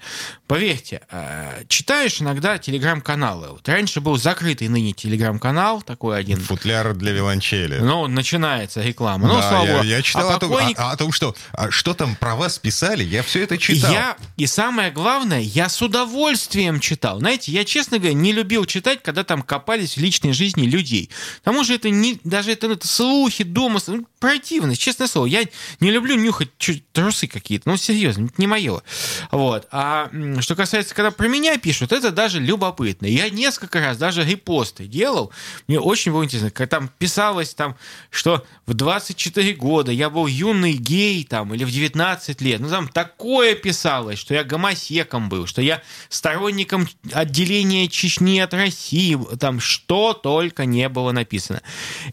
поверьте, 0.48 1.02
э, 1.10 1.62
читаешь 1.68 2.20
иногда 2.20 2.58
телеграм-каналы. 2.58 3.50
Вот 3.50 3.68
раньше 3.68 4.00
был 4.00 4.16
закрытый 4.16 4.66
ныне 4.68 4.92
телеграм-канал, 4.92 5.80
такой 5.82 6.18
один, 6.18 6.40
Футляр 6.40 6.94
для 6.94 7.12
виолончели. 7.12 7.78
ну, 7.78 8.08
начинается 8.08 8.82
реклама. 8.82 9.28
Ну, 9.28 9.34
Да, 9.36 9.48
слава 9.48 9.64
я, 9.66 9.82
я 9.98 10.02
читал 10.02 10.30
А 10.30 10.34
о, 10.34 10.38
том, 10.40 10.50
покойник- 10.50 10.76
о- 10.78 10.90
о 10.90 10.96
том, 10.96 11.12
что 11.12 11.36
а, 11.52 11.70
что 11.70 11.94
там 11.94 12.16
про 12.16 12.34
вас 12.34 12.58
писали, 12.58 13.04
я 13.04 13.22
все 13.22 13.44
это 13.44 13.56
читал. 13.56 13.92
Я, 13.92 14.16
и 14.36 14.46
самое 14.46 14.90
главное, 14.90 15.40
я 15.40 15.68
с 15.68 15.80
удовольствием 15.80 16.80
читал. 16.80 17.20
Знаете, 17.20 17.52
я, 17.52 17.64
честно 17.64 17.98
говоря, 17.98 18.14
не 18.14 18.32
любил 18.32 18.64
читать, 18.64 19.02
когда 19.04 19.22
там 19.22 19.42
копались 19.42 19.96
в 19.96 20.00
личной 20.00 20.32
жизни 20.32 20.66
людей. 20.66 21.10
К 21.38 21.44
тому 21.44 21.62
же 21.62 21.74
это 21.76 21.90
не, 21.90 22.18
даже 22.24 22.50
это, 22.52 22.66
это 22.72 22.88
слухи, 22.88 23.44
домыслы, 23.44 23.98
ну, 23.98 24.06
противность, 24.18 24.80
честное 24.80 25.06
слово. 25.06 25.26
Я 25.26 25.44
не 25.78 25.90
люблю 25.92 26.16
нюхать 26.16 26.39
чуть 26.58 26.90
трусы 26.92 27.26
какие-то, 27.26 27.68
ну, 27.68 27.76
серьезно, 27.76 28.28
не 28.36 28.46
мое. 28.46 28.82
Вот. 29.30 29.66
А 29.70 30.10
что 30.40 30.56
касается, 30.56 30.94
когда 30.94 31.10
про 31.10 31.28
меня 31.28 31.58
пишут, 31.58 31.92
это 31.92 32.10
даже 32.10 32.40
любопытно. 32.40 33.06
Я 33.06 33.30
несколько 33.30 33.80
раз 33.80 33.96
даже 33.96 34.24
репосты 34.24 34.86
делал. 34.86 35.32
Мне 35.68 35.80
очень 35.80 36.12
было 36.12 36.24
интересно, 36.24 36.50
когда 36.50 36.78
там 36.78 36.90
писалось, 36.98 37.54
там, 37.54 37.76
что 38.10 38.44
в 38.66 38.74
24 38.74 39.54
года 39.54 39.92
я 39.92 40.10
был 40.10 40.26
юный 40.26 40.74
гей, 40.74 41.24
там, 41.24 41.54
или 41.54 41.64
в 41.64 41.70
19 41.70 42.40
лет. 42.40 42.60
Ну, 42.60 42.68
там 42.68 42.88
такое 42.88 43.54
писалось, 43.54 44.18
что 44.18 44.34
я 44.34 44.44
гомосеком 44.44 45.28
был, 45.28 45.46
что 45.46 45.62
я 45.62 45.82
сторонником 46.08 46.88
отделения 47.12 47.88
Чечни 47.88 48.38
от 48.40 48.54
России. 48.54 49.18
Там 49.38 49.60
что 49.60 50.12
только 50.14 50.64
не 50.64 50.88
было 50.88 51.12
написано. 51.12 51.62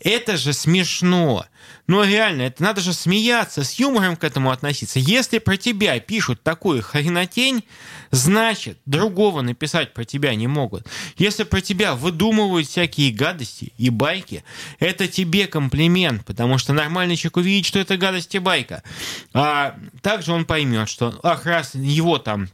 Это 0.02 0.38
же 0.38 0.54
смешно. 0.54 1.46
Ну, 1.88 2.04
реально, 2.04 2.44
это 2.44 2.62
надо 2.62 2.82
же 2.82 2.94
смеяться, 2.94 3.64
с 3.64 3.74
юмором 3.80 4.18
к 4.18 4.24
этому 4.24 4.52
относиться. 4.52 5.00
Если 5.00 5.40
про 5.40 5.56
тебя 5.56 5.98
пишут 6.00 6.44
такую 6.44 6.84
хренотень, 6.84 7.64
значит, 8.12 8.78
другого 8.86 9.42
написать 9.42 9.94
про 9.94 10.04
тебя 10.04 10.36
не 10.36 10.48
могут. 10.48 10.86
Если 11.18 11.44
про 11.44 11.62
тебя 11.62 11.96
выдумывают 11.96 12.68
всякие 12.68 13.12
гадости 13.12 13.74
и 13.78 13.90
байки, 13.90 14.44
это 14.80 15.08
тебе 15.08 15.48
комплимент, 15.48 16.26
потому 16.26 16.58
что 16.58 16.74
нормальный 16.74 17.16
человек 17.16 17.38
увидит, 17.38 17.66
что 17.66 17.80
это 17.80 17.98
гадость 17.98 18.36
и 18.36 18.40
байка. 18.40 18.84
А 19.34 19.78
также 20.02 20.34
он 20.34 20.46
поймет, 20.46 20.90
что, 20.90 21.18
ах, 21.24 21.46
раз 21.46 21.74
его 21.74 22.18
там 22.18 22.50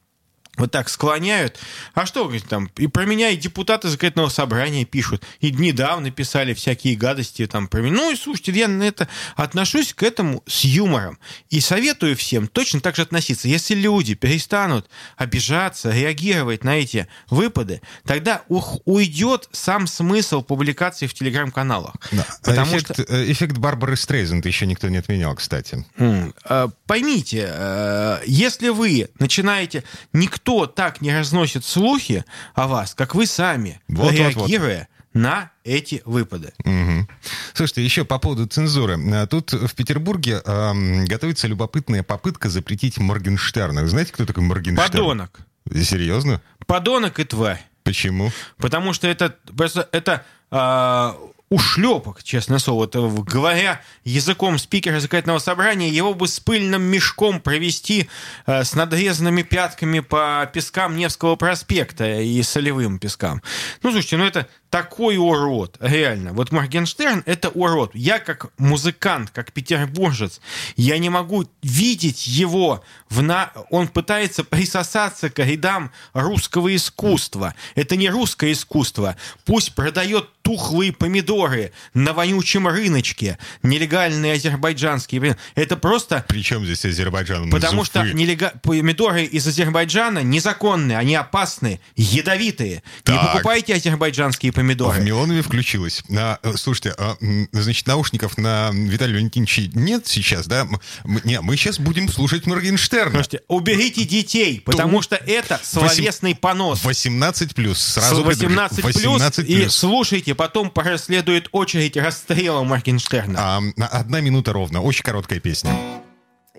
вот 0.56 0.72
так 0.72 0.89
склоняют. 0.89 1.58
А 1.96 2.06
что, 2.06 2.26
говорит, 2.26 2.48
там, 2.48 2.70
и 2.78 2.88
про 2.88 3.06
меня 3.06 3.30
и 3.30 3.38
депутаты 3.38 3.89
законодательного 3.89 4.30
собрания 4.30 4.86
пишут, 4.86 5.24
и 5.39 5.52
недавно 5.52 6.12
писали 6.12 6.54
всякие 6.54 6.96
гадости 6.96 7.48
там 7.48 7.68
про 7.68 7.82
меня. 7.82 7.96
Ну 7.96 8.12
и 8.12 8.16
слушайте, 8.16 8.52
я 8.52 8.68
на 8.68 8.84
это 8.84 9.08
отношусь 9.36 9.94
к 9.94 10.04
этому 10.04 10.44
с 10.46 10.63
юмором. 10.63 11.18
И 11.50 11.60
советую 11.60 12.16
всем 12.16 12.48
точно 12.48 12.82
так 12.82 12.96
же 12.96 13.02
относиться. 13.02 13.48
Если 13.48 13.74
люди 13.74 14.13
перестанут 14.13 14.89
обижаться, 15.18 15.92
реагировать 15.92 16.63
на 16.63 16.78
эти 16.78 17.08
выпады, 17.30 17.82
тогда 18.06 18.44
ух, 18.48 18.80
уйдет 18.86 19.50
сам 19.52 19.88
смысл 19.88 20.44
публикации 20.44 21.08
в 21.08 21.16
телеграм-каналах. 21.16 21.96
Да. 22.12 22.28
Потому 22.44 22.78
эффект, 22.78 22.94
что 22.94 23.04
э, 23.04 23.32
эффект 23.32 23.58
Барбары 23.58 23.96
Стрейзенд 23.96 24.46
еще 24.46 24.68
никто 24.68 24.88
не 24.89 24.98
отменял, 24.98 25.36
кстати. 25.36 25.84
Э, 25.98 26.68
Поймите, 26.86 27.50
э, 27.50 28.20
если 28.28 28.70
вы 28.70 29.10
начинаете, 29.18 29.84
никто 30.12 30.43
так 30.44 31.02
не 31.02 31.14
разносит 31.16 31.66
слухи 31.66 32.26
о 32.54 32.68
вас, 32.68 32.94
как 32.94 33.16
вы 33.16 33.26
сами, 33.26 33.82
Вот, 33.88 33.98
вот, 33.98 34.12
вот. 34.12 34.18
реагируя 34.18 34.88
на 35.14 35.52
эти 35.64 36.02
выпады. 36.06 36.54
Мгм. 36.66 37.08
Слушайте, 37.54 37.84
еще 37.84 38.04
по 38.04 38.18
поводу 38.18 38.48
цензуры. 38.48 38.98
А, 39.14 39.28
Тут 39.28 39.54
в 39.54 39.74
Петербурге 39.76 40.42
ам, 40.46 41.06
готовится 41.06 41.48
любопытная 41.48 42.02
попытка 42.04 42.50
запретить 42.50 42.98
Моргенштерна. 42.98 43.82
Вы 43.82 43.88
знаете, 43.88 44.12
кто 44.12 44.26
такой 44.26 44.44
Моргенштерн? 44.44 44.92
Подонок. 44.92 45.40
Серьезно? 45.72 46.42
Подонок 46.66 47.20
и 47.20 47.24
тварь. 47.24 47.64
Почему? 47.84 48.32
Потому 48.58 48.94
что 48.94 49.08
это 49.08 49.36
просто 49.56 49.88
это 49.92 50.26
а, 50.50 51.16
ушлепок, 51.54 52.24
честное 52.24 52.58
слово. 52.58 52.86
Это, 52.86 53.00
говоря 53.00 53.80
языком 54.04 54.58
спикера 54.58 55.00
законодательного 55.00 55.38
собрания, 55.38 55.88
его 55.88 56.16
бы 56.16 56.28
с 56.28 56.39
пыльным 56.39 56.82
мешком 56.82 57.39
провести 57.39 58.10
э, 58.48 58.63
с 58.63 58.74
надрезанными 58.74 59.44
пятками 59.44 60.00
по 60.00 60.50
пескам 60.52 60.98
Невского 60.98 61.36
проспекта 61.36 62.22
и 62.22 62.42
солевым 62.42 62.98
пескам. 62.98 63.44
Ну, 63.84 63.92
слушайте, 63.92 64.18
ну 64.18 64.26
это 64.26 64.48
такой 64.74 65.18
урод, 65.18 65.78
реально. 65.82 66.34
Вот 66.34 66.52
Моргенштерн— 66.52 67.22
это 67.28 67.50
урод. 67.50 67.92
Я 67.94 68.18
как 68.18 68.48
музыкант, 68.58 69.30
как 69.30 69.52
петербуржец, 69.52 70.42
я 70.76 70.98
не 70.98 71.12
могу 71.12 71.46
видеть 71.62 72.26
его 72.26 72.84
в 73.08 73.22
на... 73.22 73.52
Он 73.70 73.88
пытается 73.88 74.44
присосаться 74.44 75.30
к 75.30 75.38
рядам 75.46 75.92
русского 76.14 76.76
искусства. 76.76 77.54
Это 77.76 77.96
не 77.96 78.10
русское 78.10 78.52
искусство. 78.52 79.16
Пусть 79.46 79.76
продает 79.76 80.28
тухлые 80.42 80.92
помидоры 80.92 81.72
на 81.94 82.12
вонючем 82.14 82.68
рыночке, 82.68 83.38
нелегальные 83.62 84.34
азербайджанские. 84.34 85.38
Это 85.56 85.78
просто 85.78 86.26
Причем 86.28 86.66
здесь 86.66 86.84
Азербайджан? 86.84 87.50
Потому 87.50 87.84
Из 87.84 87.88
что 87.88 88.00
нелега- 88.02 88.60
помидоры 88.62 89.24
из 89.24 89.48
Азербайджана 89.48 90.20
незаконные, 90.20 90.98
они 90.98 91.16
опасные, 91.16 91.80
ядовитые. 91.96 92.84
Не 93.08 93.14
Так. 93.16 93.32
покупайте 93.32 93.76
азербайджанские 93.76 94.52
В 94.52 94.56
помидоры. 94.63 95.02
Милонове 95.02 95.41
включилась. 95.41 96.04
А, 96.15 96.39
э, 96.41 96.54
слушайте, 96.56 96.93
а, 96.97 97.15
значит, 97.52 97.88
наушников 97.88 98.38
на 98.38 98.69
Виталия 98.71 99.15
Валентиновича 99.15 99.63
нет 99.73 100.08
сейчас, 100.08 100.47
да? 100.47 100.67
Не, 101.04 101.41
мы 101.41 101.56
сейчас 101.58 101.80
будем 101.80 102.10
слушать 102.10 102.45
Моргенштерна. 102.45 103.12
Слушайте, 103.12 103.41
уберите 103.47 104.06
детей, 104.06 104.62
потому 104.65 105.02
что 105.02 105.15
это 105.15 105.60
словесный 105.63 106.36
понос. 106.36 106.84
18 106.84 107.56
плюс. 107.56 107.80
Сразу 107.82 108.23
С 108.23 108.26
18 108.26 108.82
плюс, 108.82 108.95
18 108.95 109.49
и 109.49 109.56
плюс. 109.62 109.76
слушайте, 109.76 110.36
потом 110.36 110.69
последует 110.69 111.49
очередь 111.52 111.97
расстрела 111.97 112.63
Моргенштерна. 112.63 113.39
А, 113.39 113.62
на- 113.76 113.88
одна 113.88 114.21
минута 114.21 114.54
ровно. 114.54 114.82
Очень 114.82 115.04
короткая 115.04 115.39
песня. 115.39 115.76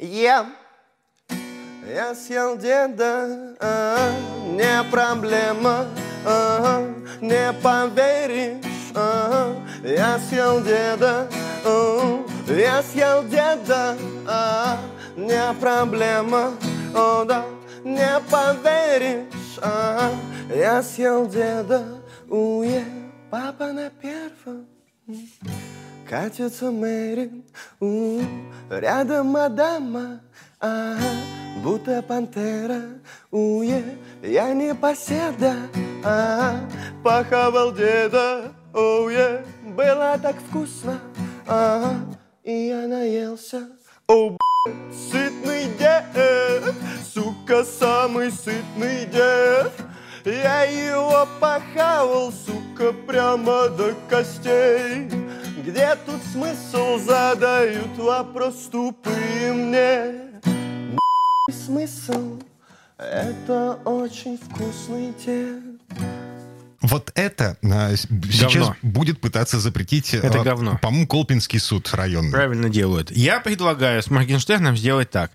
Я, 0.00 0.46
я 1.92 2.14
съел 2.14 2.58
деда, 2.58 3.56
а, 3.60 4.12
не 4.56 4.82
проблема, 4.90 5.86
не 7.20 7.52
поверишь. 7.62 8.64
Я 9.82 10.18
съел 10.28 10.60
деда, 10.60 11.28
я 12.48 12.82
съел 12.82 13.24
деда, 13.24 13.96
а, 14.26 14.78
не 15.16 15.54
проблема, 15.60 16.52
о 16.94 17.24
да, 17.24 17.44
не 17.84 18.20
поверишь. 18.30 19.58
Я 20.54 20.82
съел 20.82 21.26
деда, 21.26 21.84
уе, 22.28 22.84
папа 23.30 23.72
на 23.72 23.90
первом. 23.90 24.66
Катится 26.08 26.70
Мэри, 26.70 27.44
у, 27.80 28.20
рядом 28.70 29.28
мадама, 29.28 30.20
ага, 30.60 31.00
будто 31.64 32.02
пантера, 32.02 32.82
уе, 33.30 33.82
я 34.22 34.52
не 34.52 34.74
поседа, 34.74 35.56
ага, 36.04 36.60
похавал 37.02 37.72
деда, 37.72 38.52
уе, 38.74 39.42
было 39.74 40.18
так 40.22 40.36
вкусно, 40.48 41.00
ага, 41.46 41.94
и 42.44 42.52
я 42.68 42.86
наелся, 42.86 43.66
о, 44.06 44.28
б***ь, 44.28 44.72
сытный 45.10 45.64
дед, 45.78 46.74
сука, 47.14 47.64
самый 47.64 48.30
сытный 48.30 49.06
дед, 49.06 49.72
я 50.26 50.64
его 50.64 51.26
похавал, 51.40 52.30
сука, 52.30 52.92
прямо 53.06 53.68
до 53.68 53.94
костей. 54.10 55.10
Где 55.64 55.96
тут 56.04 56.20
смысл, 56.32 56.98
задают 56.98 57.96
вопрос 57.96 58.68
тупые 58.70 59.52
мне. 59.52 60.33
Смысл, 61.64 62.40
это 62.98 63.78
очень 63.84 64.38
вкусный 64.38 65.14
дед. 65.24 65.80
Вот 66.82 67.12
это 67.14 67.56
а, 67.62 67.94
сейчас 67.96 68.52
Говно. 68.52 68.76
будет 68.82 69.18
пытаться 69.18 69.58
запретить, 69.58 70.12
Это 70.12 70.40
а, 70.40 70.44
говно. 70.44 70.78
по-моему, 70.82 71.06
Колпинский 71.06 71.58
суд 71.58 71.88
районный. 71.94 72.30
Правильно 72.30 72.68
делают. 72.68 73.10
Я 73.10 73.40
предлагаю 73.40 74.02
с 74.02 74.10
Моргенштерном 74.10 74.76
сделать 74.76 75.10
так. 75.10 75.32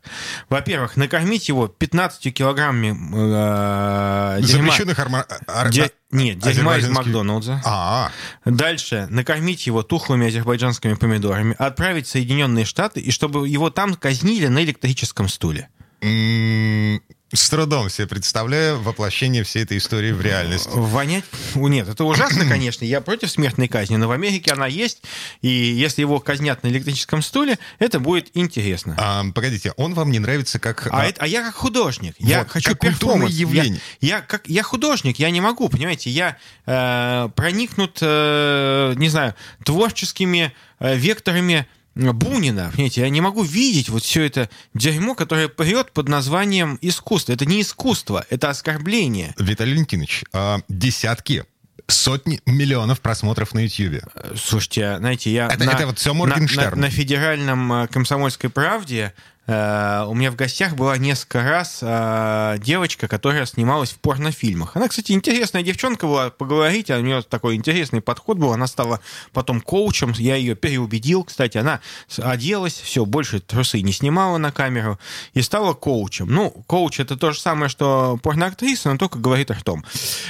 Во-первых, 0.49 0.95
накормить 0.95 1.49
его 1.49 1.67
15 1.67 2.31
килограммами 2.35 2.89
э, 2.89 4.41
дерьма. 4.43 4.65
Запрещенных 4.73 4.99
арма- 4.99 5.25
ар- 5.47 5.71
Де- 5.71 5.89
Нет, 6.11 6.37
дерьма 6.37 6.77
из 6.77 6.87
Макдоналдса. 6.87 7.63
А, 7.65 8.11
Дальше 8.45 9.07
накормить 9.09 9.65
его 9.65 9.81
тухлыми 9.81 10.27
азербайджанскими 10.27 10.93
помидорами, 10.93 11.55
отправить 11.57 12.05
в 12.05 12.11
Соединенные 12.11 12.65
Штаты, 12.65 12.99
и 12.99 13.09
чтобы 13.09 13.49
его 13.49 13.71
там 13.71 13.95
казнили 13.95 14.45
на 14.47 14.63
электрическом 14.63 15.27
стуле. 15.27 15.69
С 16.01 17.49
трудом 17.49 17.89
себе 17.89 18.07
представляю 18.07 18.81
воплощение 18.81 19.43
всей 19.43 19.63
этой 19.63 19.77
истории 19.77 20.11
в 20.11 20.19
реальность. 20.21 20.67
Вонять? 20.71 21.23
О, 21.55 21.67
Нет, 21.67 21.87
это 21.87 22.03
ужасно, 22.03 22.45
конечно. 22.49 22.85
Я 22.85 23.01
против 23.01 23.29
смертной 23.29 23.67
казни, 23.67 23.97
но 23.97 24.07
в 24.07 24.11
Америке 24.11 24.51
она 24.51 24.65
есть, 24.65 25.03
и 25.41 25.47
если 25.47 26.01
его 26.01 26.19
казнят 26.19 26.63
на 26.63 26.69
электрическом 26.69 27.21
стуле, 27.21 27.59
это 27.77 27.99
будет 27.99 28.31
интересно. 28.33 28.95
А, 28.97 29.23
погодите, 29.31 29.73
он 29.77 29.93
вам 29.93 30.09
не 30.09 30.17
нравится 30.17 30.57
как... 30.57 30.87
А, 30.87 30.89
а, 31.01 31.05
это- 31.05 31.21
а 31.21 31.27
я 31.27 31.43
как 31.43 31.53
художник, 31.55 32.15
я 32.17 32.39
Вот, 32.39 32.49
хочу 32.49 32.71
как 32.71 32.79
перформанс. 32.79 33.31
явление. 33.31 33.79
Я, 34.01 34.15
я 34.15 34.21
как 34.21 34.47
я 34.47 34.63
художник, 34.63 35.19
я 35.19 35.29
не 35.29 35.41
могу, 35.41 35.69
понимаете, 35.69 36.09
я 36.09 36.37
э, 36.65 37.29
проникнут, 37.35 37.99
э, 38.01 38.93
не 38.95 39.09
знаю, 39.09 39.35
творческими 39.63 40.51
э, 40.79 40.95
векторами 40.97 41.67
Бунина, 41.99 42.69
понимаете, 42.73 43.01
я 43.01 43.09
не 43.09 43.21
могу 43.21 43.43
видеть 43.43 43.89
вот 43.89 44.03
все 44.03 44.23
это 44.23 44.49
дерьмо, 44.73 45.15
которое 45.15 45.47
прет 45.47 45.91
под 45.91 46.07
названием 46.07 46.77
искусство. 46.81 47.33
Это 47.33 47.45
не 47.45 47.61
искусство, 47.61 48.25
это 48.29 48.49
оскорбление. 48.49 49.33
Виталий 49.37 49.73
Валентинович, 49.73 50.23
а, 50.33 50.59
десятки, 50.69 51.43
сотни 51.87 52.39
миллионов 52.45 53.01
просмотров 53.01 53.53
на 53.53 53.59
Ютьюбе. 53.65 54.03
Э, 54.13 54.35
Слушайте, 54.37 54.97
знаете, 54.99 55.31
я 55.31 55.47
Это- 55.47 55.63
на, 55.65 55.71
это 55.71 55.87
вот 55.87 55.97
всё 55.97 56.13
на- 56.13 56.19
Моргенштерн. 56.19 56.75
на- 56.79 56.87
на 56.87 56.89
федеральном 56.91 57.73
э, 57.73 57.87
комсомольской 57.87 58.49
правде 58.49 59.13
у 59.49 60.13
меня 60.13 60.31
в 60.31 60.35
гостях 60.35 60.75
была 60.75 60.97
несколько 60.97 61.43
раз 61.43 61.79
э, 61.81 62.57
девочка, 62.59 63.07
которая 63.07 63.45
снималась 63.45 63.91
в 63.91 63.99
порнофильмах. 63.99 64.75
Она, 64.75 64.87
кстати, 64.87 65.11
интересная 65.11 65.63
девчонка 65.63 66.05
была, 66.05 66.29
поговорить, 66.29 66.89
у 66.89 66.99
нее 66.99 67.23
такой 67.23 67.55
интересный 67.55 68.01
подход 68.01 68.37
был. 68.37 68.53
Она 68.53 68.67
стала 68.67 68.99
потом 69.33 69.61
коучем, 69.61 70.13
я 70.17 70.35
ее 70.35 70.55
переубедил, 70.55 71.23
кстати, 71.23 71.57
она 71.57 71.79
оделась, 72.17 72.73
все, 72.73 73.05
больше 73.05 73.39
трусы 73.39 73.81
не 73.81 73.91
снимала 73.91 74.37
на 74.37 74.51
камеру 74.51 74.99
и 75.33 75.41
стала 75.41 75.73
коучем. 75.73 76.27
Ну, 76.27 76.51
коуч 76.67 76.99
это 76.99 77.17
то 77.17 77.31
же 77.31 77.39
самое, 77.39 77.69
что 77.69 78.19
порноактриса, 78.21 78.91
но 78.91 78.97
только 78.97 79.19
говорит 79.19 79.51
ртом. 79.51 79.83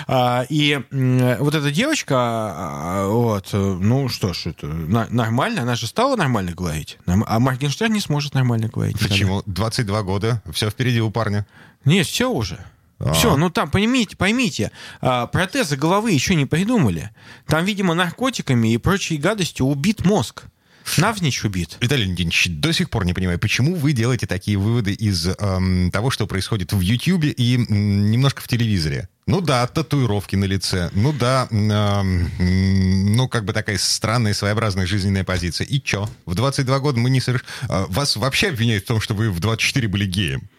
А, 0.07 0.45
И 0.49 0.79
вот 0.91 1.55
эта 1.55 1.71
девочка, 1.71 2.15
а, 2.17 3.07
вот, 3.07 3.49
э, 3.51 3.57
ну 3.57 4.07
что 4.09 4.33
ж, 4.33 4.47
это 4.47 4.67
нормально, 4.67 5.63
она 5.63 5.75
же 5.75 5.87
стала 5.87 6.15
нормально 6.15 6.51
говорить. 6.53 6.97
А 7.05 7.39
Моргенштерн 7.39 7.91
не 7.91 8.01
сможет 8.01 8.33
нормально 8.33 8.69
говорить. 8.69 8.97
Почему? 9.09 9.43
22 9.45 10.03
года, 10.03 10.41
все 10.51 10.69
впереди 10.69 11.01
у 11.01 11.11
парня. 11.11 11.45
Нет, 11.85 12.07
все 12.07 12.29
уже. 12.29 12.63
А. 12.99 13.13
Все, 13.13 13.37
ну 13.37 13.49
там, 13.49 13.69
поймите, 13.69 14.17
поймите, 14.17 14.71
а, 14.99 15.27
протезы 15.27 15.77
головы 15.77 16.11
еще 16.11 16.35
не 16.35 16.45
придумали. 16.45 17.11
Там, 17.47 17.63
видимо, 17.63 17.93
наркотиками 17.93 18.73
и 18.73 18.77
прочей 18.77 19.17
гадостью 19.17 19.67
убит 19.67 20.05
мозг. 20.05 20.43
Навзничь 20.97 21.43
убит. 21.43 21.77
Виталий 21.81 22.05
Леонидович, 22.05 22.47
до 22.49 22.71
сих 22.73 22.89
пор 22.89 23.05
не 23.05 23.13
понимаю, 23.13 23.39
почему 23.39 23.75
вы 23.75 23.93
делаете 23.93 24.27
такие 24.27 24.57
выводы 24.57 24.93
из 24.93 25.27
эм, 25.27 25.91
того, 25.91 26.09
что 26.09 26.27
происходит 26.27 26.73
в 26.73 26.79
Ютьюбе 26.79 27.29
и 27.29 27.55
м, 27.57 28.09
немножко 28.11 28.41
в 28.41 28.47
телевизоре? 28.47 29.07
Ну 29.27 29.41
да, 29.41 29.67
татуировки 29.67 30.35
на 30.35 30.45
лице. 30.45 30.89
Ну 30.93 31.13
да, 31.13 31.47
эм, 31.51 32.29
ну 33.15 33.27
как 33.27 33.45
бы 33.45 33.53
такая 33.53 33.77
странная, 33.77 34.33
своеобразная 34.33 34.85
жизненная 34.87 35.23
позиция. 35.23 35.65
И 35.67 35.79
чё? 35.81 36.09
В 36.25 36.33
22 36.35 36.79
года 36.79 36.99
мы 36.99 37.09
не 37.09 37.21
соверш... 37.21 37.43
э, 37.69 37.85
Вас 37.89 38.15
вообще 38.15 38.49
обвиняют 38.49 38.85
в 38.85 38.87
том, 38.87 38.99
что 39.01 39.13
вы 39.13 39.29
в 39.29 39.39
24 39.39 39.87
были 39.87 40.05
геем. 40.05 40.49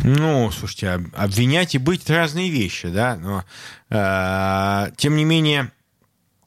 Ну, 0.00 0.50
слушайте, 0.52 0.90
об- 0.90 1.08
обвинять 1.16 1.74
и 1.74 1.78
быть 1.78 2.04
это 2.04 2.14
разные 2.14 2.50
вещи, 2.50 2.88
да, 2.88 3.16
но 3.16 3.44
э, 3.90 4.90
тем 4.96 5.16
не 5.16 5.24
менее 5.24 5.72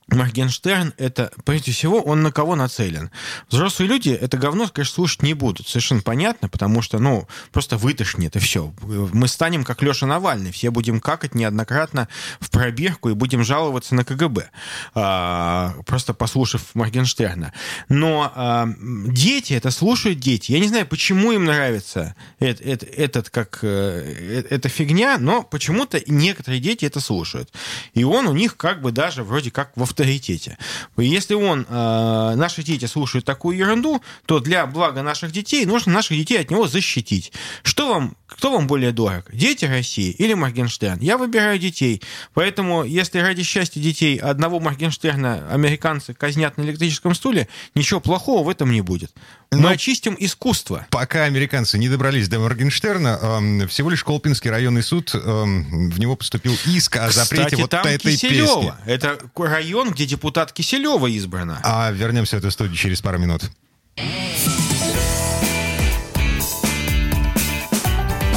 Моргенштерн, 0.07 0.93
это, 0.97 1.31
прежде 1.45 1.71
всего, 1.71 2.01
он 2.01 2.21
на 2.21 2.31
кого 2.31 2.55
нацелен? 2.55 3.11
Взрослые 3.49 3.87
люди 3.87 4.09
это 4.09 4.37
говно, 4.37 4.67
конечно, 4.67 4.95
слушать 4.95 5.23
не 5.23 5.33
будут. 5.33 5.67
Совершенно 5.67 6.01
понятно, 6.01 6.49
потому 6.49 6.81
что, 6.81 6.99
ну, 6.99 7.27
просто 7.51 7.77
вытошнит, 7.77 8.35
и 8.35 8.39
все. 8.39 8.73
Мы 8.81 9.27
станем 9.27 9.63
как 9.63 9.81
Леша 9.81 10.05
Навальный, 10.05 10.51
все 10.51 10.69
будем 10.69 10.99
какать 10.99 11.33
неоднократно 11.33 12.07
в 12.39 12.49
пробирку 12.49 13.09
и 13.09 13.13
будем 13.13 13.43
жаловаться 13.43 13.95
на 13.95 14.03
КГБ, 14.03 14.49
а, 14.95 15.75
просто 15.85 16.13
послушав 16.13 16.61
Моргенштерна. 16.73 17.53
Но 17.87 18.31
а, 18.35 18.67
дети, 19.07 19.53
это 19.53 19.71
слушают 19.71 20.19
дети. 20.19 20.51
Я 20.51 20.59
не 20.59 20.67
знаю, 20.67 20.85
почему 20.87 21.31
им 21.31 21.45
нравится 21.45 22.15
эт- 22.39 22.61
эт- 22.61 22.83
этот, 22.83 23.29
как, 23.29 23.59
э, 23.61 23.67
э, 23.67 24.43
эта 24.49 24.67
фигня, 24.67 25.17
но 25.19 25.43
почему-то 25.43 26.01
некоторые 26.07 26.59
дети 26.59 26.85
это 26.85 26.99
слушают. 26.99 27.51
И 27.93 28.03
он 28.03 28.27
у 28.27 28.33
них 28.33 28.57
как 28.57 28.81
бы 28.81 28.91
даже 28.91 29.23
вроде 29.23 29.51
как 29.51 29.71
в 29.75 29.93
авторитете. 30.01 30.57
Если 30.97 31.33
он, 31.35 31.65
э, 31.67 32.33
наши 32.35 32.63
дети 32.63 32.85
слушают 32.85 33.25
такую 33.25 33.57
ерунду, 33.57 34.01
то 34.25 34.39
для 34.39 34.65
блага 34.65 35.01
наших 35.03 35.31
детей 35.31 35.65
нужно 35.65 35.93
наших 35.93 36.17
детей 36.17 36.39
от 36.39 36.49
него 36.49 36.67
защитить. 36.67 37.31
Что 37.63 37.93
вам, 37.93 38.17
кто 38.25 38.51
вам 38.51 38.67
более 38.67 38.91
дорог? 38.91 39.25
Дети 39.31 39.65
России 39.65 40.11
или 40.11 40.33
Моргенштерн? 40.33 40.99
Я 40.99 41.17
выбираю 41.17 41.59
детей. 41.59 42.01
Поэтому, 42.33 42.83
если 42.83 43.19
ради 43.19 43.43
счастья 43.43 43.79
детей 43.79 44.17
одного 44.17 44.59
Моргенштерна 44.59 45.49
американцы 45.51 46.13
казнят 46.13 46.57
на 46.57 46.63
электрическом 46.63 47.13
стуле, 47.15 47.47
ничего 47.75 47.99
плохого 47.99 48.43
в 48.43 48.49
этом 48.49 48.71
не 48.71 48.81
будет. 48.81 49.13
Мы 49.53 49.59
Но- 49.63 49.69
очистим 49.69 50.15
искусство. 50.17 50.87
Пока 50.91 51.25
американцы 51.25 51.77
не 51.77 51.89
добрались 51.89 52.29
до 52.29 52.39
Моргенштерна, 52.39 53.19
эм, 53.21 53.67
всего 53.67 53.89
лишь 53.89 54.01
Колпинский 54.01 54.49
районный 54.49 54.81
суд, 54.81 55.13
эм, 55.13 55.89
в 55.89 55.99
него 55.99 56.15
поступил 56.15 56.55
иск 56.67 56.95
о 56.95 57.11
запрете 57.11 57.43
Кстати, 57.43 57.61
вот 57.61 57.69
там 57.69 57.85
этой 57.85 58.13
Киселева. 58.13 58.61
песни. 58.61 58.73
Это 58.85 59.19
район, 59.37 59.91
где 59.91 60.05
депутат 60.05 60.53
Киселева 60.53 61.05
избрана. 61.07 61.59
А 61.63 61.91
вернемся 61.91 62.37
в 62.37 62.39
эту 62.39 62.49
студию 62.49 62.77
через 62.77 63.01
пару 63.01 63.17
минут. 63.19 63.51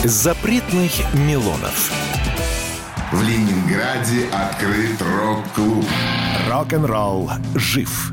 Запретных 0.04 0.90
Милонов. 1.14 1.92
В 3.12 3.22
Ленинграде 3.22 4.26
открыт 4.32 5.00
рок-клуб. 5.00 5.86
Рок-н-ролл 6.48 7.30
жив. 7.54 8.12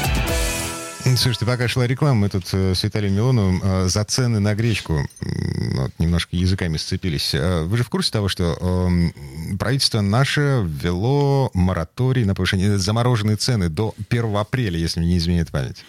Слушайте, 1.17 1.45
пока 1.45 1.67
шла 1.67 1.87
реклама, 1.87 2.15
мы 2.21 2.29
тут 2.29 2.45
э, 2.53 2.73
с 2.73 2.83
Виталием 2.83 3.13
Милоновым 3.15 3.61
э, 3.63 3.87
за 3.87 4.03
цены 4.03 4.39
на 4.39 4.55
гречку 4.55 4.93
м, 4.93 5.07
вот, 5.77 5.91
немножко 5.99 6.35
языками 6.35 6.77
сцепились. 6.77 7.33
Э, 7.33 7.63
Вы 7.63 7.77
же 7.77 7.83
в 7.83 7.89
курсе 7.89 8.11
того, 8.11 8.27
что 8.29 8.57
э, 8.59 9.57
правительство 9.57 10.01
наше 10.01 10.63
ввело 10.65 11.51
мораторий 11.53 12.23
на 12.25 12.33
повышение 12.33 12.77
замороженные 12.77 13.35
цены 13.35 13.69
до 13.69 13.93
1 14.09 14.35
апреля, 14.35 14.77
если 14.79 14.99
мне 14.99 15.09
не 15.13 15.17
изменяет 15.17 15.51
память? 15.51 15.83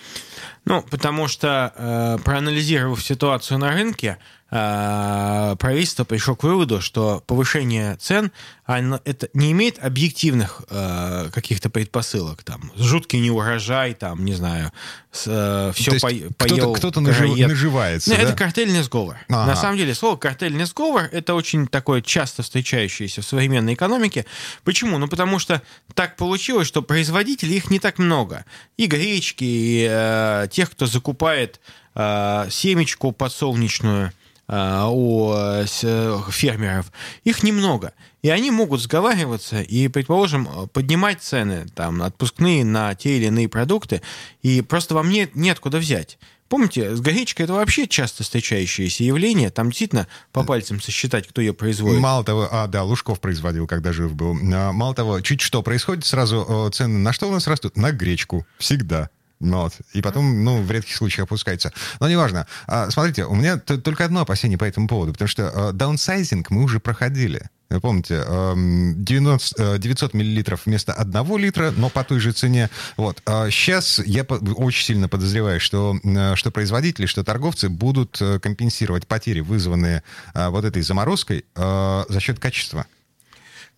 Ну, 0.64 0.83
потому 0.91 1.29
что, 1.29 2.20
проанализировав 2.25 3.03
ситуацию 3.03 3.59
на 3.59 3.73
рынке, 3.73 4.18
правительство 4.53 6.05
пришло 6.05 6.37
к 6.37 6.43
выводу, 6.43 6.81
что 6.83 7.23
повышение 7.27 7.97
цен 7.97 8.31
оно, 8.65 9.01
это 9.05 9.29
не 9.35 9.51
имеет 9.53 9.83
объективных 9.83 10.63
э, 10.71 11.29
каких-то 11.33 11.69
предпосылок. 11.71 12.43
Там, 12.45 12.71
жуткий 12.77 13.19
неурожай, 13.21 13.95
там, 13.95 14.25
не 14.25 14.35
знаю, 14.35 14.71
с, 15.11 15.25
э, 15.27 15.73
все 15.75 15.91
То 15.99 16.09
есть 16.09 16.35
кто-то- 16.39 17.01
нажив- 17.01 17.47
наживается, 17.47 18.11
Ну, 18.11 18.17
да? 18.17 18.23
Это 18.23 18.33
картельный 18.35 18.83
сговор. 18.83 19.17
Ага. 19.29 19.47
На 19.47 19.57
самом 19.57 19.79
деле, 19.79 19.95
слово 19.95 20.17
картельный 20.17 20.65
сговор 20.67 21.09
это 21.13 21.35
очень 21.35 21.67
такое 21.67 22.03
часто 22.03 22.43
встречающееся 22.43 23.21
в 23.23 23.25
современной 23.25 23.75
экономике. 23.75 24.27
Почему? 24.65 24.99
Ну, 24.99 25.09
потому 25.09 25.39
что 25.39 25.63
так 25.95 26.17
получилось, 26.17 26.69
что 26.69 26.83
производителей 26.83 27.57
их 27.57 27.71
не 27.71 27.79
так 27.79 27.99
много. 27.99 28.45
И 28.77 28.87
гречки, 28.87 29.45
и 29.45 29.87
э, 29.91 30.49
тех, 30.51 30.71
кто 30.71 30.87
закупает 30.87 31.61
э, 31.95 32.47
семечку 32.51 33.13
подсолнечную 33.13 34.09
э, 34.09 34.13
у 34.55 35.33
э, 35.35 35.67
с- 35.67 35.81
э, 35.85 36.19
фермеров, 36.31 36.93
их 37.25 37.43
немного. 37.43 37.93
И 38.23 38.29
они 38.29 38.51
могут 38.51 38.81
сговариваться 38.83 39.61
и, 39.63 39.89
предположим, 39.89 40.69
поднимать 40.73 41.23
цены 41.23 41.67
там, 41.75 42.03
отпускные 42.03 42.65
на 42.65 42.95
те 42.95 43.17
или 43.17 43.27
иные 43.27 43.49
продукты, 43.49 44.03
и 44.43 44.61
просто 44.61 44.95
вам 44.95 45.09
нет, 45.11 45.35
нет 45.35 45.59
куда 45.59 45.79
взять. 45.79 46.19
Помните, 46.49 46.95
с 46.95 47.01
гречкой 47.01 47.45
это 47.45 47.55
вообще 47.55 47.87
часто 47.89 48.25
встречающееся 48.25 49.05
явление. 49.05 49.49
Там 49.49 49.69
действительно 49.71 50.07
по 50.33 50.45
пальцам 50.45 50.83
сосчитать, 50.83 51.27
кто 51.27 51.41
ее 51.41 51.55
производит. 51.55 51.99
Мало 51.99 52.25
того, 52.25 52.47
а, 52.51 52.67
да, 52.67 52.83
Лужков 52.85 53.21
производил, 53.21 53.67
когда 53.67 53.95
жив 53.95 54.15
был. 54.15 54.37
А, 54.53 54.71
Мало 54.73 54.95
того, 54.95 55.23
чуть 55.23 55.41
что 55.41 55.63
происходит, 55.63 56.05
сразу 56.05 56.45
э, 56.69 56.71
цены 56.75 56.99
на 56.99 57.15
что 57.15 57.29
у 57.29 57.33
нас 57.33 57.47
растут? 57.47 57.79
На 57.79 57.91
гречку. 57.91 58.47
Всегда. 58.59 59.09
Ну 59.43 59.62
Вот. 59.62 59.74
И 59.93 60.01
потом, 60.01 60.45
ну, 60.45 60.62
в 60.62 60.70
редких 60.70 60.95
случаях 60.95 61.24
опускается. 61.24 61.72
Но 61.99 62.09
неважно. 62.09 62.47
А, 62.68 62.90
смотрите, 62.90 63.24
у 63.24 63.34
меня 63.34 63.59
только 63.59 64.05
одно 64.05 64.20
опасение 64.20 64.57
по 64.57 64.64
этому 64.64 64.86
поводу, 64.86 65.12
потому 65.12 65.28
что 65.28 65.43
э, 65.43 65.72
даунсайзинг 65.72 66.51
мы 66.51 66.62
уже 66.62 66.78
проходили. 66.78 67.51
Вы 67.68 67.80
помните, 67.80 68.22
эм, 68.24 69.03
90, 69.05 69.74
э, 69.74 69.78
900 69.78 70.14
миллилитров 70.14 70.66
вместо 70.66 70.93
1 70.93 71.38
литра, 71.38 71.72
но 71.76 71.88
по 71.88 72.05
той 72.05 72.20
же 72.20 72.30
цене. 72.32 72.70
Вот. 72.97 73.20
Сейчас 73.26 73.99
я 74.05 74.24
по- 74.24 74.34
очень 74.34 74.84
сильно 74.84 75.09
подозреваю, 75.09 75.59
что, 75.59 75.99
э, 76.05 76.36
что 76.36 76.51
производители, 76.53 77.07
что 77.07 77.24
торговцы 77.24 77.68
будут 77.68 78.20
компенсировать 78.40 79.07
потери, 79.09 79.40
вызванные 79.40 80.03
вот 80.34 80.64
этой 80.64 80.82
заморозкой, 80.82 81.45
за 81.57 82.20
счет 82.20 82.38
качества. 82.38 82.86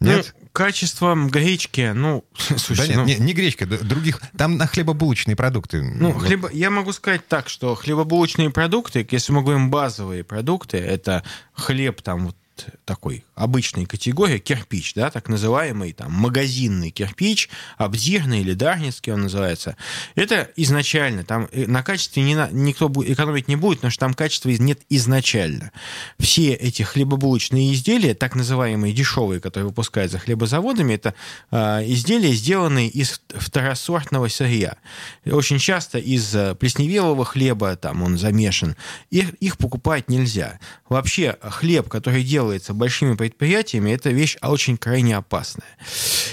Нет? 0.00 0.34
Ну, 0.38 0.48
качеством 0.52 1.28
гречки, 1.28 1.92
ну, 1.94 2.24
слушайте, 2.56 2.94
да 2.94 3.04
нет, 3.04 3.18
ну, 3.18 3.24
не, 3.24 3.26
не 3.26 3.32
гречка, 3.32 3.66
других. 3.66 4.20
Там 4.36 4.56
на 4.56 4.66
хлебобулочные 4.66 5.36
продукты. 5.36 5.82
Ну, 5.82 6.12
Вот. 6.12 6.22
хлебо, 6.22 6.50
я 6.52 6.70
могу 6.70 6.92
сказать 6.92 7.26
так, 7.26 7.48
что 7.48 7.74
хлебобулочные 7.74 8.50
продукты, 8.50 9.06
если 9.10 9.32
мы 9.32 9.42
говорим 9.42 9.70
базовые 9.70 10.24
продукты, 10.24 10.78
это 10.78 11.22
хлеб 11.54 12.02
там 12.02 12.26
вот 12.26 12.36
такой 12.84 13.24
обычной 13.34 13.86
категории, 13.86 14.38
кирпич, 14.38 14.94
да, 14.94 15.10
так 15.10 15.28
называемый 15.28 15.92
там 15.92 16.12
магазинный 16.12 16.90
кирпич, 16.90 17.48
обдирный 17.76 18.40
или 18.40 18.54
дарницкий 18.54 19.12
он 19.12 19.22
называется. 19.22 19.76
Это 20.14 20.50
изначально, 20.56 21.24
там 21.24 21.48
э, 21.52 21.66
на 21.66 21.82
качестве 21.82 22.22
не 22.22 22.34
на- 22.34 22.50
никто 22.50 22.92
экономить 23.04 23.48
не 23.48 23.56
будет, 23.56 23.78
потому 23.78 23.90
что 23.90 24.00
там 24.00 24.14
качества 24.14 24.50
нет 24.50 24.80
изначально. 24.90 25.72
Все 26.18 26.52
эти 26.52 26.82
хлебобулочные 26.82 27.72
изделия, 27.72 28.14
так 28.14 28.34
называемые 28.34 28.92
дешевые, 28.92 29.40
которые 29.40 29.68
выпускаются 29.68 30.18
хлебозаводами, 30.18 30.94
это 30.94 31.14
э, 31.50 31.82
изделия, 31.86 32.32
сделанные 32.32 32.88
из 32.88 33.20
второсортного 33.28 34.28
сырья. 34.28 34.76
Очень 35.24 35.58
часто 35.58 35.98
из 35.98 36.34
э, 36.34 36.54
плесневелого 36.54 37.24
хлеба 37.24 37.76
там 37.76 38.02
он 38.02 38.18
замешан. 38.18 38.76
Их, 39.10 39.30
их 39.34 39.56
покупать 39.58 40.08
нельзя. 40.08 40.60
Вообще 40.88 41.36
хлеб, 41.42 41.88
который 41.88 42.22
делается 42.22 42.73
большими 42.74 43.14
предприятиями, 43.14 43.90
это 43.90 44.10
вещь 44.10 44.36
очень 44.42 44.76
крайне 44.76 45.16
опасная. 45.16 45.76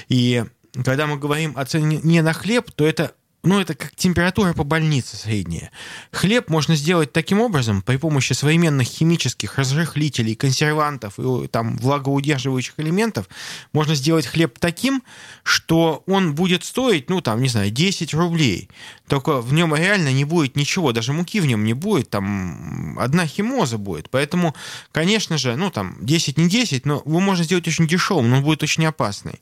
И 0.10 0.44
когда 0.86 1.08
мы 1.08 1.18
говорим 1.18 1.54
о 1.58 1.66
цене 1.66 2.00
не 2.04 2.22
на 2.22 2.34
хлеб, 2.34 2.72
то 2.72 2.86
это 2.86 3.14
ну, 3.44 3.60
это 3.60 3.74
как 3.74 3.96
температура 3.96 4.54
по 4.54 4.64
больнице 4.64 5.18
средняя. 5.18 5.72
Хлеб 6.12 6.50
можно 6.50 6.76
сделать 6.76 7.12
таким 7.12 7.42
образом 7.42 7.82
при 7.82 7.98
помощи 7.98 8.34
современных 8.34 8.88
химических 8.88 9.58
разрыхлителей, 9.58 10.36
консервантов 10.36 11.20
и 11.20 11.48
там 11.48 11.78
влагоудерживающих 11.78 12.76
элементов. 12.78 13.28
Можно 13.74 13.96
сделать 13.96 14.28
хлеб 14.28 14.60
таким, 14.60 15.02
что 15.44 16.04
он 16.06 16.36
будет 16.36 16.64
стоить, 16.64 17.10
ну, 17.10 17.22
там, 17.22 17.42
не 17.42 17.50
знаю, 17.50 17.72
10 17.72 18.14
рублей. 18.14 18.70
Только 19.12 19.42
в 19.42 19.52
нем 19.52 19.76
реально 19.76 20.14
не 20.14 20.24
будет 20.24 20.56
ничего, 20.56 20.94
даже 20.94 21.12
муки 21.12 21.42
в 21.42 21.46
нем 21.46 21.66
не 21.66 21.74
будет, 21.74 22.10
там 22.10 22.98
одна 22.98 23.28
химоза 23.28 23.78
будет. 23.78 24.10
Поэтому, 24.10 24.56
конечно 24.94 25.38
же, 25.38 25.58
ну, 25.58 25.70
там, 25.70 25.98
10 26.00 26.38
не 26.38 26.48
10, 26.48 26.86
но 26.86 27.04
его 27.06 27.20
можно 27.20 27.44
сделать 27.44 27.68
очень 27.68 27.88
дешевым, 27.88 28.30
но 28.30 28.38
он 28.38 28.44
будет 28.44 28.64
очень 28.64 28.86
опасный. 28.86 29.42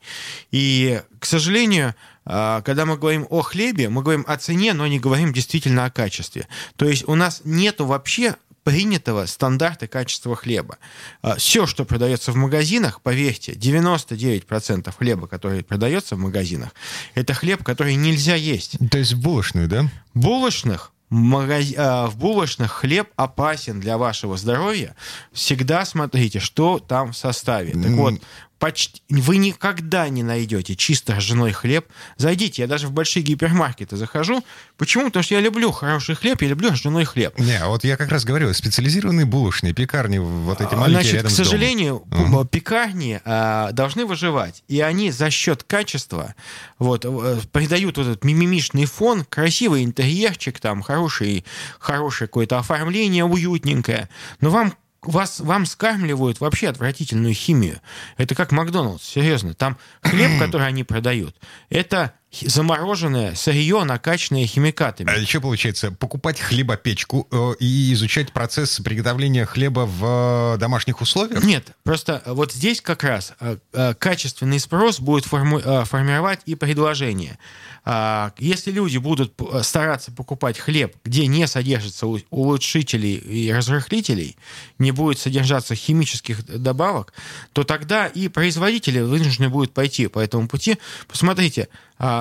И, 0.50 1.04
к 1.20 1.26
сожалению, 1.28 1.94
а, 2.26 2.64
когда 2.64 2.88
мы 2.88 2.98
говорим 2.98 3.28
о 3.30 3.44
хлебе, 3.44 3.90
мы 3.90 4.02
говорим 4.02 4.26
о 4.28 4.38
цене, 4.38 4.74
но 4.74 4.88
не 4.88 5.00
говорим 5.00 5.34
действительно 5.34 5.86
о 5.86 5.92
качестве. 5.92 6.48
То 6.76 6.86
есть 6.86 7.08
у 7.08 7.14
нас 7.14 7.42
нету 7.44 7.86
вообще 7.86 8.38
принятого 8.64 9.26
стандарта 9.26 9.88
качества 9.88 10.36
хлеба. 10.36 10.78
А, 11.22 11.36
Все, 11.36 11.66
что 11.66 11.86
продается 11.86 12.32
в 12.32 12.36
магазинах, 12.36 13.02
поверьте, 13.02 13.54
99% 13.54 14.94
хлеба, 14.98 15.28
который 15.28 15.64
продается 15.64 16.16
в 16.16 16.20
магазинах, 16.20 16.70
это 17.16 17.34
хлеб, 17.34 17.64
который 17.64 17.96
нельзя 17.96 18.36
есть. 18.36 18.78
То 18.92 18.98
есть 18.98 19.16
булочную, 19.16 19.68
да? 19.68 19.90
Булочных 20.14 20.92
магаз... 21.10 21.74
а, 21.78 22.08
в 22.08 22.18
булочных 22.18 22.72
хлеб 22.72 23.10
опасен 23.16 23.80
для 23.80 23.98
вашего 23.98 24.38
здоровья. 24.38 24.96
Всегда 25.32 25.86
смотрите, 25.86 26.40
что 26.40 26.80
там 26.80 27.12
в 27.12 27.18
составе. 27.18 27.74
Так 27.74 27.92
вот, 27.92 28.22
почти, 28.60 29.02
вы 29.10 29.38
никогда 29.38 30.08
не 30.10 30.22
найдете 30.22 30.76
чисто 30.76 31.16
ржаной 31.16 31.52
хлеб. 31.54 31.88
Зайдите, 32.18 32.62
я 32.64 32.68
даже 32.68 32.88
в 32.88 32.92
большие 32.92 33.24
гипермаркеты 33.24 33.96
захожу. 33.98 34.44
Почему? 34.78 35.06
Потому 35.06 35.24
что 35.24 35.36
я 35.36 35.42
люблю 35.42 35.72
хороший 35.72 36.16
хлеб, 36.16 36.42
я 36.42 36.50
люблю 36.50 36.72
ржаной 36.72 37.06
хлеб. 37.06 37.38
Не, 37.40 37.60
вот 37.66 37.84
я 37.84 37.98
как 37.98 38.10
раз 38.10 38.26
говорю, 38.26 38.54
специализированные 38.54 39.26
булочные, 39.26 39.74
пекарни, 39.74 40.18
вот 40.20 40.62
эти 40.62 40.76
маленькие 40.76 40.94
Значит, 41.02 41.14
рядом 41.14 41.30
к 41.30 41.34
с 41.34 41.38
домом. 41.38 41.46
сожалению, 41.52 42.04
Мгм. 42.08 42.48
пекарни 42.48 43.22
а, 43.26 43.72
должны 43.72 44.06
выживать. 44.06 44.64
И 44.68 44.82
они 44.82 45.12
за 45.12 45.30
счет 45.30 45.64
качества 45.64 46.36
вот, 46.78 47.06
э, 47.06 47.40
придают 47.52 47.98
вот 47.98 48.08
этот 48.08 48.24
мимимишный 48.24 48.86
фон, 48.86 49.24
красивый 49.26 49.84
интерьерчик, 49.84 50.60
там, 50.60 50.82
хороший, 50.82 51.46
хорошее 51.80 52.28
какое-то 52.28 52.60
оформление, 52.60 53.24
уютненькое. 53.24 54.10
Но 54.42 54.50
вам 54.50 54.74
вас, 55.02 55.40
вам 55.40 55.66
скармливают 55.66 56.40
вообще 56.40 56.70
отвратительную 56.70 57.34
химию. 57.34 57.80
Это 58.18 58.36
как 58.36 58.52
Макдоналдс, 58.52 59.04
серьезно. 59.04 59.54
Там 59.54 59.78
хлеб, 60.02 60.32
который 60.40 60.68
они 60.68 60.84
продают, 60.84 61.36
это 61.70 62.14
замороженное 62.32 63.36
сырье, 63.36 63.84
накачанное 63.84 64.46
химикатами. 64.46 65.10
А 65.10 65.16
еще 65.18 65.42
получается 65.42 65.92
покупать 65.92 66.40
хлебопечку 66.40 67.28
э, 67.32 67.54
и 67.60 67.94
изучать 67.94 68.32
процесс 68.32 68.80
приготовления 68.80 69.46
хлеба 69.46 69.86
в 69.86 70.56
э, 70.56 70.58
домашних 70.60 71.02
условиях? 71.02 71.44
Нет, 71.44 71.76
просто 71.84 72.22
вот 72.26 72.54
здесь 72.54 72.82
как 72.82 73.04
раз 73.04 73.34
э, 73.40 73.58
э, 73.74 73.94
качественный 73.96 74.60
спрос 74.60 75.00
будет 75.00 75.26
форму- 75.26 75.60
э, 75.64 75.86
формировать 75.86 76.42
и 76.46 76.56
предложение. 76.56 77.40
А, 77.84 78.34
Если 78.38 78.72
люди 78.72 78.98
будут 78.98 79.34
э, 79.40 79.64
стараться 79.64 80.12
покупать 80.12 80.60
хлеб, 80.60 80.96
где 81.04 81.26
не 81.26 81.48
содержится 81.48 82.06
улучшителей 82.30 83.16
и 83.16 83.52
разрыхлителей, 83.52 84.38
не 84.78 84.92
будет 84.92 85.18
содержаться 85.18 85.74
химических 85.74 86.46
добавок, 86.46 87.14
то 87.54 87.64
тогда 87.64 88.06
и 88.06 88.28
производители 88.28 89.00
вынуждены 89.00 89.50
будут 89.50 89.74
пойти 89.74 90.08
по 90.08 90.20
этому 90.20 90.48
пути. 90.48 90.78
Посмотрите, 91.08 91.70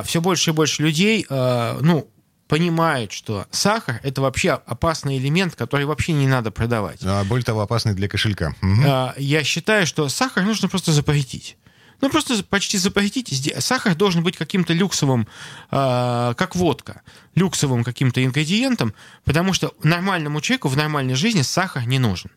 все 0.04 0.20
больше 0.20 0.50
и 0.50 0.52
больше 0.52 0.82
людей, 0.82 1.24
э, 1.28 1.78
ну, 1.80 2.08
понимают, 2.48 3.12
что 3.12 3.46
сахар 3.50 4.00
это 4.02 4.22
вообще 4.22 4.52
опасный 4.52 5.18
элемент, 5.18 5.54
который 5.54 5.86
вообще 5.86 6.12
не 6.12 6.26
надо 6.26 6.50
продавать. 6.50 7.00
А, 7.04 7.22
более 7.24 7.44
того, 7.44 7.60
опасный 7.60 7.94
для 7.94 8.08
кошелька. 8.08 8.54
А, 8.84 9.14
Я 9.18 9.44
считаю, 9.44 9.86
что 9.86 10.08
сахар 10.08 10.44
нужно 10.44 10.68
просто 10.68 10.92
запретить. 10.92 11.56
Ну, 12.00 12.10
просто 12.10 12.42
почти 12.44 12.78
запретить. 12.78 13.52
Сахар 13.58 13.94
должен 13.94 14.22
быть 14.22 14.36
каким-то 14.36 14.72
люксовым, 14.72 15.28
а, 15.70 16.34
как 16.34 16.56
водка, 16.56 17.02
люксовым 17.34 17.84
каким-то 17.84 18.24
ингредиентом, 18.24 18.94
потому 19.24 19.52
что 19.52 19.74
нормальному 19.82 20.40
человеку 20.40 20.68
в 20.68 20.76
нормальной 20.76 21.14
жизни 21.14 21.42
сахар 21.42 21.86
не 21.86 21.98
нужен. 21.98 22.30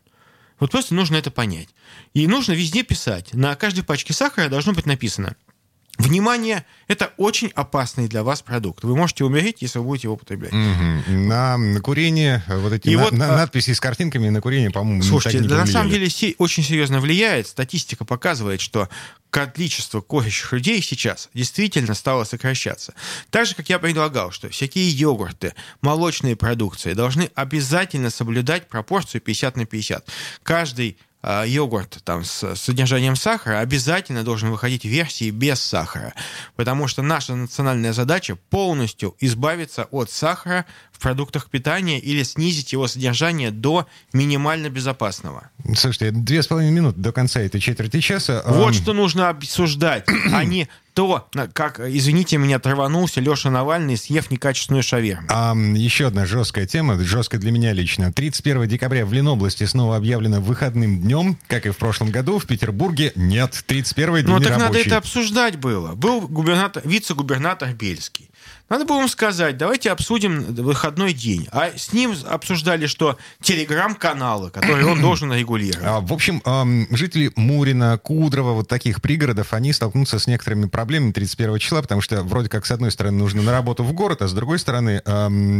Вот 0.60 0.70
просто 0.70 0.94
нужно 0.94 1.16
это 1.16 1.30
понять. 1.30 1.68
И 2.12 2.26
нужно 2.26 2.52
везде 2.52 2.82
писать. 2.82 3.34
На 3.34 3.56
каждой 3.56 3.82
пачке 3.82 4.12
сахара 4.12 4.48
должно 4.48 4.72
быть 4.72 4.86
написано 4.86 5.36
Внимание, 5.98 6.64
это 6.88 7.12
очень 7.18 7.52
опасный 7.54 8.08
для 8.08 8.22
вас 8.22 8.40
продукт. 8.40 8.82
Вы 8.82 8.96
можете 8.96 9.24
умереть, 9.24 9.58
если 9.60 9.78
вы 9.78 9.84
будете 9.84 10.06
его 10.06 10.14
употреблять. 10.14 10.50
Мгм. 10.52 11.28
На, 11.28 11.58
на 11.58 11.80
курение, 11.80 12.42
э, 12.48 12.58
вот 12.58 12.72
эти 12.72 12.88
И 12.88 12.96
на- 12.96 13.02
вот, 13.04 13.12
на- 13.12 13.34
а- 13.34 13.36
надписи 13.36 13.72
с 13.72 13.80
картинками 13.80 14.28
на 14.30 14.40
курение, 14.40 14.70
по-моему, 14.70 15.02
Слушайте, 15.02 15.40
не 15.40 15.48
да 15.48 15.58
на 15.58 15.66
самом 15.66 15.90
деле 15.90 16.08
очень 16.38 16.62
серьезно 16.64 16.98
влияет. 17.00 17.46
Статистика 17.46 18.04
показывает, 18.06 18.60
что 18.62 18.88
количество 19.30 20.00
курящих 20.00 20.52
людей 20.52 20.82
сейчас 20.82 21.28
действительно 21.34 21.94
стало 21.94 22.24
сокращаться. 22.24 22.94
Так 23.30 23.46
же, 23.46 23.54
как 23.54 23.68
я 23.68 23.78
предлагал, 23.78 24.30
что 24.30 24.48
всякие 24.48 24.88
йогурты, 24.88 25.54
молочные 25.82 26.36
продукции 26.36 26.94
должны 26.94 27.30
обязательно 27.34 28.10
соблюдать 28.10 28.68
пропорцию 28.68 29.20
50 29.20 29.56
на 29.56 29.66
50. 29.66 30.08
Каждый 30.42 30.96
йогурт 31.22 32.00
там, 32.04 32.24
с 32.24 32.56
содержанием 32.56 33.16
сахара 33.16 33.60
обязательно 33.60 34.24
должен 34.24 34.50
выходить 34.50 34.84
версии 34.84 35.30
без 35.30 35.60
сахара, 35.60 36.14
потому 36.56 36.88
что 36.88 37.02
наша 37.02 37.34
национальная 37.34 37.92
задача 37.92 38.36
полностью 38.50 39.14
избавиться 39.20 39.84
от 39.90 40.10
сахара 40.10 40.66
продуктах 41.02 41.50
питания 41.50 41.98
или 41.98 42.22
снизить 42.22 42.72
его 42.72 42.86
содержание 42.86 43.50
до 43.50 43.86
минимально 44.12 44.70
безопасного. 44.70 45.50
Слушайте, 45.76 46.10
две 46.12 46.42
с 46.42 46.46
половиной 46.46 46.72
минуты 46.72 46.98
до 47.00 47.12
конца 47.12 47.40
этой 47.40 47.60
четверти 47.60 48.00
часа. 48.00 48.42
Вот 48.46 48.68
Ам, 48.68 48.72
что 48.72 48.92
нужно 48.94 49.28
обсуждать, 49.28 50.06
а 50.32 50.44
не 50.44 50.68
то, 50.94 51.28
как, 51.54 51.80
извините 51.80 52.36
меня, 52.36 52.58
траванулся 52.58 53.20
Леша 53.20 53.50
Навальный, 53.50 53.96
съев 53.96 54.30
некачественную 54.30 54.82
шаверму. 54.82 55.26
А, 55.30 55.54
еще 55.56 56.08
одна 56.08 56.26
жесткая 56.26 56.66
тема, 56.66 56.98
жесткая 57.02 57.40
для 57.40 57.50
меня 57.50 57.72
лично. 57.72 58.12
31 58.12 58.68
декабря 58.68 59.06
в 59.06 59.12
Ленобласти 59.12 59.64
снова 59.64 59.96
объявлено 59.96 60.40
выходным 60.40 61.00
днем, 61.00 61.38
как 61.48 61.64
и 61.66 61.70
в 61.70 61.78
прошлом 61.78 62.10
году. 62.10 62.38
В 62.38 62.46
Петербурге 62.46 63.12
нет, 63.16 63.64
31 63.66 64.16
день 64.16 64.26
Ну, 64.26 64.38
так 64.40 64.50
надо 64.50 64.64
рабочий. 64.64 64.86
это 64.86 64.98
обсуждать 64.98 65.56
было. 65.56 65.94
Был 65.94 66.20
губернатор, 66.28 66.82
вице-губернатор 66.86 67.72
Бельский. 67.72 68.28
Надо 68.68 68.84
было 68.86 68.98
ему 68.98 69.08
сказать, 69.08 69.56
давайте 69.58 69.90
обсудим 69.90 70.42
выходной 70.54 71.12
день. 71.12 71.46
А 71.52 71.70
с 71.76 71.92
ним 71.92 72.14
обсуждали, 72.26 72.86
что 72.86 73.18
телеграм-каналы, 73.42 74.50
которые 74.50 74.86
он 74.86 75.00
должен 75.00 75.32
регулировать. 75.32 75.84
А, 75.86 76.00
В 76.00 76.12
общем, 76.12 76.42
жители 76.94 77.30
Мурина, 77.36 77.98
Кудрова, 77.98 78.52
вот 78.52 78.68
таких 78.68 79.00
пригородов, 79.02 79.52
они 79.52 79.72
столкнутся 79.72 80.18
с 80.18 80.26
некоторыми 80.26 80.66
проблемами 80.66 81.12
31 81.12 81.58
числа, 81.58 81.82
потому 81.82 82.00
что 82.00 82.22
вроде 82.22 82.48
как 82.48 82.66
с 82.66 82.70
одной 82.70 82.90
стороны 82.90 83.18
нужно 83.18 83.42
на 83.42 83.52
работу 83.52 83.84
в 83.84 83.92
город, 83.92 84.22
а 84.22 84.28
с 84.28 84.32
другой 84.32 84.58
стороны 84.58 85.02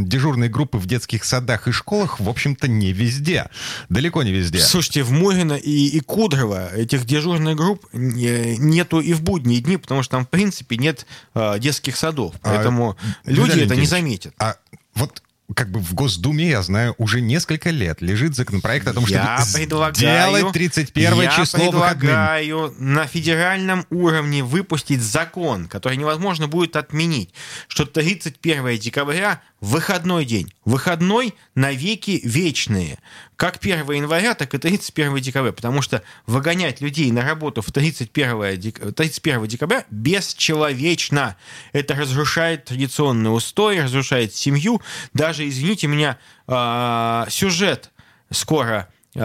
дежурные 0.07 0.49
группы 0.51 0.79
в 0.79 0.87
детских 0.87 1.25
садах 1.25 1.69
и 1.69 1.73
школах, 1.73 2.19
в 2.21 2.29
общем-то, 2.29 2.69
не 2.69 2.93
везде. 2.93 3.49
Далеко 3.89 4.23
не 4.23 4.33
везде. 4.33 4.59
Слушайте, 4.61 5.03
в 5.03 5.13
Мурино 5.13 5.55
и, 5.55 5.89
и 5.89 6.01
Кудрово 6.01 6.75
этих 6.75 7.05
дежурных 7.05 7.57
групп 7.57 7.87
не- 7.93 8.57
нету 8.57 9.01
и 9.01 9.13
в 9.13 9.23
будние 9.23 9.61
дни, 9.61 9.77
потому 9.77 10.03
что 10.03 10.13
там, 10.17 10.25
в 10.25 10.29
принципе, 10.29 10.77
нет 10.77 11.07
э, 11.35 11.59
детских 11.59 11.97
садов. 11.97 12.35
А, 12.43 12.63
Поэтому 12.83 12.97
люди 13.25 13.51
Виталий 13.51 13.65
это 13.65 13.77
не 13.77 13.87
заметят. 13.87 14.35
А 14.39 14.57
вот 14.95 15.23
как 15.55 15.71
бы 15.71 15.81
в 15.81 15.95
Госдуме, 15.95 16.49
я 16.51 16.63
знаю, 16.63 16.95
уже 16.99 17.21
несколько 17.21 17.71
лет 17.71 18.01
лежит 18.01 18.35
законопроект 18.35 18.87
о 18.87 18.93
том, 18.93 19.05
я 19.07 19.39
чтобы 19.39 19.59
предлагаю, 19.65 20.37
сделать 20.39 20.53
31 20.53 21.23
я 21.23 21.31
число 21.31 21.71
выходным. 21.71 21.99
предлагаю 22.01 22.75
на 22.79 23.07
федеральном 23.07 23.87
уровне 23.91 24.43
выпустить 24.45 25.01
закон, 25.03 25.67
который 25.69 25.97
невозможно 25.97 26.49
будет 26.49 26.77
отменить, 26.77 27.35
что 27.69 27.85
31 27.87 28.79
декабря 28.79 29.41
выходной 29.61 30.25
день. 30.25 30.53
Выходной 30.65 31.35
навеки 31.55 32.21
вечные. 32.25 32.99
Как 33.37 33.59
1 33.61 33.91
января, 33.93 34.35
так 34.35 34.55
и 34.55 34.59
31 34.59 35.17
декабря. 35.21 35.53
Потому 35.53 35.83
что 35.83 36.03
выгонять 36.27 36.81
людей 36.81 37.11
на 37.13 37.23
работу 37.23 37.63
в 37.63 37.71
31, 37.73 38.57
дек- 38.57 38.95
31 38.95 39.47
декабря 39.47 39.85
бесчеловечно. 39.91 41.37
Это 41.73 41.95
разрушает 41.95 42.65
традиционные 42.67 43.31
устои, 43.31 43.79
разрушает 43.79 44.35
семью. 44.35 44.81
Даже, 45.15 45.42
извините 45.49 45.87
меня, 45.87 46.19
а, 46.47 47.27
сюжет 47.29 47.91
скоро 48.31 48.89
э, 49.15 49.21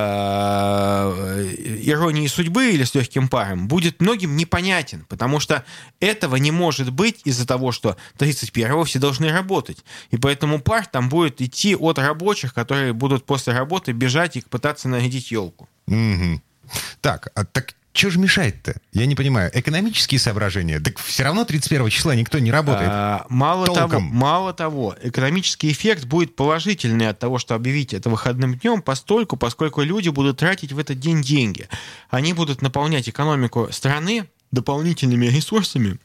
иронии 1.84 2.28
судьбы 2.28 2.72
или 2.72 2.84
с 2.84 2.94
легким 2.94 3.30
паром 3.30 3.68
будет 3.68 4.02
многим 4.02 4.36
непонятен, 4.36 5.06
потому 5.08 5.40
что 5.40 5.64
этого 6.00 6.36
не 6.36 6.52
может 6.52 6.92
быть 6.92 7.22
из-за 7.24 7.48
того, 7.48 7.72
что 7.72 7.96
31-го 8.18 8.84
все 8.84 9.00
должны 9.00 9.32
работать. 9.32 9.84
И 10.12 10.18
поэтому 10.18 10.60
пар 10.60 10.86
там 10.86 11.10
будет 11.10 11.42
идти 11.42 11.76
от 11.76 12.00
рабочих, 12.00 12.54
которые 12.54 12.94
будут 12.94 13.26
после 13.26 13.54
работы 13.54 13.94
бежать 13.94 14.36
и 14.36 14.42
пытаться 14.42 14.90
нарядить 14.90 15.32
елку. 15.32 15.70
Мгм. 15.88 16.42
Так, 17.00 17.30
а 17.34 17.46
так 17.46 17.77
что 17.98 18.12
же 18.12 18.20
мешает-то? 18.20 18.76
Я 18.94 19.06
не 19.08 19.16
понимаю. 19.16 19.50
Экономические 19.54 20.20
соображения? 20.20 20.80
Так 20.80 21.00
все 21.00 21.24
равно 21.24 21.46
31 21.46 21.90
числа 21.90 22.16
никто 22.16 22.38
не 22.40 22.52
работает. 22.52 22.90
А, 22.92 23.26
мало, 23.30 23.66
Толком. 23.66 23.90
того, 23.90 24.02
мало 24.02 24.54
того, 24.54 24.96
экономический 25.02 25.72
эффект 25.72 26.06
будет 26.06 26.36
положительный 26.36 27.10
от 27.10 27.20
того, 27.20 27.40
что 27.40 27.56
объявить 27.56 27.94
это 27.94 28.10
выходным 28.10 28.56
днем, 28.56 28.82
постольку, 28.82 29.36
поскольку 29.36 29.82
люди 29.82 30.10
будут 30.10 30.38
тратить 30.38 30.72
в 30.72 30.80
этот 30.80 31.00
день 31.00 31.22
деньги. 31.22 31.68
Они 32.10 32.34
будут 32.34 32.62
наполнять 32.62 33.10
экономику 33.10 33.70
страны 33.72 34.28
дополнительными 34.52 35.26
ресурсами, 35.26 36.00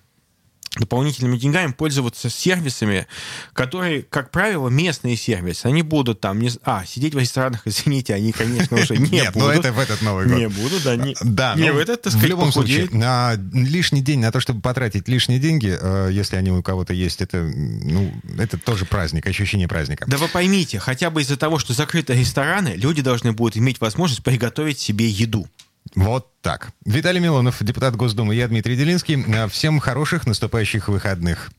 дополнительными 0.77 1.37
деньгами 1.37 1.73
пользоваться 1.73 2.31
сервисами, 2.31 3.07
которые, 3.53 4.03
как 4.03 4.31
правило, 4.31 4.69
местные 4.69 5.17
сервисы. 5.17 5.67
Они 5.67 5.83
будут 5.83 6.21
там... 6.21 6.41
Не... 6.41 6.51
А, 6.65 6.85
сидеть 6.87 7.15
в 7.15 7.19
ресторанах, 7.19 7.63
извините, 7.67 8.15
они, 8.15 8.33
конечно, 8.33 8.79
уже 8.79 8.97
не 8.97 9.11
Нет, 9.11 9.35
будут. 9.35 9.57
это 9.57 9.73
в 9.73 9.79
этот 9.79 10.01
Новый 10.01 10.27
год. 10.27 10.39
Не 10.39 10.49
будут, 10.49 10.83
да. 10.83 10.97
Не, 10.97 11.15
Да, 11.21 11.55
не 11.57 11.69
ну, 11.69 11.75
в 11.75 11.79
этот, 11.79 12.03
так 12.03 12.13
в 12.13 12.17
сказать, 12.17 12.31
любом 12.31 12.53
случае, 12.53 12.89
на 12.91 13.35
лишний 13.53 14.01
день 14.01 14.21
на 14.21 14.33
то, 14.33 14.41
чтобы 14.41 14.61
потратить 14.61 15.09
лишние 15.09 15.39
деньги, 15.39 15.77
э, 15.79 16.09
если 16.11 16.37
они 16.37 16.51
у 16.51 16.63
кого-то 16.63 16.95
есть, 16.95 17.21
это, 17.21 17.43
ну, 17.43 18.13
это 18.39 18.57
тоже 18.57 18.87
праздник, 18.87 19.27
ощущение 19.27 19.69
праздника. 19.69 20.07
Да 20.09 20.17
вы 20.17 20.29
поймите, 20.29 20.79
хотя 20.79 21.11
бы 21.11 21.21
из-за 21.21 21.37
того, 21.37 21.59
что 21.59 21.75
закрыты 21.75 22.15
рестораны, 22.15 22.75
люди 22.77 23.03
должны 23.03 23.33
будут 23.33 23.59
иметь 23.59 23.81
возможность 23.81 24.23
приготовить 24.23 24.79
себе 24.79 25.07
еду. 25.07 25.47
Вот 25.95 26.29
так. 26.41 26.71
Виталий 26.85 27.21
Милонов, 27.21 27.63
депутат 27.63 27.97
Госдумы, 27.97 28.35
я 28.35 28.49
Дмитрий 28.49 28.77
Делинский. 28.77 29.23
Э, 29.27 29.49
Всем 29.49 29.79
хороших 29.79 30.27
наступающих 30.27 30.89
выходных. 30.89 31.51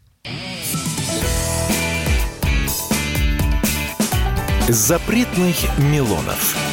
Запретных 4.69 5.55
Милонов. 5.77 6.72